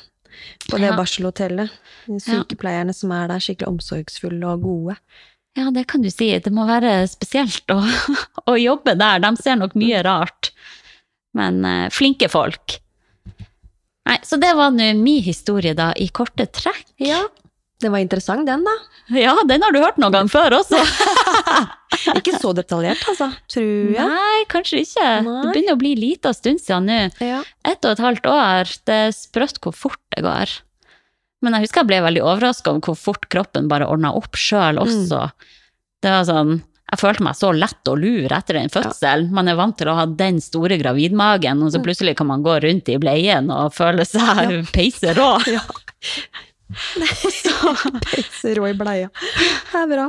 På 0.69 0.77
det 0.79 0.91
Ja. 0.91 0.97
barselhotellet. 0.97 1.71
De 2.07 2.19
sykepleierne 2.21 2.93
som 2.95 3.11
er 3.13 3.29
der, 3.29 3.39
skikkelig 3.41 3.69
omsorgsfulle 3.69 4.45
og 4.47 4.61
gode. 4.63 4.97
Ja, 5.57 5.71
det 5.71 5.87
kan 5.87 6.03
du 6.03 6.11
si. 6.11 6.29
Det 6.39 6.53
må 6.53 6.67
være 6.67 7.07
spesielt 7.09 7.65
å, 7.73 7.79
å 8.51 8.57
jobbe 8.61 8.95
der. 8.99 9.21
De 9.21 9.31
ser 9.41 9.57
nok 9.57 9.73
mye 9.75 10.03
rart. 10.05 10.51
Men 11.35 11.65
eh, 11.65 11.89
flinke 11.91 12.29
folk. 12.29 12.77
Nei, 14.07 14.19
så 14.23 14.37
det 14.39 14.53
var 14.55 14.71
nå 14.71 14.91
min 15.01 15.23
historie, 15.25 15.73
da, 15.75 15.93
i 15.97 16.09
korte 16.09 16.45
trekk. 16.53 16.85
Ja, 17.01 17.23
den 17.83 17.93
var 17.93 18.03
interessant, 18.03 18.47
den, 18.47 18.65
da. 18.67 18.75
Ja, 19.25 19.35
den 19.45 19.63
har 19.65 19.75
du 19.75 19.81
hørt 19.83 19.99
noen 20.01 20.15
gang 20.15 20.29
før 20.33 20.55
også. 20.61 20.79
Ikke 22.19 22.37
så 22.41 22.53
detaljert, 22.57 23.03
altså, 23.11 23.31
tror 23.51 23.95
jeg. 23.95 24.13
Nei, 24.15 24.45
kanskje 24.51 24.83
ikke. 24.83 25.09
Nei. 25.25 25.35
Det 25.43 25.51
begynner 25.55 25.77
å 25.77 25.81
bli 25.81 25.93
lita 25.99 26.33
stund 26.37 26.63
siden 26.63 26.89
nå. 26.89 27.01
Ja. 27.23 27.43
Ett 27.67 27.85
og 27.85 27.95
et 27.95 28.03
halvt 28.03 28.29
år. 28.31 28.73
Det 28.89 28.97
er 29.07 29.15
sprøtt 29.15 29.61
hvor 29.65 29.77
fort 29.77 30.01
det 30.17 30.25
går. 30.27 30.53
Men 31.45 31.57
jeg 31.57 31.67
husker 31.67 31.83
jeg 31.83 31.91
ble 31.93 32.01
veldig 32.07 32.23
overraska 32.25 32.73
over 32.73 32.89
hvor 32.89 32.99
fort 32.99 33.29
kroppen 33.33 33.69
bare 33.71 33.89
ordna 33.91 34.15
opp 34.17 34.39
sjøl 34.41 34.81
også. 34.81 35.27
Det 36.05 36.13
var 36.13 36.25
sånn 36.29 36.55
Jeg 36.93 37.01
følte 37.01 37.25
meg 37.27 37.37
så 37.39 37.51
lett 37.57 37.91
å 37.91 37.97
lure 37.99 38.37
etter 38.37 38.59
den 38.59 38.73
fødselen. 38.73 39.31
Man 39.35 39.49
er 39.51 39.59
vant 39.59 39.77
til 39.81 39.91
å 39.91 39.97
ha 39.99 40.05
den 40.09 40.41
store 40.45 40.79
gravidmagen, 40.81 41.63
og 41.65 41.73
så 41.73 41.81
plutselig 41.85 42.17
kan 42.19 42.29
man 42.31 42.45
gå 42.45 42.59
rundt 42.65 42.91
i 42.93 42.99
bleien 43.03 43.49
og 43.53 43.73
føle 43.77 44.05
seg 44.09 44.43
ja. 44.53 44.65
peiserå. 44.77 45.31
Ja. 45.51 45.65
Peiser 48.07 48.59
rå 48.59 48.69
i 48.69 48.77
bleia. 48.79 49.11
Det 49.71 49.83
er 49.83 49.91
bra. 49.91 50.09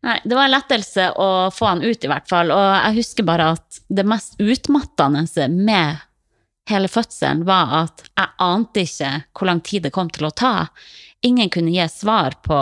Nei, 0.00 0.16
det 0.24 0.36
var 0.36 0.46
en 0.48 0.54
lettelse 0.54 1.10
å 1.20 1.28
få 1.52 1.66
han 1.68 1.82
ut, 1.84 2.04
i 2.04 2.08
hvert 2.08 2.28
fall. 2.28 2.52
Og 2.54 2.62
jeg 2.64 2.96
husker 3.02 3.26
bare 3.28 3.50
at 3.56 3.82
det 3.92 4.06
mest 4.08 4.40
utmattende 4.40 5.26
med 5.52 6.06
hele 6.70 6.88
fødselen 6.88 7.44
var 7.48 7.74
at 7.82 8.04
jeg 8.08 8.36
ante 8.40 8.84
ikke 8.86 9.10
hvor 9.34 9.50
lang 9.50 9.60
tid 9.66 9.84
det 9.84 9.92
kom 9.94 10.08
til 10.12 10.28
å 10.28 10.34
ta. 10.34 10.54
Ingen 11.26 11.52
kunne 11.52 11.74
gi 11.74 11.88
svar 11.92 12.38
på 12.46 12.60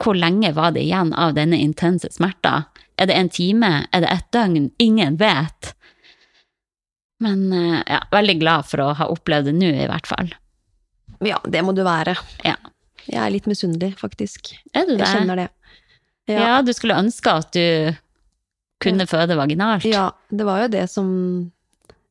hvor 0.00 0.16
lenge 0.16 0.52
var 0.56 0.72
det 0.76 0.84
igjen 0.84 1.12
av 1.12 1.34
denne 1.36 1.60
intense 1.60 2.08
smerta. 2.12 2.64
Er 3.00 3.08
det 3.08 3.16
en 3.16 3.32
time? 3.32 3.72
Er 3.92 4.04
det 4.04 4.12
et 4.12 4.28
døgn? 4.32 4.70
Ingen 4.80 5.16
vet. 5.20 5.74
Men 7.20 7.52
eh, 7.52 7.80
ja, 7.86 8.00
veldig 8.12 8.36
glad 8.40 8.68
for 8.68 8.84
å 8.84 8.92
ha 8.96 9.08
opplevd 9.12 9.50
det 9.50 9.56
nå, 9.56 9.72
i 9.76 9.88
hvert 9.88 10.08
fall. 10.08 10.32
Ja, 11.24 11.38
det 11.44 11.62
må 11.66 11.72
du 11.76 11.82
være. 11.84 12.14
Ja. 12.46 12.56
Jeg 13.10 13.20
er 13.24 13.30
litt 13.32 13.46
misunnelig, 13.50 13.94
faktisk. 14.00 14.40
Er 14.76 14.84
du 14.86 14.92
det? 14.96 15.00
Jeg 15.04 15.16
kjenner 15.20 15.36
det. 15.44 15.48
Ja. 16.30 16.60
du 16.62 16.72
skulle 16.76 16.98
ønske 17.00 17.28
at 17.32 17.52
du 17.56 17.64
kunne 18.80 19.06
føde 19.10 19.36
vaginalt. 19.36 19.84
Ja, 19.88 20.10
det 20.30 20.44
var 20.46 20.60
jo 20.62 20.68
det 20.72 20.84
som 20.92 21.08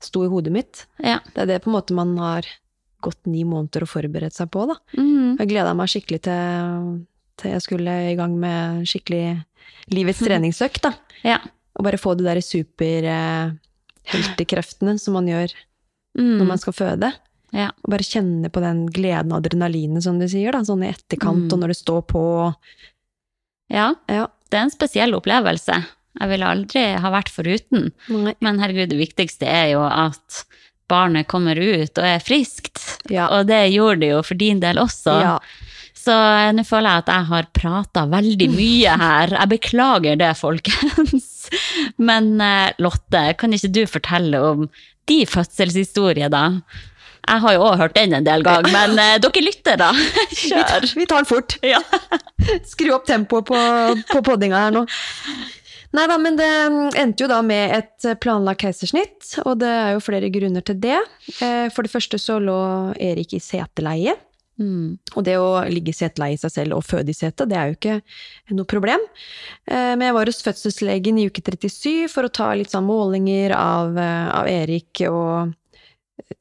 sto 0.03 0.19
i 0.25 0.29
hodet 0.31 0.51
mitt. 0.53 0.85
Ja. 1.01 1.19
Det 1.33 1.41
er 1.43 1.47
det 1.53 1.61
på 1.63 1.69
en 1.71 1.77
måte 1.77 1.93
man 1.97 2.11
har 2.19 2.43
gått 3.01 3.25
ni 3.31 3.43
måneder 3.47 3.81
og 3.85 3.89
forberedt 3.93 4.35
seg 4.35 4.47
på, 4.51 4.61
da. 4.69 4.75
Mm. 4.99 5.37
Jeg 5.39 5.49
gleda 5.53 5.71
meg 5.77 5.87
skikkelig 5.91 6.19
til, 6.27 6.43
til 7.39 7.49
jeg 7.55 7.61
skulle 7.63 7.93
i 8.11 8.15
gang 8.19 8.33
med 8.39 8.59
skikkelig 8.89 9.25
livets 9.95 10.19
treningsøkt, 10.27 10.81
da. 10.83 10.91
Ja. 11.23 11.37
Og 11.79 11.83
bare 11.87 11.97
få 12.01 12.11
de 12.19 12.23
der 12.27 12.39
superheltekreftene 12.43 14.93
som 14.99 15.13
man 15.19 15.27
gjør 15.31 15.49
Mm. 16.17 16.39
når 16.39 16.45
man 16.49 16.57
skal 16.57 16.73
føde. 16.73 17.11
Ja. 17.55 17.69
Og 17.83 17.91
bare 17.95 18.05
kjenne 18.05 18.49
på 18.53 18.61
den 18.61 18.83
gleden 18.93 19.31
og 19.33 19.39
adrenalinet, 19.43 20.03
som 20.05 20.19
du 20.21 20.27
sier, 20.29 20.51
da. 20.53 20.59
Sånn 20.67 20.83
i 20.85 20.91
etterkant, 20.93 21.47
Mm. 21.47 21.53
og 21.53 21.59
når 21.63 21.67
du 21.73 21.77
står 21.79 22.01
på. 22.07 22.23
Ja, 23.69 23.93
Ja. 24.09 24.27
det 24.49 24.57
er 24.57 24.63
en 24.67 24.73
spesiell 24.73 25.13
opplevelse. 25.17 25.85
Jeg 26.19 26.29
ville 26.29 26.45
aldri 26.45 26.83
ha 26.99 27.09
vært 27.13 27.29
foruten. 27.29 27.91
Nei. 28.09 28.33
Men 28.41 28.59
herregud, 28.59 28.89
det 28.89 28.97
viktigste 28.99 29.45
er 29.47 29.71
jo 29.73 29.83
at 29.85 30.43
barnet 30.89 31.27
kommer 31.27 31.55
ut 31.55 31.97
og 31.97 32.03
er 32.03 32.19
friskt. 32.19 32.79
Ja. 33.09 33.27
Og 33.29 33.45
det 33.47 33.71
gjorde 33.71 33.99
det 34.01 34.09
jo 34.09 34.21
for 34.25 34.33
din 34.35 34.59
del 34.59 34.75
også. 34.81 35.13
Ja. 35.21 35.39
Så 35.99 36.11
eh, 36.15 36.51
nå 36.55 36.63
føler 36.65 36.89
jeg 36.95 37.03
at 37.03 37.11
jeg 37.13 37.25
har 37.29 37.47
prata 37.53 38.05
veldig 38.09 38.49
mye 38.55 38.97
her. 38.97 39.27
Jeg 39.37 39.49
beklager 39.49 40.17
det, 40.17 40.31
folkens. 40.39 41.49
Men 42.09 42.39
eh, 42.41 42.71
Lotte, 42.79 43.37
kan 43.37 43.53
ikke 43.53 43.71
du 43.71 43.83
fortelle 43.85 44.41
om 44.41 44.69
de 45.09 45.25
fødselshistorie, 45.29 46.29
da? 46.29 46.61
Jeg 47.29 47.43
har 47.45 47.53
jo 47.55 47.61
òg 47.67 47.77
hørt 47.83 47.93
den 47.95 48.13
en 48.17 48.25
del 48.25 48.41
ganger, 48.45 48.71
men 48.73 48.97
eh, 48.99 49.15
dere 49.21 49.43
lytter, 49.45 49.77
da. 49.77 49.91
Kjør. 50.41 50.87
vi 50.97 51.05
tar 51.05 51.21
den 51.23 51.29
fort. 51.29 51.57
Ja. 51.65 51.79
Skru 52.71 52.91
opp 52.95 53.05
tempoet 53.09 53.45
på, 53.49 53.59
på 54.09 54.21
poddinga 54.25 54.65
her 54.67 54.73
nå. 54.75 54.85
Nei 55.97 56.03
da, 56.05 56.19
men 56.21 56.35
det 56.37 56.47
endte 57.01 57.23
jo 57.23 57.27
da 57.31 57.39
med 57.41 57.71
et 57.79 58.09
planlagt 58.21 58.61
keisersnitt, 58.61 59.31
og 59.41 59.55
det 59.63 59.69
er 59.73 59.95
jo 59.95 60.03
flere 60.05 60.29
grunner 60.29 60.61
til 60.65 60.77
det. 60.83 60.99
Eh, 61.41 61.69
For 61.73 61.81
det 61.85 61.93
første 61.93 62.19
så 62.21 62.37
lå 62.41 62.57
Erik 62.97 63.37
i 63.37 63.41
seteleie, 63.43 64.17
Mm. 64.59 64.97
og 65.15 65.23
det 65.23 65.37
å 65.39 65.61
ligge 65.71 65.93
i 65.93 65.95
seteleie 65.95 66.35
i 66.35 66.39
seg 66.41 66.51
selv 66.51 66.75
og 66.75 66.81
føde 66.83 67.13
i 67.13 67.15
sete, 67.15 67.45
det 67.47 67.55
er 67.55 67.69
jo 67.69 67.77
ikke 67.77 67.93
noe 68.57 68.67
problem. 68.67 68.99
Eh, 69.71 69.93
Men 69.95 70.01
jeg 70.09 70.15
var 70.17 70.27
hos 70.27 70.41
fødselslegen 70.43 71.15
i 71.21 71.29
uke 71.31 71.39
37 71.47 72.09
for 72.11 72.27
å 72.27 72.31
ta 72.35 72.49
litt 72.59 72.67
sånn 72.73 72.83
målinger 72.83 73.53
av, 73.55 73.95
av 73.95 74.49
Erik, 74.51 74.99
og 75.07 75.53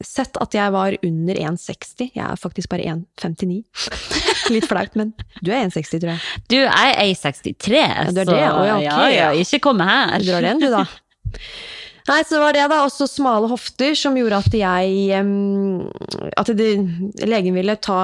sett 0.04 0.36
at 0.42 0.54
jeg 0.54 0.72
var 0.74 0.96
under 1.04 1.40
1,60. 1.48 2.10
Jeg 2.14 2.24
er 2.24 2.40
faktisk 2.40 2.70
bare 2.72 2.86
1,59. 2.94 3.62
Litt 4.54 4.68
flaut, 4.68 4.94
men 4.98 5.12
du 5.44 5.50
er 5.52 5.66
1,60, 5.66 5.98
tror 6.02 6.12
jeg. 6.14 6.44
Du, 6.50 6.58
er 6.64 6.94
1,63, 7.04 7.56
du 7.58 7.74
er 7.78 8.12
så 8.12 8.14
det? 8.14 8.38
Oh, 8.38 8.62
ja, 8.66 8.76
okay. 8.76 8.84
ja, 8.86 9.00
ja, 9.08 9.26
ja. 9.32 9.42
ikke 9.42 9.62
komme 9.68 9.88
her. 9.88 10.18
Du 10.22 10.30
drar 10.30 10.46
den, 10.48 10.62
du, 10.62 10.70
da. 10.72 10.84
Nei, 12.08 12.22
så 12.24 12.38
var 12.40 12.56
det 12.56 12.64
da 12.72 12.80
også 12.86 13.04
smale 13.10 13.50
hofter 13.50 13.92
som 13.98 14.14
gjorde 14.16 14.38
at 14.40 14.54
jeg 14.56 15.18
At 16.40 16.52
de, 16.56 16.68
legen 17.28 17.58
ville 17.58 17.74
ta, 17.84 17.98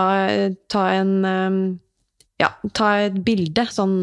ta 0.69 0.83
en 0.99 1.15
Ja, 2.43 2.51
ta 2.77 2.91
et 3.07 3.17
bilde, 3.25 3.65
sånn 3.73 3.97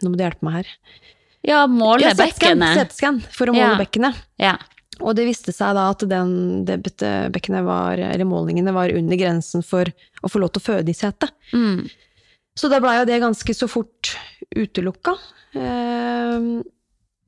Nå 0.00 0.12
må 0.12 0.14
du 0.14 0.22
hjelpe 0.22 0.46
meg 0.46 0.60
her. 0.60 0.70
Ja, 1.44 1.64
måle 1.68 2.04
Ja, 2.06 2.14
bekkenet. 2.16 2.94
For 3.34 3.50
å 3.50 3.54
måle 3.56 3.72
Ja. 3.74 3.78
bekkenet. 3.80 4.16
Ja. 4.40 4.54
Og 5.00 5.16
det 5.16 5.26
viste 5.28 5.52
seg 5.54 5.74
da 5.78 5.88
at 5.92 6.04
den, 6.08 6.32
det 6.68 6.80
bekkenet 6.84 7.64
var, 7.66 8.00
eller 8.00 8.28
målingene 8.28 8.74
var 8.76 8.92
under 8.94 9.20
grensen 9.20 9.64
for 9.66 9.88
å 10.20 10.30
få 10.30 10.42
lov 10.42 10.52
til 10.54 10.62
å 10.62 10.66
føde 10.68 10.92
i 10.92 10.96
setet. 10.96 11.32
Mm. 11.56 11.88
Så 12.58 12.68
da 12.68 12.80
blei 12.82 12.98
jo 12.98 13.08
det 13.08 13.22
ganske 13.22 13.56
så 13.56 13.68
fort 13.70 14.14
utelukka. 14.56 15.16
Ehm, 15.56 16.60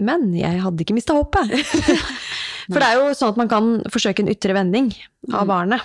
Men 0.02 0.32
jeg 0.34 0.58
hadde 0.58 0.82
ikke 0.82 0.96
mista 0.96 1.14
håpet. 1.14 1.52
For 2.72 2.78
det 2.78 2.86
er 2.88 2.98
jo 2.98 3.12
sånn 3.14 3.32
at 3.34 3.38
man 3.38 3.50
kan 3.50 3.68
forsøke 3.92 4.24
en 4.24 4.30
ytre 4.32 4.54
vending 4.56 4.88
av 5.34 5.46
barnet. 5.50 5.82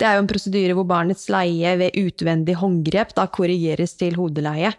Det 0.00 0.08
er 0.08 0.16
jo 0.16 0.22
en 0.24 0.30
prosedyre 0.30 0.76
hvor 0.76 0.86
barnets 0.88 1.26
leie 1.32 1.74
ved 1.76 1.96
utvendig 2.00 2.56
håndgrep 2.56 3.12
da 3.18 3.26
korrigeres 3.28 3.92
til 4.00 4.16
hodeleie. 4.16 4.72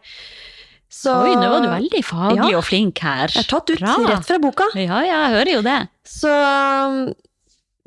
Så 0.91 1.13
Oi, 1.23 1.35
nå 1.39 1.47
var 1.47 1.61
du 1.63 1.69
veldig 1.71 2.01
faglig 2.03 2.51
Ja. 2.51 2.57
og 2.59 2.65
flink 2.67 2.99
her. 2.99 3.31
Jeg 3.31 3.45
er 3.45 3.49
tatt 3.49 3.69
ut 3.71 3.79
Bra. 3.79 3.93
rett 4.09 4.25
fra 4.27 4.37
boka. 4.43 4.65
Ja, 4.75 4.99
ja, 5.07 5.19
jeg 5.29 5.35
hører 5.37 5.51
jo 5.55 5.61
det. 5.63 5.77
Så 6.03 6.27
um, 6.29 7.13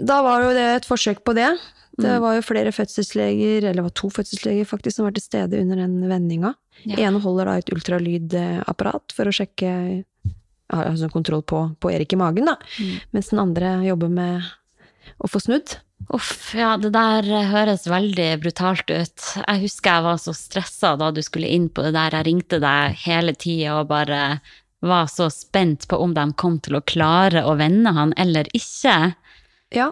da 0.00 0.22
var 0.24 0.42
jo 0.46 0.55
det 0.57 0.64
et 0.78 0.88
forsøk 0.88 1.20
på 1.24 1.34
det. 1.36 1.50
Det 2.00 2.11
Mm. 2.11 2.20
var 2.24 2.34
jo 2.34 2.40
flere 2.42 2.72
fødselsleger, 2.74 3.59
eller 3.68 3.74
det 3.78 3.82
var 3.84 3.90
to 3.94 4.09
fødselsleger 4.11 4.64
faktisk, 4.66 4.96
som 4.96 5.05
var 5.07 5.12
til 5.14 5.22
stede 5.22 5.61
under 5.61 5.76
den 5.76 6.00
vendinga. 6.09 6.55
Ja. 6.84 6.96
Ene 7.07 7.20
holder 7.22 7.44
da 7.44 7.52
et 7.61 7.70
ultralydapparat 7.70 9.12
for 9.14 9.24
å 9.30 9.34
sjekke 9.36 10.05
altså 10.74 11.11
kontroll 11.12 11.42
på, 11.46 11.61
på 11.78 11.92
Erik 11.92 12.12
i 12.12 12.16
magen, 12.18 12.46
da. 12.46 12.57
Mm. 12.80 12.96
Mens 13.12 13.28
den 13.30 13.38
andre 13.38 13.76
jobber 13.86 14.09
med 14.11 14.42
å 15.22 15.28
få 15.30 15.38
snudd. 15.44 15.76
Uff, 16.12 16.52
ja, 16.55 16.74
det 16.76 16.90
der 16.94 17.24
eh, 17.30 17.48
høres 17.48 17.86
veldig 17.88 18.28
brutalt 18.42 18.90
ut. 18.90 19.28
Jeg 19.40 19.62
husker 19.62 19.96
jeg 19.96 20.07
var 20.07 20.20
så 20.20 20.34
stressa 20.36 20.94
da 21.00 21.11
du 21.14 21.22
skulle 21.24 21.48
inn 21.50 21.70
på 21.72 21.86
det 21.86 21.94
der. 21.96 22.18
Jeg 22.18 22.28
ringte 22.28 22.61
deg 22.62 22.98
hele 23.07 23.34
tida 23.38 23.78
og 23.80 23.88
bare 23.92 24.20
var 24.84 25.09
så 25.09 25.30
spent 25.32 25.88
på 25.88 25.96
om 25.96 26.12
de 26.14 26.26
kom 26.36 26.59
til 26.61 26.76
å 26.76 26.84
klare 26.84 27.44
å 27.48 27.55
vende 27.57 27.94
han 27.96 28.12
eller 28.20 28.50
ikke. 28.57 29.14
Ja, 29.74 29.90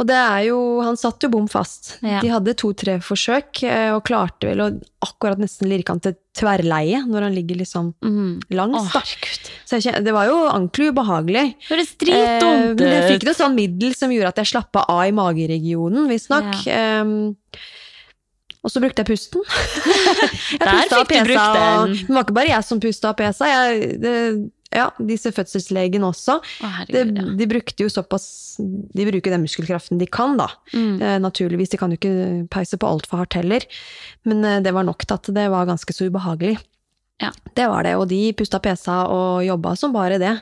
og 0.00 0.06
det 0.08 0.16
er 0.16 0.46
jo 0.46 0.80
Han 0.82 0.96
satt 0.96 1.20
jo 1.22 1.28
bom 1.28 1.46
fast. 1.50 1.98
Ja. 2.02 2.20
De 2.24 2.28
hadde 2.32 2.54
to-tre 2.56 2.94
forsøk, 3.04 3.62
eh, 3.68 3.90
og 3.92 4.04
klarte 4.08 4.48
vel 4.48 4.62
å 4.64 4.68
akkurat 5.04 5.38
nesten 5.42 5.68
lirke 5.68 5.92
han 5.92 6.00
til 6.00 6.14
tverrleie 6.38 7.02
når 7.06 7.22
han 7.28 7.34
ligger 7.36 7.58
liksom 7.60 7.92
Mm. 8.02 8.40
langs, 8.56 8.94
Oh, 8.94 9.02
jeg 9.76 10.04
det 10.04 10.12
var 10.14 10.26
jo 10.30 10.38
ordentlig 10.48 10.92
ubehagelig. 10.94 11.44
Høres 11.68 11.92
Eh, 11.92 11.98
dritdumt 12.04 12.80
men 12.80 12.88
jeg 12.96 13.10
fikk 13.20 13.24
noe 13.28 13.34
sånn 13.34 13.54
middel 13.54 13.94
som 13.94 14.10
gjorde 14.10 14.28
at 14.32 14.36
jeg 14.36 14.46
slappa 14.54 14.86
av 14.88 15.04
i 15.04 15.12
mageregionen, 15.12 16.08
visstnok. 16.08 16.54
Um, 17.02 17.36
og 18.64 18.70
så 18.70 18.78
brukte 18.80 19.02
jeg 19.02 19.10
pusten. 19.10 19.42
jeg 20.54 20.60
fikk 20.62 20.92
og 20.92 21.08
du 21.08 21.14
brukt 21.26 21.38
pesa, 21.38 21.78
og- 21.82 21.86
den. 21.88 21.96
Det 22.06 22.14
var 22.14 22.24
ikke 22.24 22.34
bare 22.40 22.52
jeg 22.54 22.64
som 22.64 22.80
pusta 22.80 23.08
og 23.10 23.16
pesa. 23.18 23.48
Jeg, 23.50 24.00
det, 24.00 24.12
ja, 24.72 24.88
disse 24.98 25.32
fødselslegen 25.34 26.02
også. 26.08 26.38
Å, 26.40 26.70
herregud, 26.78 27.18
ja. 27.20 27.36
de 27.38 27.46
brukte 27.50 27.84
jo 27.84 27.88
såpass 27.92 28.26
De 28.58 29.04
bruker 29.08 29.32
den 29.32 29.42
muskelkraften 29.44 29.98
de 30.00 30.06
kan, 30.06 30.36
da. 30.36 30.48
Mm. 30.74 31.00
Eh, 31.00 31.18
naturligvis, 31.22 31.70
de 31.72 31.78
kan 31.80 31.90
jo 31.94 31.96
ikke 32.00 32.48
peise 32.52 32.76
på 32.80 32.88
altfor 32.88 33.22
hardt 33.22 33.34
heller. 33.38 33.64
Men 34.28 34.44
eh, 34.44 34.60
det 34.64 34.72
var 34.76 34.84
nok 34.84 35.04
til 35.06 35.14
at 35.16 35.30
det 35.34 35.46
var 35.52 35.66
ganske 35.70 35.92
så 35.96 36.08
ubehagelig. 36.10 36.58
Ja. 37.22 37.30
Det 37.54 37.68
var 37.70 37.84
det, 37.86 37.94
og 38.00 38.08
de 38.10 38.32
pusta 38.36 38.58
pesa 38.60 39.04
og 39.08 39.44
jobba 39.46 39.76
som 39.78 39.92
bare 39.94 40.18
det. 40.18 40.34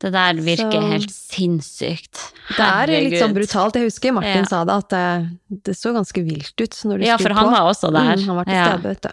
Det 0.00 0.12
der 0.14 0.38
virker 0.40 0.78
Så- 0.80 0.90
helt 0.94 1.10
sinnssykt. 1.12 2.20
Det 2.56 2.64
er 2.64 2.86
litt 2.88 3.18
sånn 3.20 3.34
brutalt. 3.36 3.74
Jeg 3.76 3.90
husker 3.90 4.14
Martin 4.16 4.44
Ja. 4.44 4.48
sa 4.48 4.64
det, 4.64 4.76
at 4.80 4.88
det, 4.88 5.64
det 5.68 5.74
så 5.76 5.92
ganske 5.92 6.22
vilt 6.24 6.54
ut 6.56 6.78
når 6.88 6.98
du 7.02 7.04
Ja, 7.04 7.16
skrur 7.18 7.26
for 7.28 7.34
han 7.36 7.44
på. 7.44 7.50
var 7.52 7.66
også 7.68 7.90
der. 7.92 8.16
Mm, 8.16 8.24
han 8.26 8.36
var 8.36 8.44
til 8.48 8.54
Ja. 8.54 8.68
stede, 8.70 8.82
vet 8.88 9.02
du. 9.02 9.10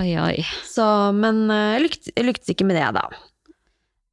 Oi, 0.00 0.10
oi. 0.16 0.46
Så, 0.64 0.86
men 1.14 1.50
eh, 1.50 1.74
jeg 1.76 1.82
lyktes, 1.90 2.12
jeg 2.16 2.24
lyktes 2.30 2.48
ikke 2.54 2.64
med 2.64 2.76
det, 2.80 2.94
da. 2.94 3.04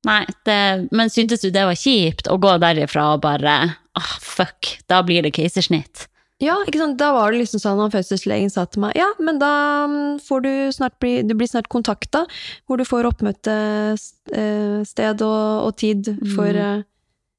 Nei, 0.06 0.26
det, 0.46 0.88
men 0.94 1.10
syntes 1.10 1.42
du 1.42 1.50
det 1.52 1.66
var 1.66 1.74
kjipt 1.76 2.28
å 2.32 2.38
gå 2.40 2.58
derifra 2.62 3.14
og 3.16 3.22
bare 3.26 3.56
ah, 3.98 4.14
fuck, 4.22 4.78
da 4.88 5.02
blir 5.04 5.22
det 5.26 5.34
keisersnitt? 5.36 6.06
Ja, 6.40 6.54
ikke 6.70 6.78
sant? 6.78 7.00
Da 7.00 7.10
var 7.16 7.32
det 7.34 7.40
liksom 7.42 7.58
sånn 7.60 7.80
at 7.82 7.92
fødselslegen 7.96 8.50
sa 8.54 8.66
til 8.70 8.82
meg 8.84 8.94
ja, 8.96 9.08
men 9.18 9.40
da 9.42 9.50
mm, 9.90 10.20
får 10.22 10.42
du 10.46 10.52
snart 10.76 10.94
bli, 11.02 11.24
du 11.26 11.34
blir 11.34 11.48
snart 11.50 11.66
kontakta, 11.74 12.28
hvor 12.70 12.78
du 12.78 12.86
får 12.86 13.08
oppmøtested 13.10 15.22
og, 15.26 15.66
og 15.66 15.74
tid 15.82 16.06
for 16.36 16.46
Mm. 16.54 16.62
eh, 16.62 16.84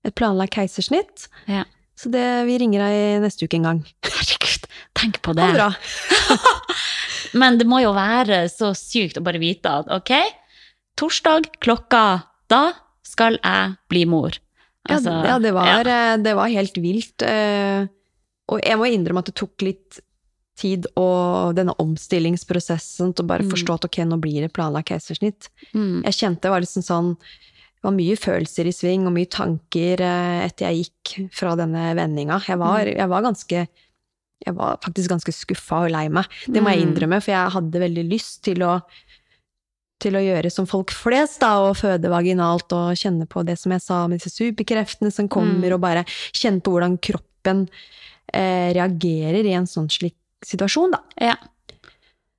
et 0.09 0.15
planlagt 0.19 0.55
keisersnitt. 0.55 1.29
Ja. 1.51 1.65
Så 1.99 2.09
det, 2.11 2.25
vi 2.47 2.59
ringer 2.59 2.81
deg 2.85 3.21
neste 3.23 3.45
uke 3.47 3.57
en 3.59 3.63
gang. 3.67 3.81
Herregud, 4.07 4.67
tenk 4.99 5.19
på 5.23 5.31
Ha 5.35 5.39
det 5.39 5.47
det. 5.47 5.55
bra. 5.59 5.71
Men 7.41 7.59
det 7.59 7.67
må 7.69 7.81
jo 7.83 7.93
være 7.97 8.45
så 8.51 8.71
sykt 8.79 9.19
å 9.19 9.23
bare 9.27 9.39
vite 9.43 9.69
at 9.83 9.87
ok, 9.95 10.13
torsdag 10.99 11.43
klokka, 11.63 12.03
da 12.49 12.73
skal 13.05 13.39
jeg 13.43 13.77
bli 13.89 14.05
mor. 14.07 14.37
Altså, 14.89 15.11
ja, 15.13 15.35
ja, 15.35 15.39
det 15.39 15.53
var, 15.53 15.67
ja. 15.85 16.13
eh, 16.15 16.17
det 16.25 16.35
var 16.37 16.49
helt 16.49 16.75
vilt. 16.81 17.23
eh, 17.23 17.87
Og 18.49 18.61
jeg 18.65 18.79
må 18.81 18.87
innrømme 18.89 19.21
at 19.21 19.27
det 19.27 19.35
tok 19.37 19.61
litt 19.61 19.99
tid 20.59 20.87
og 20.97 21.55
denne 21.55 21.75
omstillingsprosessen 21.79 23.13
til 23.15 23.25
å 23.25 23.29
bare 23.29 23.45
Mm. 23.45 23.51
forstå 23.53 23.75
at 23.75 23.85
ok, 23.85 23.99
nå 24.09 24.19
blir 24.21 24.41
det 24.41 24.53
planlagt 24.53 24.89
keisersnitt. 24.89 25.49
Mm. 25.75 26.03
Jeg 26.05 26.13
kjente 26.15 26.41
det 26.43 26.51
var 26.51 26.61
liksom 26.61 26.83
sånn 26.83 27.17
Det 27.79 27.85
var 27.85 27.93
mye 27.95 28.17
følelser 28.19 28.67
i 28.67 28.73
sving 28.75 29.07
og 29.07 29.13
mye 29.15 29.29
tanker 29.31 30.01
eh, 30.01 30.47
etter 30.49 30.67
jeg 30.67 30.89
gikk 30.91 31.31
fra 31.33 31.55
denne 31.55 31.95
vendinga. 31.95 32.41
Jeg 32.49 32.59
var, 32.59 32.81
Mm. 32.87 32.97
jeg 32.97 33.09
var 33.09 33.23
ganske 33.23 33.69
Jeg 34.47 34.55
var 34.55 34.77
faktisk 34.79 35.09
ganske 35.11 35.33
skuffa 35.35 35.85
og 35.85 35.91
lei 35.91 36.09
meg. 36.09 36.25
Det 36.47 36.63
må 36.63 36.71
jeg 36.71 36.83
Mm. 36.87 36.95
innrømme, 36.95 37.23
for 37.23 37.31
jeg 37.33 37.51
hadde 37.51 37.73
veldig 37.81 38.09
lyst 38.11 38.43
til 38.43 38.59
å 38.63 38.83
til 39.99 40.15
å 40.15 40.23
gjøre 40.23 40.51
som 40.51 40.67
folk 40.67 40.93
flest, 40.95 41.41
da, 41.43 41.57
og 41.67 41.77
føde 41.77 42.09
vaginalt 42.13 42.71
og 42.77 42.95
kjenne 42.99 43.27
på 43.29 43.45
det 43.45 43.59
som 43.59 43.73
jeg 43.75 43.83
sa, 43.83 44.07
med 44.09 44.21
disse 44.21 44.31
superkreftene 44.37 45.11
som 45.13 45.29
kommer, 45.29 45.69
Mm. 45.69 45.75
og 45.75 45.81
bare 45.81 46.05
kjenne 46.33 46.63
på 46.63 46.71
hvordan 46.77 46.99
kroppen 47.03 47.69
eh, 48.33 48.73
reagerer 48.77 49.45
i 49.47 49.55
en 49.57 49.67
sånn 49.67 49.89
slik 49.89 50.15
situasjon, 50.45 50.91
da. 50.93 51.01
Ja. 51.21 51.37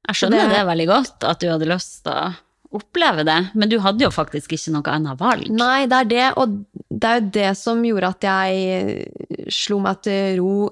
Jeg 0.07 0.15
skjønner 0.15 0.47
det, 0.49 0.55
det- 0.55 0.67
veldig 0.67 0.87
godt, 0.87 1.23
at 1.23 1.39
du 1.39 1.47
hadde 1.49 1.65
lyst 1.67 2.03
til 2.03 2.13
å 2.13 2.35
oppleve 2.79 3.25
det, 3.25 3.51
men 3.55 3.67
du 3.69 3.79
hadde 3.79 4.01
jo 4.05 4.09
faktisk 4.13 4.53
ikke 4.53 4.71
noe 4.71 4.83
annet 4.93 5.17
valg. 5.17 5.49
Nei, 5.49 5.87
det 5.89 5.97
er 5.97 6.05
det, 6.05 6.27
og 6.37 6.65
det 6.91 7.09
er 7.09 7.19
jo 7.19 7.29
det 7.33 7.57
som 7.57 7.81
gjorde 7.83 8.11
at 8.13 8.21
jeg 8.21 9.49
slo 9.49 9.79
meg 9.79 10.01
til 10.05 10.37
ro 10.39 10.69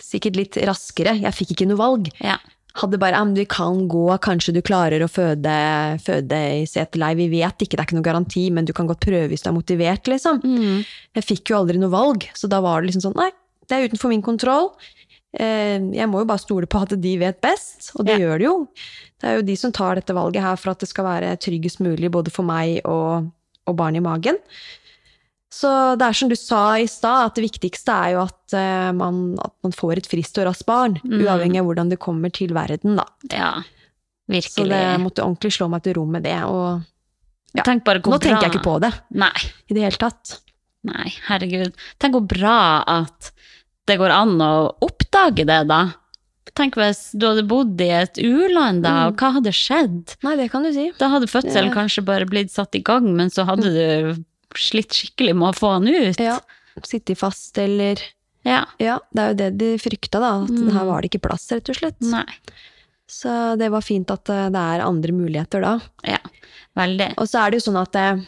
sikkert 0.00 0.36
litt 0.36 0.56
raskere. 0.64 1.12
Jeg 1.20 1.32
fikk 1.36 1.52
ikke 1.54 1.68
noe 1.68 1.76
valg. 1.78 2.08
Ja. 2.20 2.38
Hadde 2.74 2.98
bare 2.98 3.14
ja, 3.14 3.22
men 3.24 3.36
du 3.36 3.44
kan 3.46 3.84
gå, 3.88 4.06
kanskje 4.18 4.52
du 4.56 4.60
klarer 4.66 5.04
å 5.04 5.10
føde, 5.10 5.52
føde 6.02 6.38
i 6.58 6.64
seterleir. 6.66 7.14
vi 7.20 7.28
vet 7.30 7.62
ikke, 7.62 7.76
det 7.76 7.82
er 7.84 7.86
ikke 7.86 7.98
noen 8.00 8.08
garanti, 8.08 8.42
men 8.50 8.66
du 8.66 8.72
kan 8.74 8.88
godt 8.90 9.04
prøve 9.06 9.28
hvis 9.30 9.44
du 9.44 9.50
er 9.52 9.54
motivert, 9.54 10.10
liksom. 10.10 10.40
Mm. 10.42 10.80
Jeg 11.14 11.24
fikk 11.28 11.52
jo 11.52 11.60
aldri 11.60 11.78
noe 11.78 11.92
valg, 11.94 12.26
så 12.34 12.50
da 12.50 12.58
var 12.64 12.82
det 12.82 12.90
liksom 12.90 13.04
sånn, 13.06 13.16
nei, 13.20 13.30
det 13.70 13.76
er 13.78 13.86
utenfor 13.88 14.10
min 14.10 14.24
kontroll. 14.26 14.72
Eh, 15.38 15.78
Jeg 15.94 16.08
må 16.10 16.20
jo 16.24 16.26
bare 16.26 16.42
stole 16.42 16.66
på 16.66 16.82
at 16.82 16.96
de 17.00 17.14
vet 17.22 17.40
best, 17.40 17.92
og 17.94 18.06
det 18.06 18.18
Ja. 18.18 18.26
gjør 18.26 18.38
de 18.38 18.44
jo. 18.44 18.56
Det 19.22 19.30
er 19.30 19.36
jo 19.38 19.42
de 19.46 19.56
som 19.56 19.72
tar 19.72 19.94
dette 19.94 20.12
valget 20.14 20.42
her 20.42 20.56
for 20.56 20.70
at 20.74 20.78
det 20.82 20.88
skal 20.90 21.04
være 21.06 21.36
tryggest 21.38 21.78
mulig 21.80 22.10
både 22.10 22.30
for 22.34 22.42
meg 22.44 22.80
og, 22.84 23.30
og 23.66 23.76
barnet 23.78 24.02
i 24.02 24.04
magen. 24.04 24.36
Så 25.54 25.70
det 26.00 26.06
er 26.08 26.16
som 26.18 26.30
du 26.30 26.34
sa 26.38 26.62
i 26.82 26.86
stad, 26.90 27.28
at 27.28 27.36
det 27.38 27.44
viktigste 27.46 27.94
er 27.94 28.14
jo 28.16 28.22
at, 28.24 28.54
eh, 28.58 28.90
man, 28.96 29.36
at 29.38 29.52
man 29.62 29.74
får 29.76 30.00
et 30.00 30.08
friskt 30.10 30.38
og 30.42 30.48
raskt 30.48 30.66
barn, 30.66 30.96
Mm. 31.04 31.20
uavhengig 31.22 31.60
av 31.60 31.66
hvordan 31.68 31.90
det 31.92 31.98
kommer 32.02 32.32
til 32.34 32.48
verden, 32.56 32.96
da. 32.98 33.04
Ja, 33.30 33.52
Så 34.28 34.64
det 34.66 35.00
måtte 35.00 35.22
ordentlig 35.22 35.52
slå 35.52 35.68
meg 35.70 35.82
til 35.84 35.94
ro 35.94 36.04
med 36.06 36.24
det, 36.24 36.42
og 36.44 36.82
ja. 37.54 37.62
Tenk 37.62 37.84
nå 37.84 38.18
tenker 38.18 38.42
jeg 38.42 38.52
ikke 38.52 38.64
på 38.64 38.80
det 38.80 38.92
Nei, 39.12 39.30
i 39.70 39.74
det 39.74 39.82
hele 39.84 39.96
tatt. 40.00 40.40
nei, 40.82 41.12
herregud. 41.28 41.72
Tenk 42.00 42.12
hvor 42.16 42.26
bra 42.26 42.82
at 42.86 43.30
det 43.86 43.98
går 44.00 44.10
an 44.10 44.38
å 44.40 44.74
oppdage 44.82 45.44
det, 45.46 45.68
da. 45.68 45.92
Tenk 46.56 46.74
hvis 46.74 47.12
du 47.18 47.26
hadde 47.26 47.46
bodd 47.46 47.80
i 47.80 47.90
et 47.90 48.14
u-land, 48.18 48.82
da, 48.82 48.90
Mm. 48.90 49.06
og 49.08 49.16
hva 49.18 49.32
hadde 49.34 49.52
skjedd? 49.52 50.16
Nei, 50.22 50.36
det 50.36 50.50
kan 50.50 50.62
du 50.62 50.72
si. 50.72 50.90
Da 50.98 51.08
hadde 51.10 51.26
fødselen 51.28 51.70
Det- 51.70 51.74
kanskje 51.76 52.04
bare 52.04 52.26
blitt 52.26 52.50
satt 52.50 52.74
i 52.74 52.80
gang, 52.82 53.14
men 53.16 53.28
så 53.30 53.44
hadde 53.46 53.62
du 53.64 54.24
slitt 54.60 54.92
skikkelig 54.96 55.34
med 55.36 55.48
å 55.50 55.56
få 55.58 55.72
han 55.78 55.88
ut. 55.88 56.20
Ja, 56.20 56.38
sitte 56.84 57.14
fast 57.16 57.58
eller 57.58 58.00
Ja. 58.44 58.66
Ja, 58.78 58.98
det 59.14 59.22
er 59.22 59.28
jo 59.32 59.36
det 59.40 59.50
de 59.58 59.68
frykta, 59.80 60.20
da. 60.20 60.32
At 60.44 60.50
Mm. 60.50 60.70
her 60.74 60.84
var 60.84 61.00
det 61.00 61.10
ikke 61.10 61.22
plass, 61.28 61.46
rett 61.50 61.68
og 61.70 61.76
slett. 61.76 62.00
Nei. 62.02 62.26
Så 63.08 63.56
det 63.58 63.70
var 63.70 63.80
fint 63.80 64.10
at 64.10 64.28
eh, 64.28 64.48
det 64.50 64.60
er 64.60 64.84
andre 64.84 65.12
muligheter 65.12 65.60
da. 65.62 65.80
Ja. 66.04 66.18
Veldig. 66.76 67.14
Og 67.18 67.26
så 67.30 67.40
er 67.46 67.50
det 67.50 67.60
jo 67.62 67.70
sånn 67.72 67.80
at 67.80 67.94
eh, 67.96 68.20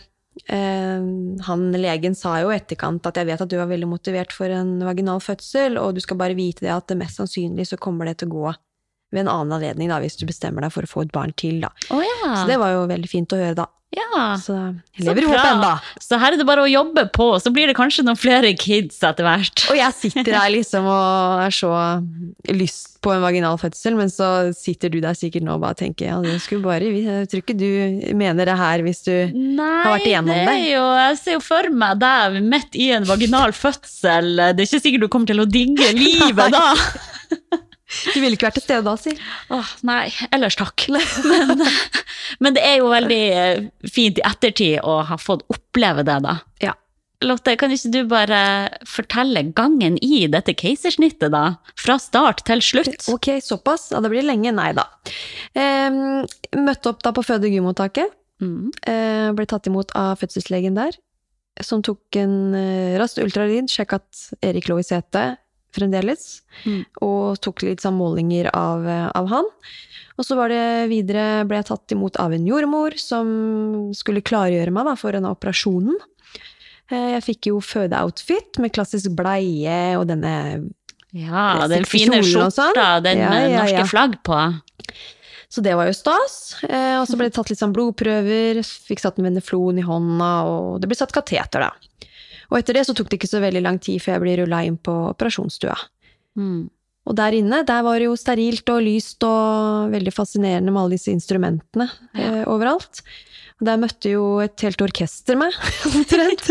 eh, 0.48 1.04
han 1.48 1.66
legen 1.72 2.14
sa 2.16 2.38
jo 2.40 2.50
i 2.52 2.56
etterkant 2.58 3.04
at 3.06 3.16
jeg 3.20 3.26
vet 3.28 3.40
at 3.44 3.48
du 3.50 3.56
var 3.58 3.66
veldig 3.70 3.88
motivert 3.90 4.32
for 4.32 4.46
en 4.52 4.78
vaginal 4.84 5.20
fødsel, 5.20 5.76
og 5.80 5.94
du 5.96 6.00
skal 6.04 6.16
bare 6.20 6.36
vite 6.38 6.60
det 6.64 6.72
at 6.72 6.86
det 6.88 6.96
mest 7.00 7.18
sannsynlig 7.20 7.66
så 7.68 7.76
kommer 7.80 8.06
det 8.06 8.18
til 8.22 8.28
å 8.30 8.36
gå 8.36 8.54
ved 9.12 9.20
en 9.22 9.28
annen 9.30 9.52
anledning, 9.54 9.88
da, 9.88 10.00
hvis 10.02 10.16
du 10.18 10.26
bestemmer 10.26 10.62
deg 10.66 10.72
for 10.74 10.82
å 10.82 10.90
få 10.90 11.02
et 11.06 11.12
barn 11.14 11.32
til, 11.38 11.60
da. 11.62 11.68
Oh, 11.94 12.02
ja. 12.02 12.32
Så 12.42 12.46
det 12.50 12.56
var 12.58 12.72
jo 12.74 12.86
veldig 12.90 13.08
fint 13.08 13.32
å 13.32 13.38
høre, 13.38 13.54
da. 13.54 13.66
Ja. 13.94 14.34
Så 14.40 14.54
jeg 14.96 15.06
lever 15.06 15.22
i 15.22 15.28
håpet 15.30 15.46
ennå. 15.52 15.70
Så 16.02 16.18
her 16.20 16.34
er 16.34 16.40
det 16.40 16.46
bare 16.48 16.64
å 16.64 16.68
jobbe 16.68 17.06
på, 17.14 17.28
så 17.40 17.52
blir 17.54 17.70
det 17.70 17.76
kanskje 17.78 18.04
noen 18.04 18.18
flere 18.18 18.50
kids 18.58 18.98
etter 19.06 19.24
hvert. 19.26 19.62
Og 19.70 19.78
jeg 19.78 19.94
sitter 19.96 20.36
her 20.36 20.50
liksom 20.52 20.88
og 20.90 21.44
er 21.46 21.54
så 21.54 21.70
lyst 22.52 22.96
på 23.06 23.12
en 23.14 23.22
vaginal 23.22 23.56
fødsel, 23.60 23.94
men 23.98 24.10
så 24.10 24.50
sitter 24.56 24.90
du 24.90 24.98
der 25.04 25.16
sikkert 25.16 25.46
nå 25.46 25.54
og 25.56 25.62
bare 25.62 25.78
tenker 25.78 26.08
ja, 26.08 26.16
det 26.24 26.40
skulle 26.42 26.66
bare 26.66 26.88
Jeg 26.90 27.28
tror 27.30 27.44
ikke 27.44 27.56
du 27.56 27.68
mener 28.18 28.48
det 28.48 28.56
her 28.58 28.82
hvis 28.82 29.04
du 29.06 29.12
Nei, 29.36 29.68
har 29.84 29.94
vært 29.94 30.08
igjennom 30.10 30.34
det 30.34 30.46
Nei, 30.48 30.56
jeg 30.72 31.20
ser 31.20 31.38
jo 31.38 31.44
for 31.44 31.70
meg 31.70 32.00
deg 32.02 32.40
midt 32.42 32.74
i 32.80 32.90
en 32.96 33.06
vaginal 33.06 33.54
fødsel. 33.56 34.32
Det 34.56 34.64
er 34.64 34.68
ikke 34.68 34.82
sikkert 34.82 35.06
du 35.06 35.12
kommer 35.12 35.30
til 35.30 35.44
å 35.44 35.48
digge 35.48 35.92
livet 36.02 36.56
da. 36.56 36.66
Du 37.86 38.18
ville 38.18 38.34
ikke 38.34 38.48
vært 38.48 38.58
til 38.58 38.64
stede 38.64 38.82
da, 38.86 38.96
si. 38.98 39.12
Åh, 39.54 39.68
nei, 39.86 40.08
ellers 40.34 40.58
takk. 40.58 40.88
Men, 41.30 41.62
men 42.42 42.56
det 42.56 42.64
er 42.66 42.80
jo 42.80 42.88
veldig 42.90 43.20
eh, 43.38 43.68
fint 43.90 44.18
i 44.18 44.24
ettertid 44.26 44.80
å 44.82 44.98
ha 45.06 45.16
fått 45.20 45.44
oppleve 45.52 46.02
det, 46.06 46.16
da. 46.24 46.34
Ja. 46.62 46.74
Lotte, 47.24 47.54
kan 47.56 47.72
ikke 47.72 47.92
du 47.94 48.00
bare 48.10 48.40
fortelle 48.88 49.46
gangen 49.56 49.96
i 50.04 50.26
dette 50.28 50.52
keisersnittet, 50.58 51.30
da? 51.32 51.56
Fra 51.78 51.96
start 52.02 52.42
til 52.48 52.60
slutt. 52.64 53.06
Ok, 53.12 53.30
såpass. 53.44 53.88
Ja, 53.94 54.02
det 54.04 54.10
blir 54.12 54.26
lenge. 54.26 54.52
Nei 54.56 54.72
da. 54.76 54.88
Eh, 55.54 56.26
møtte 56.58 56.92
opp 56.92 57.06
da 57.06 57.14
på 57.16 57.24
fødegumottaket. 57.24 58.12
Mm. 58.42 58.68
Eh, 58.82 59.30
ble 59.38 59.48
tatt 59.48 59.70
imot 59.70 59.94
av 59.96 60.18
fødselslegen 60.20 60.76
der, 60.76 60.98
som 61.64 61.80
tok 61.86 62.18
en 62.20 62.52
eh, 62.58 62.98
rask 63.00 63.22
ultralyd, 63.22 63.70
sjekka 63.72 64.02
at 64.02 64.26
Erik 64.44 64.68
lå 64.68 64.82
i 64.82 64.84
setet 64.84 65.40
fremdeles, 65.76 66.40
Mm. 66.64 66.84
og 67.04 67.38
tok 67.44 67.62
litt 67.62 67.80
sånn 67.84 67.98
målinger 67.98 68.48
av, 68.56 68.86
eh, 68.86 69.10
av 69.14 69.28
han. 69.28 69.44
Og 70.18 70.24
så 70.24 70.34
var 70.38 70.48
det 70.48 70.88
videre, 70.88 71.44
ble 71.46 71.58
jeg 71.60 71.66
tatt 71.68 71.92
imot 71.92 72.16
av 72.16 72.32
en 72.32 72.46
jordmor 72.48 72.96
som 72.98 73.92
skulle 73.92 74.22
klargjøre 74.24 74.72
meg 74.72 74.86
da, 74.88 74.94
for 74.96 75.12
denne 75.12 75.28
operasjonen. 75.34 75.94
Eh, 76.90 77.18
Jeg 77.18 77.22
fikk 77.26 77.46
jo 77.50 77.60
fødeoutfit 77.60 78.58
med 78.62 78.72
klassisk 78.72 79.14
bleie 79.18 79.96
og 79.98 80.06
denne 80.08 80.70
Ja, 81.12 81.64
er 81.64 81.68
den 81.68 81.84
fine 81.84 82.18
og 82.20 82.24
sånn. 82.24 82.50
skjorta, 82.52 83.02
den 83.02 83.18
Ja, 83.18 83.30
med 83.30 83.50
ja, 83.50 83.58
norske 83.64 83.82
ja. 83.82 83.84
flagg 83.90 84.16
på. 84.22 84.38
Så 85.48 85.62
det 85.62 85.74
var 85.78 85.86
jo 85.86 85.92
stas. 85.96 86.56
Eh, 86.68 86.98
og 87.00 87.06
så 87.08 87.16
ble 87.16 87.28
det 87.28 87.34
tatt 87.34 87.48
litt 87.50 87.58
sånn 87.60 87.72
blodprøver, 87.72 88.58
fikk 88.64 89.00
satt 89.00 89.18
en 89.18 89.24
veneflon 89.28 89.78
i 89.78 89.84
hånda, 89.86 90.30
og 90.46 90.80
det 90.80 90.88
ble 90.90 90.96
satt 90.98 91.12
kateter, 91.14 91.60
da. 91.60 91.70
Og 92.50 92.58
etter 92.60 92.78
det 92.78 92.86
så 92.86 92.94
tok 92.96 93.08
det 93.10 93.18
ikke 93.20 93.30
så 93.30 93.40
veldig 93.42 93.62
lang 93.64 93.78
tid 93.82 94.00
før 94.02 94.16
jeg 94.16 94.22
ble 94.24 94.34
rulla 94.42 94.62
inn 94.66 94.76
på 94.78 94.94
operasjonsstua. 95.12 95.76
Mm. 96.38 96.68
Og 97.06 97.14
der 97.14 97.36
inne, 97.38 97.60
der 97.66 97.84
var 97.86 98.00
det 98.02 98.08
jo 98.08 98.16
sterilt 98.18 98.66
og 98.74 98.82
lyst 98.82 99.22
og 99.22 99.92
veldig 99.92 100.12
fascinerende 100.14 100.72
med 100.74 100.82
alle 100.82 100.96
disse 100.98 101.12
instrumentene 101.14 101.86
eh, 102.18 102.42
overalt. 102.50 103.02
Og 103.60 103.64
der 103.68 103.78
møtte 103.80 104.10
jo 104.10 104.24
et 104.42 104.60
helt 104.66 104.82
orkester 104.84 105.38
meg, 105.38 105.54
omtrent. 105.88 106.50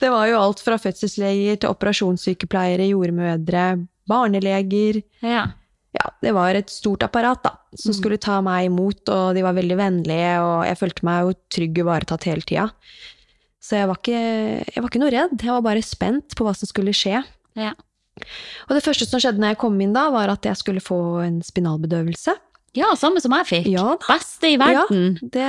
det 0.00 0.10
var 0.12 0.28
jo 0.30 0.36
alt 0.38 0.60
fra 0.62 0.76
fødselsleger 0.78 1.56
til 1.64 1.72
operasjonssykepleiere, 1.72 2.86
jordmødre, 2.92 3.64
barneleger. 4.10 5.00
Ja. 5.24 5.46
Ja, 5.94 6.08
det 6.22 6.32
var 6.34 6.56
et 6.58 6.70
stort 6.74 7.04
apparat 7.06 7.42
da, 7.46 7.52
som 7.78 7.92
Mm. 7.92 7.98
skulle 8.00 8.18
ta 8.18 8.40
meg 8.42 8.66
imot, 8.66 9.08
og 9.14 9.34
de 9.36 9.42
var 9.46 9.54
veldig 9.54 9.76
vennlige, 9.78 10.30
og 10.42 10.64
jeg 10.66 10.78
følte 10.80 11.04
meg 11.06 11.20
jo 11.22 11.34
trygg 11.54 11.78
ivaretatt 11.84 12.24
hele 12.26 12.42
tida. 12.42 12.64
Så 13.64 13.78
jeg 13.78 13.88
var, 13.88 13.96
ikke, 14.02 14.18
jeg 14.68 14.82
var 14.84 14.90
ikke 14.90 15.00
noe 15.00 15.12
redd, 15.14 15.36
jeg 15.40 15.54
var 15.54 15.62
bare 15.64 15.84
spent 15.84 16.34
på 16.36 16.44
hva 16.44 16.52
som 16.58 16.68
skulle 16.68 16.92
skje. 16.96 17.22
Ja. 17.56 17.70
Og 18.68 18.74
det 18.76 18.82
første 18.84 19.06
som 19.08 19.22
skjedde 19.22 19.40
når 19.40 19.54
jeg 19.54 19.62
kom 19.64 19.78
inn 19.80 19.94
da, 19.96 20.10
var 20.12 20.28
at 20.34 20.44
jeg 20.46 20.58
skulle 20.60 20.82
få 20.84 20.98
en 21.24 21.38
spinalbedøvelse. 21.42 22.34
Ja, 22.74 22.88
samme 22.98 23.20
som 23.22 23.30
jeg 23.38 23.46
fikk. 23.46 23.66
Ja. 23.70 23.92
Beste 24.02 24.48
i 24.50 24.56
verden. 24.58 25.14
Det, 25.32 25.44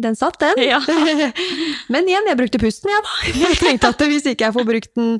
den 0.00 0.16
satt, 0.16 0.38
den. 0.40 0.56
Ja. 0.70 0.78
Men 1.92 2.08
igjen, 2.08 2.24
jeg 2.30 2.38
brukte 2.40 2.60
pusten, 2.62 2.88
jeg, 2.88 3.04
da. 3.04 3.12
Jeg 3.44 3.58
tenkte 3.60 3.90
at 3.92 4.04
hvis 4.08 4.26
ikke 4.32 4.46
jeg 4.48 4.56
får 4.56 4.66
brukt 4.68 4.92
den 4.96 5.10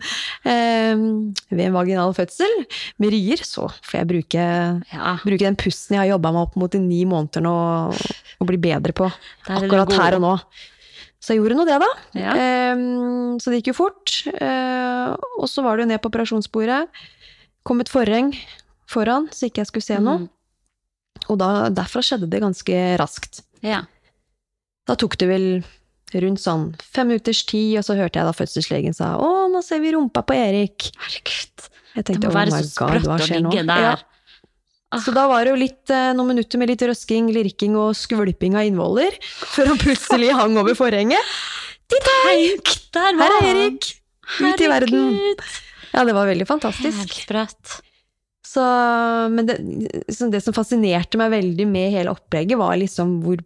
eh, 0.48 1.02
ved 1.52 1.64
en 1.66 1.76
vaginal 1.76 2.14
fødsel 2.16 2.54
med 3.02 3.12
rier, 3.12 3.44
så 3.44 3.68
får 3.84 3.98
jeg 4.00 4.08
bruke, 4.14 4.46
Ja. 4.94 5.14
bruke 5.20 5.44
den 5.44 5.58
pusten 5.60 5.98
jeg 5.98 6.02
har 6.06 6.10
jobba 6.14 6.32
meg 6.34 6.48
opp 6.48 6.56
mot 6.64 6.74
i 6.76 6.80
ni 6.82 7.02
måneder 7.08 7.44
nå, 7.44 7.54
og 8.40 8.48
bli 8.48 8.58
bedre 8.60 8.96
på. 8.96 9.10
Akkurat 9.52 9.92
her 10.00 10.16
og 10.16 10.24
nå. 10.24 10.34
Så 11.20 11.34
jeg 11.34 11.42
gjorde 11.42 11.58
nå 11.58 11.66
det, 11.68 11.76
da. 11.82 11.88
Ja. 12.16 12.34
Um, 12.72 13.36
så 13.42 13.52
det 13.52 13.60
gikk 13.60 13.74
jo 13.74 13.78
fort. 13.82 14.14
Uh, 14.40 15.12
og 15.36 15.48
så 15.52 15.64
var 15.64 15.76
det 15.76 15.84
jo 15.84 15.90
ned 15.92 16.00
på 16.00 16.08
operasjonsbordet. 16.08 16.82
Kom 17.68 17.82
et 17.84 17.92
forheng 17.92 18.32
foran, 18.88 19.28
så 19.34 19.50
ikke 19.50 19.60
jeg 19.60 19.70
skulle 19.70 19.84
se 19.84 19.98
noe. 20.00 20.24
Mm. 20.24 20.28
Og 21.28 21.36
da, 21.40 21.50
derfra 21.76 22.02
skjedde 22.04 22.30
det 22.32 22.40
ganske 22.42 22.78
raskt. 23.00 23.42
Ja. 23.64 23.84
Da 24.88 24.96
tok 24.98 25.18
det 25.20 25.28
vel 25.28 25.46
rundt 26.24 26.42
sånn 26.42 26.70
fem 26.82 27.12
minutters 27.12 27.44
tid, 27.46 27.76
og 27.78 27.84
så 27.86 27.94
hørte 27.98 28.18
jeg 28.18 28.26
da 28.26 28.34
fødselslegen 28.34 28.96
sa 28.96 29.12
'Å, 29.14 29.46
nå 29.52 29.60
ser 29.62 29.78
vi 29.84 29.92
rumpa 29.94 30.24
på 30.26 30.34
Erik'. 30.34 30.90
Herregud. 30.98 31.68
Jeg 31.94 32.04
Det 32.04 32.06
tenkte 32.06 32.26
må 32.26 32.32
'Oh 32.32 32.38
være 32.40 32.50
my 32.50 32.62
så 32.62 32.72
sprøtt 32.72 33.06
å 33.06 33.28
ligge 33.28 33.66
der. 33.68 33.84
Ja. 33.84 33.96
Så 34.98 35.12
da 35.14 35.28
var 35.30 35.44
det 35.46 35.52
jo 35.52 35.58
litt, 35.60 35.90
eh, 35.94 36.10
noen 36.18 36.32
minutter 36.32 36.58
med 36.58 36.72
litt 36.72 36.82
røsking, 36.82 37.28
lirking 37.30 37.76
og 37.78 37.92
skvulping 37.94 38.56
av 38.58 38.66
innvoller, 38.66 39.14
før 39.22 39.70
han 39.70 39.78
plutselig 39.78 40.32
hang 40.34 40.56
over 40.58 40.74
forhenget. 40.74 41.22
Der 41.90 43.14
var 43.18 43.30
Her 43.30 43.36
er. 43.38 43.50
Erik! 43.54 43.86
Ut 44.40 44.60
i 44.62 44.66
verden. 44.70 45.14
Ja, 45.94 46.02
det 46.06 46.14
var 46.14 46.26
veldig 46.26 46.46
fantastisk. 46.46 47.14
Helt. 47.30 47.76
Så, 48.46 48.62
men 49.30 49.46
det, 49.46 49.56
det 50.06 50.42
som 50.42 50.54
fascinerte 50.54 51.18
meg 51.18 51.30
veldig 51.34 51.66
med 51.70 51.92
hele 51.94 52.10
opplegget, 52.14 52.58
var 52.58 52.74
liksom 52.78 53.20
hvor 53.24 53.38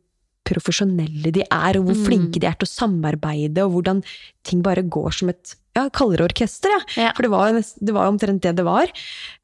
profesjonelle 0.44 1.32
de 1.32 1.44
er, 1.44 1.78
og 1.78 1.86
hvor 1.88 1.96
Mm. 1.96 2.04
flinke 2.04 2.40
de 2.40 2.46
er 2.48 2.56
til 2.60 2.68
å 2.68 2.72
samarbeide, 2.72 3.64
og 3.64 3.72
hvordan 3.78 4.02
ting 4.44 4.62
bare 4.64 4.82
går 4.84 5.12
som 5.12 5.28
et 5.32 5.54
ja, 5.74 5.88
kaller 5.90 6.16
det 6.22 6.26
orkester. 6.30 6.70
Ja. 6.96 7.10
For 7.16 7.22
det 7.26 7.30
var, 7.32 7.52
nest- 7.56 7.78
det 7.80 7.94
var 7.96 8.06
omtrent 8.10 8.42
det 8.42 8.54
det 8.56 8.64
var. 8.66 8.86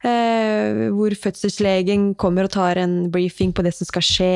Eh, 0.04 0.88
hvor 0.94 1.10
fødselslegen 1.18 2.14
kommer 2.20 2.46
og 2.46 2.52
tar 2.54 2.78
en 2.80 3.10
briefing 3.12 3.52
på 3.56 3.64
det 3.66 3.74
som 3.76 3.88
skal 3.88 4.02
skje. 4.06 4.32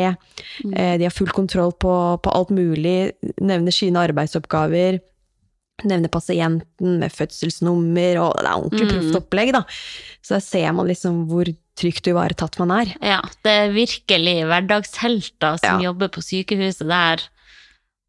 Mm. 0.64 0.74
Eh, 0.74 0.95
de 0.99 1.07
har 1.09 1.14
full 1.14 1.30
kontroll 1.34 1.72
på, 1.72 1.95
på 2.22 2.34
alt 2.34 2.51
mulig, 2.55 3.12
nevner 3.40 3.72
sine 3.74 4.03
arbeidsoppgaver. 4.05 5.01
Nevner 5.84 6.09
pasienten 6.09 7.01
med 7.01 7.11
fødselsnummer, 7.11 8.20
og 8.22 8.36
det 8.38 8.47
er 8.47 8.59
ordentlig 8.61 8.86
Mm. 8.86 8.92
proft 8.95 9.16
opplegg, 9.24 9.53
da. 9.57 9.62
Så 10.22 10.36
der 10.36 10.45
ser 10.45 10.72
man 10.72 10.86
liksom 10.86 11.24
hvor 11.28 11.49
trygt 11.76 12.07
og 12.07 12.12
ivaretatt 12.14 12.59
man 12.62 12.70
er. 12.70 12.92
Ja, 13.03 13.20
det 13.42 13.51
er 13.51 13.72
virkelig 13.74 14.36
hverdagshelter 14.47 15.59
som 15.59 15.80
Ja. 15.82 15.90
jobber 15.90 16.09
på 16.14 16.22
sykehuset 16.22 16.86
der. 16.86 17.18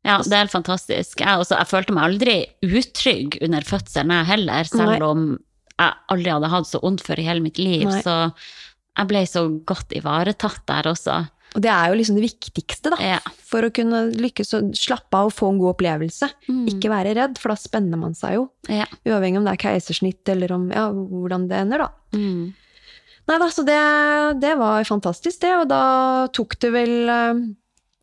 Ja, 0.05 0.19
det 0.21 0.33
er 0.35 0.43
helt 0.43 0.53
fantastisk. 0.53 1.21
Jeg, 1.23 1.41
også, 1.41 1.57
jeg 1.57 1.69
følte 1.71 1.95
meg 1.95 2.07
aldri 2.09 2.35
utrygg 2.61 3.39
under 3.45 3.65
fødselen, 3.65 4.13
jeg 4.13 4.29
heller, 4.29 4.69
selv 4.69 4.93
Nei. 4.93 4.99
om 5.01 5.23
jeg 5.75 5.95
aldri 6.13 6.31
hadde 6.31 6.51
hatt 6.53 6.69
så 6.69 6.81
vondt 6.83 7.03
før 7.03 7.19
i 7.19 7.25
hele 7.27 7.43
mitt 7.43 7.59
liv. 7.59 7.87
Nei. 7.89 8.01
Så 8.05 8.13
jeg 8.95 9.09
ble 9.09 9.23
så 9.27 9.47
godt 9.67 9.95
ivaretatt 9.97 10.61
der 10.69 10.91
også. 10.93 11.23
Og 11.55 11.63
det 11.63 11.71
er 11.71 11.87
jo 11.87 11.97
liksom 11.97 12.17
det 12.19 12.25
viktigste, 12.25 12.91
da. 12.91 12.99
Ja. 12.99 13.19
For 13.47 13.63
å 13.63 13.71
kunne 13.73 14.05
lykkes 14.11 14.51
å 14.57 14.61
slappe 14.75 15.15
av 15.15 15.29
og 15.29 15.35
få 15.35 15.53
en 15.53 15.59
god 15.61 15.71
opplevelse. 15.75 16.29
Mm. 16.51 16.65
Ikke 16.73 16.91
være 16.91 17.15
redd, 17.15 17.39
for 17.39 17.53
da 17.53 17.57
spenner 17.59 17.99
man 17.99 18.15
seg 18.17 18.35
jo. 18.37 18.45
Ja. 18.67 18.87
Uavhengig 19.07 19.39
om 19.39 19.47
det 19.47 19.55
er 19.55 19.63
keisersnitt 19.63 20.31
eller 20.31 20.51
om 20.55 20.67
ja, 20.75 20.89
hvordan 20.91 21.47
det 21.51 21.61
ender, 21.63 21.85
da. 21.85 22.19
Mm. 22.19 22.51
Nei 23.25 23.37
da, 23.41 23.47
så 23.49 23.63
det, 23.65 23.79
det 24.43 24.51
var 24.59 24.85
fantastisk, 24.87 25.39
det. 25.41 25.53
Og 25.63 25.69
da 25.71 25.83
tok 26.35 26.59
det 26.61 26.73
vel 26.75 26.95
eh, 27.09 27.41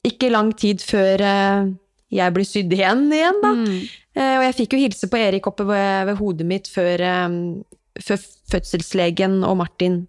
ikke 0.08 0.32
lang 0.32 0.50
tid 0.58 0.82
før 0.82 1.22
eh, 1.28 1.70
jeg 2.12 2.36
blir 2.36 2.48
sydd 2.48 2.72
igjen 2.76 3.06
igjen, 3.12 3.42
da. 3.42 3.52
Mm. 3.56 3.82
Eh, 4.12 4.36
og 4.38 4.46
jeg 4.46 4.58
fikk 4.60 4.76
jo 4.76 4.82
hilse 4.84 5.08
på 5.08 5.20
Erik 5.20 5.46
oppe 5.48 5.64
ved, 5.68 6.06
ved 6.10 6.18
hodet 6.20 6.46
mitt 6.46 6.68
før, 6.68 7.00
eh, 7.00 7.36
før 8.02 8.24
fødselslegen 8.52 9.40
og 9.48 9.56
Martin 9.64 10.02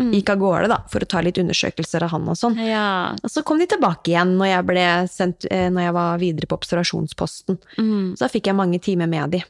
Mm. 0.00 0.08
gikk 0.14 0.30
av 0.32 0.38
gårde, 0.40 0.68
da, 0.72 0.78
for 0.88 1.04
å 1.04 1.08
ta 1.08 1.20
litt 1.20 1.36
undersøkelser 1.36 2.02
av 2.06 2.14
han 2.14 2.28
og 2.32 2.36
sånn. 2.38 2.56
Ja. 2.64 3.12
Og 3.22 3.30
så 3.30 3.42
kom 3.44 3.58
de 3.60 3.66
tilbake 3.68 4.08
igjen 4.08 4.38
når 4.38 4.48
jeg, 4.48 4.66
ble 4.70 4.84
sendt, 5.12 5.46
eh, 5.50 5.68
når 5.68 5.84
jeg 5.84 5.94
var 5.98 6.18
videre 6.22 6.48
på 6.48 6.56
observasjonsposten. 6.56 7.58
Mm. 7.76 8.14
Så 8.16 8.24
da 8.24 8.30
fikk 8.32 8.48
jeg 8.48 8.56
mange 8.56 8.80
timer 8.80 9.06
med 9.06 9.36
de. 9.36 9.42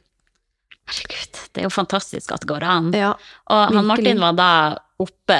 Herregud, 0.83 1.39
det 1.53 1.61
er 1.63 1.67
jo 1.69 1.71
fantastisk 1.71 2.33
at 2.35 2.43
det 2.43 2.49
går 2.51 2.65
an. 2.67 2.91
Ja, 2.91 3.13
Og 3.47 3.61
han 3.71 3.73
Virkelig. 3.73 3.87
Martin 3.87 4.19
var 4.19 4.33
da 4.33 4.49
oppe 5.03 5.37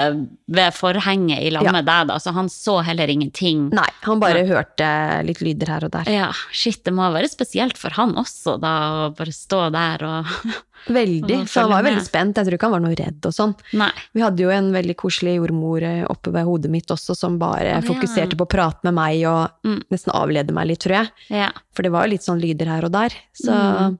ved 0.54 0.76
forhenget 0.78 1.42
i 1.48 1.50
lag 1.56 1.64
Ja. 1.66 1.72
deg, 1.82 2.08
da, 2.12 2.18
så 2.22 2.34
han 2.36 2.50
så 2.52 2.78
heller 2.86 3.08
ingenting. 3.10 3.70
Nei, 3.74 3.88
han 4.04 4.20
bare 4.22 4.44
hørte 4.48 4.90
litt 5.26 5.42
lyder 5.42 5.72
her 5.74 5.88
og 5.88 5.92
der. 5.96 6.12
Ja, 6.12 6.30
shit, 6.52 6.84
det 6.86 6.94
må 6.94 7.08
være 7.16 7.32
spesielt 7.32 7.80
for 7.80 7.96
han 7.98 8.14
også, 8.20 8.60
da, 8.62 8.74
å 9.08 9.10
bare 9.18 9.34
stå 9.36 9.66
der 9.74 10.06
og 10.10 10.26
Veldig. 10.84 11.38
Og 11.40 11.48
Så 11.48 11.62
han 11.64 11.70
var 11.72 11.80
med. 11.86 11.94
veldig 11.94 12.04
spent. 12.04 12.36
Jeg 12.36 12.44
tror 12.50 12.56
ikke 12.58 12.68
han 12.68 12.74
var 12.76 12.82
noe 12.84 12.96
redd 13.00 13.24
og 13.30 13.32
sånn. 13.32 13.54
Nei. 13.80 13.88
Vi 14.12 14.20
hadde 14.20 14.44
jo 14.44 14.50
en 14.52 14.66
veldig 14.76 14.96
koselig 15.00 15.38
jordmor 15.38 15.86
eh, 15.88 16.02
oppe 16.12 16.34
ved 16.36 16.44
hodet 16.44 16.72
mitt 16.74 16.92
også, 16.92 17.16
som 17.16 17.38
bare 17.40 17.70
ja. 17.70 17.78
fokuserte 17.88 18.36
på 18.36 18.44
å 18.44 18.52
prate 18.52 18.84
med 18.90 18.98
meg 18.98 19.24
og 19.32 19.48
Mm. 19.64 19.78
nesten 19.94 20.12
avlede 20.12 20.52
meg 20.52 20.68
litt, 20.68 20.82
tror 20.84 20.98
jeg. 20.98 21.12
Ja. 21.40 21.52
For 21.72 21.88
det 21.88 21.92
var 21.96 22.04
jo 22.04 22.12
litt 22.18 22.26
sånn 22.28 22.42
lyder 22.44 22.68
her 22.68 22.84
og 22.84 22.92
der. 22.92 23.16
Så 23.32 23.56
Mm. 23.56 23.98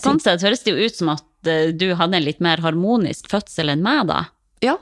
Sånn 0.00 0.18
sett 0.20 0.42
høres 0.42 0.64
det 0.64 0.72
jo 0.72 0.80
ut 0.88 0.96
som 0.96 1.08
at 1.12 1.22
eh, 1.46 1.70
du 1.76 1.94
hadde 1.94 2.16
en 2.16 2.24
litt 2.24 2.40
mer 2.40 2.56
harmonisk 2.64 3.28
fødsel 3.30 3.68
enn 3.70 3.82
meg, 3.84 4.06
da. 4.08 4.24
Ja, 4.64 4.76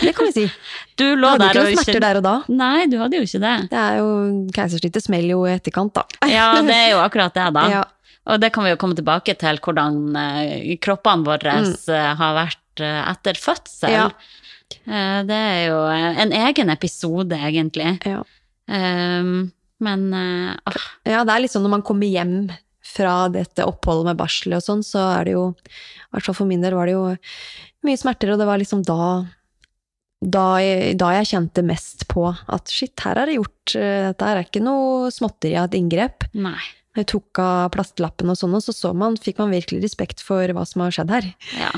det 0.00 0.12
kan 0.16 0.28
vi 0.28 0.32
si. 0.32 0.44
Du 1.00 1.04
lå 1.18 1.32
hadde 1.32 1.48
der 1.48 1.50
ikke 1.50 1.64
noen 1.64 1.80
smerter 1.82 2.02
der 2.04 2.18
og 2.20 2.24
da. 2.26 2.34
Nei, 2.54 2.86
du 2.90 2.96
hadde 3.00 3.18
jo 3.18 3.24
ikke 3.26 3.40
det. 3.42 3.54
Det 3.72 3.80
er 3.80 3.96
jo 3.98 4.08
Keisersnittet 4.54 5.02
smeller 5.08 5.34
jo 5.34 5.40
i 5.48 5.54
etterkant, 5.56 5.94
da. 5.96 6.04
Ja, 6.30 6.46
det 6.62 6.76
er 6.76 6.92
jo 6.94 7.00
akkurat 7.02 7.34
det, 7.34 7.48
da. 7.56 7.64
Ja. 7.72 7.82
Og 8.30 8.38
det 8.40 8.52
kan 8.54 8.64
vi 8.64 8.70
jo 8.72 8.78
komme 8.80 8.96
tilbake 8.96 9.34
til, 9.36 9.58
hvordan 9.60 9.98
eh, 10.16 10.70
kroppene 10.80 11.26
våre 11.26 11.56
Mm. 11.64 11.74
eh, 11.92 12.12
har 12.20 12.36
vært 12.38 12.80
eh, 12.80 13.00
etter 13.10 13.36
fødsel. 13.36 13.92
Ja. 13.92 14.06
Det 15.28 15.36
er 15.36 15.66
jo 15.68 15.76
en 16.24 16.32
egen 16.32 16.70
episode, 16.72 17.36
egentlig. 17.36 17.98
Ja. 18.08 18.22
Um, 18.66 19.50
men 19.84 20.06
uh, 20.16 20.78
Ja, 21.04 21.20
det 21.26 21.34
er 21.34 21.42
liksom 21.44 21.62
når 21.66 21.74
man 21.76 21.82
kommer 21.84 22.08
hjem 22.08 22.48
fra 22.94 23.26
dette 23.32 23.66
oppholdet 23.68 24.08
med 24.12 24.18
barsel 24.22 24.54
og 24.56 24.62
sånn, 24.64 24.80
så 24.86 25.02
er 25.18 25.28
det 25.28 25.34
jo, 25.36 25.44
i 25.68 26.14
hvert 26.16 26.26
fall 26.30 26.38
for 26.40 26.48
min 26.48 26.64
del, 26.64 26.76
var 26.78 26.88
det 26.88 26.94
jo 26.96 27.04
mye 27.86 28.00
smerter, 28.00 28.32
og 28.34 28.40
det 28.40 28.48
var 28.48 28.60
liksom 28.60 28.84
da 28.86 29.24
da 30.24 30.44
jeg, 30.62 30.94
da 30.96 31.10
jeg 31.18 31.28
kjente 31.34 31.64
mest 31.66 32.06
på 32.08 32.30
at 32.32 32.70
shit, 32.72 32.94
her 33.04 33.18
er 33.20 33.28
det 33.28 33.34
gjort, 33.36 33.74
eh, 33.76 34.06
dette 34.08 34.28
er 34.30 34.40
ikke 34.40 34.62
noe 34.64 35.10
småtteri 35.12 35.52
av 35.60 35.68
et 35.68 35.78
inngrep. 35.80 36.30
nei. 36.32 36.62
Jeg 36.94 37.08
tok 37.10 37.40
av 37.42 37.72
plastlappen 37.74 38.30
og 38.30 38.36
sånn, 38.38 38.52
og 38.54 38.62
så, 38.62 38.70
så 38.70 38.92
man, 38.94 39.16
fikk 39.18 39.40
man 39.42 39.50
virkelig 39.50 39.80
respekt 39.82 40.20
for 40.22 40.46
hva 40.54 40.62
som 40.62 40.84
har 40.84 40.92
skjedd 40.94 41.10
her. 41.10 41.24
Ja. 41.58 41.72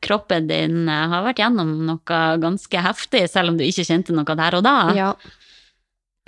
Kroppen 0.00 0.46
din 0.48 0.88
eh, 0.88 1.02
har 1.12 1.26
vært 1.26 1.42
gjennom 1.42 1.74
noe 1.90 2.20
ganske 2.40 2.80
heftig, 2.80 3.26
selv 3.28 3.52
om 3.52 3.60
du 3.60 3.66
ikke 3.66 3.84
kjente 3.84 4.16
noe 4.16 4.38
der 4.40 4.56
og 4.56 4.64
da. 4.64 4.76
Ja, 4.96 5.10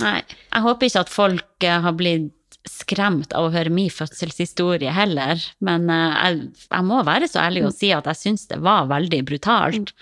Nei, 0.03 0.21
jeg 0.27 0.65
håper 0.65 0.89
ikke 0.89 1.03
at 1.05 1.13
folk 1.13 1.67
eh, 1.67 1.81
har 1.85 1.95
blitt 1.95 2.33
skremt 2.69 3.35
av 3.37 3.49
å 3.49 3.53
høre 3.55 3.73
min 3.73 3.93
fødselshistorie 3.93 4.93
heller, 4.95 5.41
men 5.65 5.89
eh, 5.93 6.15
jeg, 6.17 6.41
jeg 6.71 6.89
må 6.89 7.03
være 7.07 7.29
så 7.31 7.43
ærlig 7.45 7.65
og 7.67 7.73
å 7.73 7.77
si 7.77 7.93
at 7.95 8.09
jeg 8.11 8.21
syns 8.21 8.47
det 8.51 8.61
var 8.65 8.89
veldig 8.93 9.21
brutalt. 9.29 9.95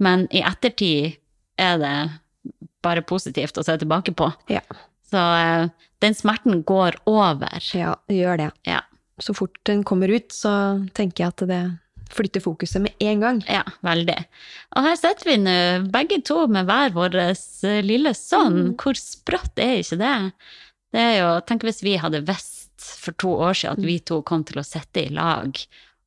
Men 0.00 0.26
i 0.32 0.42
ettertid 0.44 1.18
er 1.60 1.80
det 1.80 1.96
bare 2.84 3.04
positivt 3.04 3.58
å 3.60 3.64
se 3.64 3.76
tilbake 3.80 4.14
på. 4.16 4.30
Ja. 4.52 4.62
Så 5.10 5.20
eh, 5.20 5.68
den 6.04 6.16
smerten 6.16 6.62
går 6.68 7.00
over. 7.10 7.60
ja, 7.76 7.96
det 8.08 8.20
gjør 8.20 8.40
det. 8.40 8.50
Ja. 8.68 8.80
Så 9.20 9.34
fort 9.36 9.58
den 9.68 9.84
kommer 9.84 10.08
ut, 10.08 10.32
så 10.32 10.52
tenker 10.96 11.26
jeg 11.26 11.34
at 11.34 11.48
det 11.50 11.62
flytter 12.10 12.42
fokuset 12.42 12.82
med 12.82 13.04
en 13.04 13.20
gang. 13.22 13.42
Ja, 13.46 13.62
veldig. 13.86 14.16
Og 14.74 14.86
her 14.88 14.96
sitter 14.98 15.30
vi 15.30 15.36
nå, 15.42 15.58
begge 15.92 16.20
to 16.26 16.42
med 16.50 16.66
hver 16.70 16.94
vår 16.96 17.18
eh, 17.22 17.80
lille 17.86 18.14
sønn. 18.16 18.72
Mm. 18.72 18.72
Hvor 18.80 18.98
sprøtt 18.98 19.60
er 19.62 19.78
ikke 19.82 20.00
det? 20.00 20.16
Det 20.94 21.00
er 21.00 21.18
jo, 21.20 21.28
Tenk 21.46 21.62
hvis 21.68 21.82
vi 21.86 21.96
hadde 22.00 22.24
visst 22.26 22.66
for 23.00 23.12
to 23.20 23.34
år 23.48 23.54
siden 23.58 23.78
at 23.78 23.84
vi 23.86 23.98
to 24.00 24.22
kom 24.26 24.42
til 24.48 24.60
å 24.62 24.66
sitte 24.66 25.04
i 25.06 25.12
lag 25.14 25.54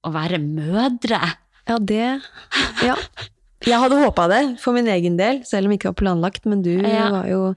og 0.03 0.15
være 0.15 0.39
mødre. 0.43 1.21
Ja, 1.69 1.77
det 1.79 2.21
Ja. 2.83 2.97
Jeg 3.63 3.79
hadde 3.79 3.95
håpa 3.95 4.25
det, 4.27 4.59
for 4.59 4.75
min 4.75 4.89
egen 4.91 5.13
del, 5.15 5.37
selv 5.47 5.69
om 5.69 5.71
det 5.71 5.77
ikke 5.79 5.93
var 5.93 6.01
planlagt. 6.01 6.43
Men 6.45 6.61
du 6.65 6.73
Ja. 6.83 7.05
var 7.13 7.29
jo 7.29 7.55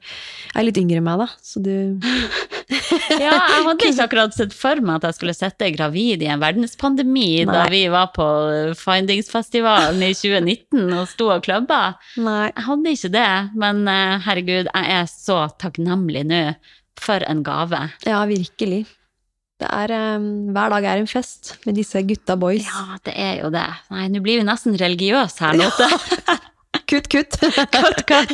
er 0.55 0.63
litt 0.63 0.79
yngre 0.79 1.01
enn 1.01 1.03
meg, 1.09 1.19
da, 1.19 1.27
så 1.43 1.59
du 1.61 1.99
Ja, 3.19 3.33
jeg 3.33 3.65
hadde 3.67 3.75
ikke 3.91 4.05
akkurat 4.07 4.35
sett 4.37 4.55
for 4.55 4.79
meg 4.79 5.01
at 5.01 5.09
jeg 5.09 5.17
skulle 5.19 5.35
sitte 5.35 5.73
gravid 5.75 6.23
i 6.23 6.29
en 6.31 6.39
verdenspandemi 6.43 7.45
da 7.51 7.65
vi 7.71 7.89
var 7.91 8.13
på 8.15 8.27
Findingsfestivalen 8.79 9.99
i 10.07 10.13
2019 10.15 10.95
og 10.95 11.07
sto 11.11 11.29
og 11.35 11.43
klubba. 11.47 11.97
Nei. 12.23 12.53
Jeg 12.55 12.67
hadde 12.69 12.95
ikke 12.95 13.13
det, 13.19 13.29
men 13.59 13.83
eh, 13.91 14.17
herregud, 14.27 14.71
jeg 14.71 14.97
er 15.01 15.07
så 15.11 15.43
takknemlig 15.59 16.23
nå. 16.31 16.43
For 17.01 17.23
en 17.29 17.43
gave. 17.47 17.81
Ja, 18.07 18.23
virkelig. 18.27 18.87
Det 19.61 19.69
er 19.73 19.93
um, 20.17 20.53
Hver 20.53 20.69
dag 20.75 20.85
er 20.85 21.01
en 21.01 21.07
fest 21.09 21.55
med 21.67 21.77
disse 21.79 22.03
gutta 22.05 22.37
boys. 22.37 22.67
Ja, 22.69 22.99
det 23.09 23.15
er 23.17 23.39
jo 23.43 23.51
det. 23.55 23.67
Nei, 23.93 24.07
nå 24.13 24.21
blir 24.25 24.41
vi 24.43 24.45
nesten 24.49 24.77
religiøse 24.81 25.45
her, 25.47 25.57
Lotte. 25.61 25.89
Kutt, 26.91 27.09
kutt! 27.11 27.39
Kutt, 27.75 28.03
kutt. 28.07 28.33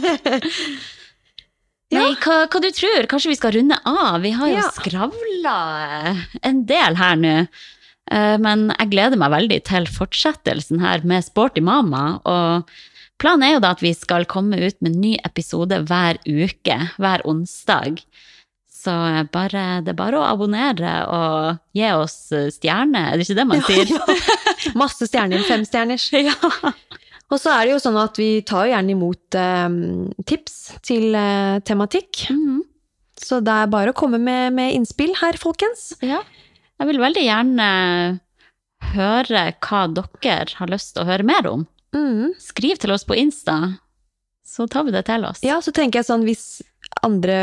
Nei, 1.92 2.08
hva, 2.24 2.36
hva 2.48 2.60
du 2.64 2.68
tror? 2.72 3.06
Kanskje 3.10 3.30
vi 3.32 3.36
skal 3.38 3.52
runde 3.58 3.76
av? 3.88 4.22
Vi 4.24 4.32
har 4.36 4.48
jo 4.48 4.56
Ja. 4.58 4.70
skravla 4.72 5.56
en 6.42 6.64
del 6.68 6.96
her 6.96 7.16
nå. 7.20 7.34
Eh, 8.10 8.36
Men 8.38 8.70
jeg 8.78 8.90
gleder 8.90 9.16
meg 9.20 9.30
veldig 9.34 9.60
til 9.68 9.86
fortsettelsen 9.86 10.80
her 10.80 11.04
med 11.04 11.24
Sporty 11.24 11.60
mama. 11.60 12.20
Og 12.24 12.68
planen 13.20 13.42
er 13.46 13.52
jo 13.54 13.60
da 13.64 13.70
at 13.76 13.80
vi 13.84 13.92
skal 13.94 14.24
komme 14.24 14.56
ut 14.58 14.80
med 14.80 14.94
en 14.94 15.00
ny 15.00 15.14
episode 15.24 15.78
hver 15.86 16.18
uke, 16.26 16.78
hver 16.98 17.22
onsdag. 17.28 18.00
Så 18.82 18.90
eh, 18.90 19.22
bare, 19.30 19.64
det 19.86 19.92
er 19.94 19.98
bare 19.98 20.18
å 20.18 20.26
abonnere 20.26 20.94
og 21.06 21.60
gi 21.76 21.86
oss 21.94 22.16
stjerner, 22.26 22.50
stjerne, 22.56 23.04
er 23.12 23.20
det 23.20 23.26
ikke 23.26 23.38
det 23.38 23.46
man 23.46 23.62
sier? 23.68 23.92
Masse 24.82 25.06
stjerner, 25.10 25.44
fem 25.48 25.66
stjerners. 25.68 26.08
Ja. 26.22 26.34
Og 27.32 27.38
så 27.40 27.48
er 27.54 27.64
det 27.64 27.72
jo 27.72 27.80
sånn 27.80 27.96
at 27.96 28.18
vi 28.20 28.42
tar 28.44 28.66
jo 28.66 28.74
gjerne 28.74 28.92
imot 28.92 29.36
eh, 29.40 29.76
tips 30.28 30.56
til 30.84 31.14
eh, 31.16 31.62
tematikk. 31.64 32.26
Mhm. 32.34 32.60
Så 33.22 33.38
det 33.44 33.54
er 33.54 33.70
bare 33.70 33.92
å 33.92 33.96
komme 33.96 34.18
med, 34.18 34.50
med 34.56 34.74
innspill 34.74 35.12
her, 35.20 35.38
folkens. 35.38 35.92
ja. 36.02 36.18
Jeg 36.82 36.88
vil 36.88 36.98
veldig 36.98 37.22
gjerne 37.22 37.66
høre 38.96 39.42
hva 39.62 39.82
dere 39.94 40.56
har 40.58 40.72
lyst 40.72 40.96
til 40.96 41.04
å 41.04 41.06
høre 41.06 41.26
mer 41.28 41.46
om. 41.46 41.60
Mm. 41.94 42.32
Skriv 42.42 42.80
til 42.82 42.90
oss 42.90 43.04
på 43.06 43.14
Insta, 43.20 43.76
så 44.42 44.66
tar 44.66 44.88
vi 44.88 44.94
det 44.96 45.04
til 45.06 45.22
oss. 45.28 45.44
Ja, 45.46 45.60
så 45.62 45.70
tenker 45.70 46.00
jeg 46.00 46.08
sånn 46.08 46.24
hvis 46.26 46.62
andre 47.06 47.36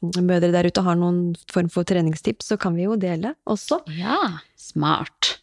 mødre 0.00 0.52
der 0.54 0.68
ute 0.68 0.84
har 0.86 0.98
noen 0.98 1.34
form 1.52 1.70
for 1.72 1.86
treningstips, 1.88 2.50
så 2.52 2.58
kan 2.60 2.76
vi 2.78 2.86
jo 2.86 2.96
dele 3.00 3.34
også. 3.50 3.80
Ja, 3.98 4.40
smart. 4.58 5.38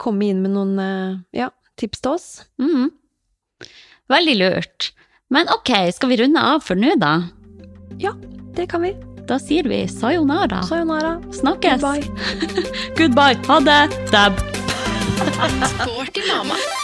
Komme 0.00 0.28
inn 0.30 0.42
med 0.44 0.54
noen 0.56 0.76
eh, 0.82 1.16
ja, 1.36 1.50
tips 1.80 2.04
til 2.04 2.16
oss. 2.16 2.28
Mm. 2.60 2.90
Veldig 4.12 4.36
lurt. 4.40 4.92
Men 5.32 5.48
ok, 5.52 5.72
skal 5.94 6.12
vi 6.12 6.20
runde 6.20 6.40
av 6.40 6.64
for 6.64 6.78
nå, 6.78 6.94
da? 7.00 7.16
Ja, 8.02 8.12
det 8.56 8.68
kan 8.72 8.84
vi. 8.84 8.94
Da 9.24 9.38
sier 9.40 9.64
vi 9.68 9.84
sayonara. 9.88 10.60
Sayonara. 10.68 11.16
Snakkes. 11.32 11.80
Goodbye. 11.80 12.04
Goodbye. 12.98 13.40
Ha 13.48 13.60
det. 13.64 13.82
Dab. 14.12 14.40
til 16.12 16.28
mamma. 16.28 16.83